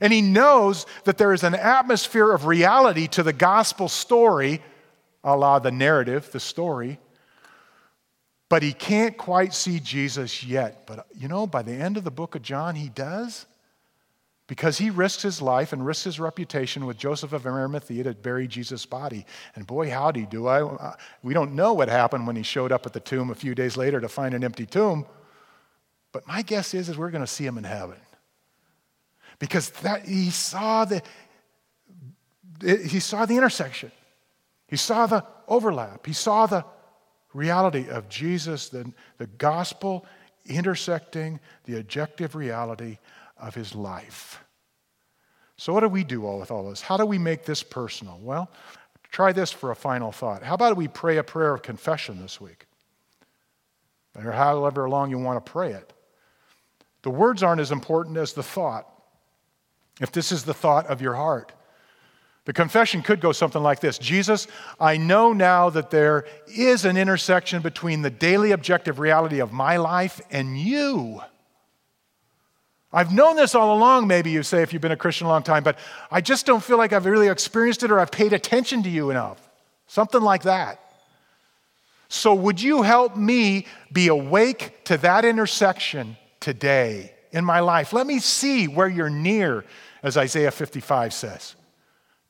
And 0.00 0.12
he 0.12 0.20
knows 0.20 0.86
that 1.04 1.16
there 1.16 1.32
is 1.32 1.44
an 1.44 1.54
atmosphere 1.54 2.32
of 2.32 2.46
reality 2.46 3.06
to 3.08 3.22
the 3.22 3.32
gospel 3.32 3.88
story, 3.88 4.60
a 5.22 5.36
la 5.36 5.58
the 5.58 5.70
narrative, 5.70 6.30
the 6.32 6.40
story. 6.40 6.98
But 8.52 8.62
he 8.62 8.74
can't 8.74 9.16
quite 9.16 9.54
see 9.54 9.80
Jesus 9.80 10.44
yet. 10.44 10.86
But 10.86 11.06
you 11.14 11.26
know, 11.26 11.46
by 11.46 11.62
the 11.62 11.72
end 11.72 11.96
of 11.96 12.04
the 12.04 12.10
book 12.10 12.34
of 12.34 12.42
John, 12.42 12.74
he 12.74 12.90
does. 12.90 13.46
Because 14.46 14.76
he 14.76 14.90
risks 14.90 15.22
his 15.22 15.40
life 15.40 15.72
and 15.72 15.86
risks 15.86 16.04
his 16.04 16.20
reputation 16.20 16.84
with 16.84 16.98
Joseph 16.98 17.32
of 17.32 17.46
Arimathea 17.46 18.04
to 18.04 18.12
bury 18.12 18.46
Jesus' 18.46 18.84
body. 18.84 19.24
And 19.54 19.66
boy, 19.66 19.88
howdy, 19.88 20.26
do 20.26 20.48
I. 20.48 20.60
Uh, 20.64 20.96
we 21.22 21.32
don't 21.32 21.54
know 21.54 21.72
what 21.72 21.88
happened 21.88 22.26
when 22.26 22.36
he 22.36 22.42
showed 22.42 22.72
up 22.72 22.84
at 22.84 22.92
the 22.92 23.00
tomb 23.00 23.30
a 23.30 23.34
few 23.34 23.54
days 23.54 23.78
later 23.78 24.02
to 24.02 24.08
find 24.10 24.34
an 24.34 24.44
empty 24.44 24.66
tomb. 24.66 25.06
But 26.12 26.26
my 26.26 26.42
guess 26.42 26.74
is, 26.74 26.90
is 26.90 26.98
we're 26.98 27.10
going 27.10 27.24
to 27.24 27.26
see 27.26 27.46
him 27.46 27.56
in 27.56 27.64
heaven 27.64 27.96
because 29.38 29.70
that, 29.80 30.04
he 30.04 30.28
saw 30.28 30.84
the 30.84 31.02
he 32.60 33.00
saw 33.00 33.24
the 33.24 33.38
intersection. 33.38 33.92
He 34.68 34.76
saw 34.76 35.06
the 35.06 35.24
overlap. 35.48 36.04
He 36.04 36.12
saw 36.12 36.44
the 36.44 36.66
reality 37.34 37.88
of 37.88 38.08
Jesus, 38.08 38.68
the, 38.68 38.92
the 39.18 39.26
gospel 39.26 40.06
intersecting 40.46 41.40
the 41.64 41.78
objective 41.78 42.34
reality 42.34 42.98
of 43.38 43.54
his 43.54 43.74
life. 43.74 44.42
So, 45.56 45.72
what 45.72 45.80
do 45.80 45.88
we 45.88 46.04
do 46.04 46.26
all 46.26 46.40
with 46.40 46.50
all 46.50 46.68
this? 46.68 46.80
How 46.80 46.96
do 46.96 47.06
we 47.06 47.18
make 47.18 47.44
this 47.44 47.62
personal? 47.62 48.18
Well, 48.20 48.50
try 49.10 49.32
this 49.32 49.52
for 49.52 49.70
a 49.70 49.76
final 49.76 50.10
thought. 50.10 50.42
How 50.42 50.54
about 50.54 50.76
we 50.76 50.88
pray 50.88 51.18
a 51.18 51.22
prayer 51.22 51.54
of 51.54 51.62
confession 51.62 52.20
this 52.20 52.40
week? 52.40 52.66
Or 54.16 54.32
however 54.32 54.88
long 54.88 55.10
you 55.10 55.18
want 55.18 55.44
to 55.44 55.52
pray 55.52 55.72
it. 55.72 55.92
The 57.02 57.10
words 57.10 57.42
aren't 57.42 57.60
as 57.60 57.70
important 57.70 58.16
as 58.16 58.32
the 58.32 58.42
thought 58.42 58.88
if 60.00 60.12
this 60.12 60.32
is 60.32 60.44
the 60.44 60.54
thought 60.54 60.86
of 60.86 61.00
your 61.00 61.14
heart. 61.14 61.52
The 62.44 62.52
confession 62.52 63.02
could 63.02 63.20
go 63.20 63.32
something 63.32 63.62
like 63.62 63.80
this 63.80 63.98
Jesus, 63.98 64.48
I 64.80 64.96
know 64.96 65.32
now 65.32 65.70
that 65.70 65.90
there 65.90 66.26
is 66.48 66.84
an 66.84 66.96
intersection 66.96 67.62
between 67.62 68.02
the 68.02 68.10
daily 68.10 68.52
objective 68.52 68.98
reality 68.98 69.40
of 69.40 69.52
my 69.52 69.76
life 69.76 70.20
and 70.30 70.58
you. 70.58 71.20
I've 72.92 73.12
known 73.12 73.36
this 73.36 73.54
all 73.54 73.74
along, 73.74 74.06
maybe 74.06 74.30
you 74.30 74.42
say, 74.42 74.62
if 74.62 74.72
you've 74.72 74.82
been 74.82 74.92
a 74.92 74.96
Christian 74.96 75.26
a 75.26 75.30
long 75.30 75.42
time, 75.42 75.62
but 75.62 75.78
I 76.10 76.20
just 76.20 76.44
don't 76.44 76.62
feel 76.62 76.76
like 76.76 76.92
I've 76.92 77.06
really 77.06 77.28
experienced 77.28 77.82
it 77.82 77.90
or 77.90 77.98
I've 77.98 78.10
paid 78.10 78.34
attention 78.34 78.82
to 78.82 78.90
you 78.90 79.08
enough. 79.10 79.48
Something 79.86 80.20
like 80.20 80.42
that. 80.42 80.78
So, 82.08 82.34
would 82.34 82.60
you 82.60 82.82
help 82.82 83.16
me 83.16 83.66
be 83.90 84.08
awake 84.08 84.84
to 84.84 84.98
that 84.98 85.24
intersection 85.24 86.18
today? 86.40 87.12
in 87.32 87.44
my 87.44 87.60
life. 87.60 87.92
Let 87.92 88.06
me 88.06 88.18
see 88.18 88.68
where 88.68 88.88
you're 88.88 89.10
near, 89.10 89.64
as 90.02 90.16
Isaiah 90.16 90.50
55 90.50 91.12
says. 91.12 91.56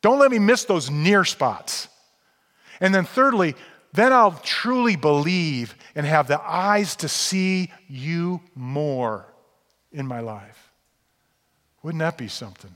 Don't 0.02 0.18
let 0.18 0.30
me 0.30 0.38
miss 0.38 0.64
those 0.64 0.90
near 0.90 1.24
spots. 1.24 1.88
And 2.80 2.94
then, 2.94 3.04
thirdly, 3.04 3.54
then 3.92 4.12
I'll 4.12 4.38
truly 4.42 4.96
believe 4.96 5.74
and 5.94 6.04
have 6.04 6.26
the 6.26 6.40
eyes 6.40 6.96
to 6.96 7.08
see 7.08 7.70
you 7.88 8.40
more 8.54 9.32
in 9.92 10.06
my 10.06 10.20
life. 10.20 10.72
Wouldn't 11.82 12.00
that 12.00 12.18
be 12.18 12.28
something? 12.28 12.74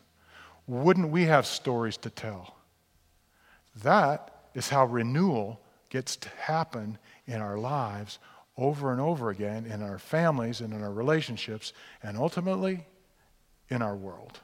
Wouldn't 0.67 1.11
we 1.11 1.25
have 1.25 1.47
stories 1.47 1.97
to 1.99 2.11
tell? 2.11 2.57
That 3.83 4.33
is 4.55 4.69
how 4.69 4.87
renewal 4.87 5.61
gets 5.91 6.17
to 6.17 6.29
happen 6.39 6.99
in 7.27 7.41
our 7.41 7.59
lives 7.59 8.19
over 8.57 8.93
and 8.93 9.01
over 9.01 9.31
again 9.31 9.67
in 9.67 9.83
our 9.83 9.99
families 9.99 10.61
and 10.61 10.73
in 10.73 10.83
our 10.83 10.93
relationships 10.93 11.73
and 12.03 12.17
ultimately 12.17 12.87
in 13.69 13.83
our 13.83 13.95
world. 13.95 14.41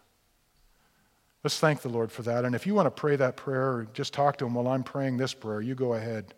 Let's 1.44 1.58
thank 1.58 1.82
the 1.82 1.88
Lord 1.88 2.12
for 2.12 2.22
that. 2.22 2.44
And 2.44 2.54
if 2.54 2.66
you 2.66 2.74
want 2.74 2.86
to 2.86 2.90
pray 2.90 3.16
that 3.16 3.36
prayer 3.36 3.72
or 3.72 3.88
just 3.92 4.12
talk 4.12 4.38
to 4.38 4.46
Him 4.46 4.54
while 4.54 4.68
I'm 4.68 4.84
praying 4.84 5.16
this 5.16 5.34
prayer, 5.34 5.60
you 5.60 5.74
go 5.74 5.94
ahead. 5.94 6.34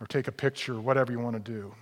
Or 0.00 0.06
take 0.06 0.26
a 0.26 0.32
picture, 0.32 0.80
whatever 0.80 1.12
you 1.12 1.20
want 1.20 1.44
to 1.44 1.52
do. 1.52 1.74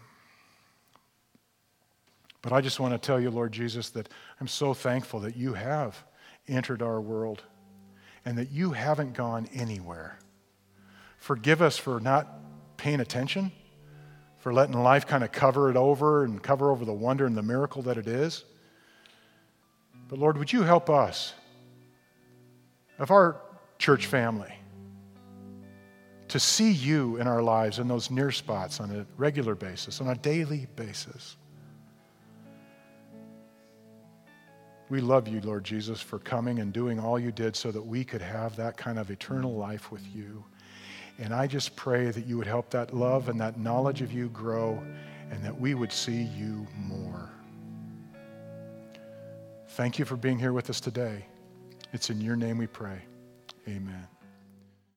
But 2.42 2.52
I 2.52 2.60
just 2.60 2.80
want 2.80 2.92
to 2.92 2.98
tell 2.98 3.20
you, 3.20 3.30
Lord 3.30 3.52
Jesus, 3.52 3.90
that 3.90 4.08
I'm 4.40 4.48
so 4.48 4.74
thankful 4.74 5.20
that 5.20 5.36
you 5.36 5.54
have 5.54 6.02
entered 6.48 6.82
our 6.82 7.00
world 7.00 7.42
and 8.24 8.36
that 8.38 8.50
you 8.50 8.72
haven't 8.72 9.14
gone 9.14 9.48
anywhere. 9.54 10.18
Forgive 11.18 11.62
us 11.62 11.76
for 11.76 12.00
not 12.00 12.28
paying 12.76 13.00
attention, 13.00 13.52
for 14.38 14.52
letting 14.52 14.74
life 14.74 15.06
kind 15.06 15.22
of 15.22 15.32
cover 15.32 15.70
it 15.70 15.76
over 15.76 16.24
and 16.24 16.42
cover 16.42 16.70
over 16.70 16.84
the 16.84 16.92
wonder 16.92 17.26
and 17.26 17.36
the 17.36 17.42
miracle 17.42 17.82
that 17.82 17.96
it 17.96 18.08
is. 18.08 18.44
But 20.10 20.18
Lord, 20.18 20.36
would 20.38 20.52
you 20.52 20.64
help 20.64 20.90
us, 20.90 21.34
of 22.98 23.12
our 23.12 23.40
church 23.78 24.06
family, 24.06 24.52
to 26.26 26.40
see 26.40 26.72
you 26.72 27.16
in 27.18 27.28
our 27.28 27.40
lives 27.40 27.78
in 27.78 27.86
those 27.86 28.10
near 28.10 28.32
spots 28.32 28.80
on 28.80 28.90
a 28.90 29.06
regular 29.16 29.54
basis, 29.54 30.00
on 30.00 30.08
a 30.08 30.16
daily 30.16 30.66
basis? 30.74 31.36
We 34.88 35.00
love 35.00 35.28
you, 35.28 35.40
Lord 35.42 35.62
Jesus, 35.62 36.00
for 36.00 36.18
coming 36.18 36.58
and 36.58 36.72
doing 36.72 36.98
all 36.98 37.16
you 37.16 37.30
did 37.30 37.54
so 37.54 37.70
that 37.70 37.82
we 37.82 38.02
could 38.02 38.20
have 38.20 38.56
that 38.56 38.76
kind 38.76 38.98
of 38.98 39.12
eternal 39.12 39.54
life 39.54 39.92
with 39.92 40.02
you. 40.12 40.44
And 41.20 41.32
I 41.32 41.46
just 41.46 41.76
pray 41.76 42.10
that 42.10 42.26
you 42.26 42.36
would 42.36 42.48
help 42.48 42.70
that 42.70 42.92
love 42.92 43.28
and 43.28 43.40
that 43.40 43.60
knowledge 43.60 44.02
of 44.02 44.10
you 44.12 44.28
grow 44.30 44.82
and 45.30 45.44
that 45.44 45.60
we 45.60 45.74
would 45.74 45.92
see 45.92 46.24
you 46.24 46.66
more. 46.76 47.30
Thank 49.74 49.98
you 49.98 50.04
for 50.04 50.16
being 50.16 50.38
here 50.38 50.52
with 50.52 50.68
us 50.68 50.80
today. 50.80 51.24
It's 51.92 52.10
in 52.10 52.20
your 52.20 52.36
name 52.36 52.58
we 52.58 52.66
pray. 52.66 53.02
Amen. 53.68 54.06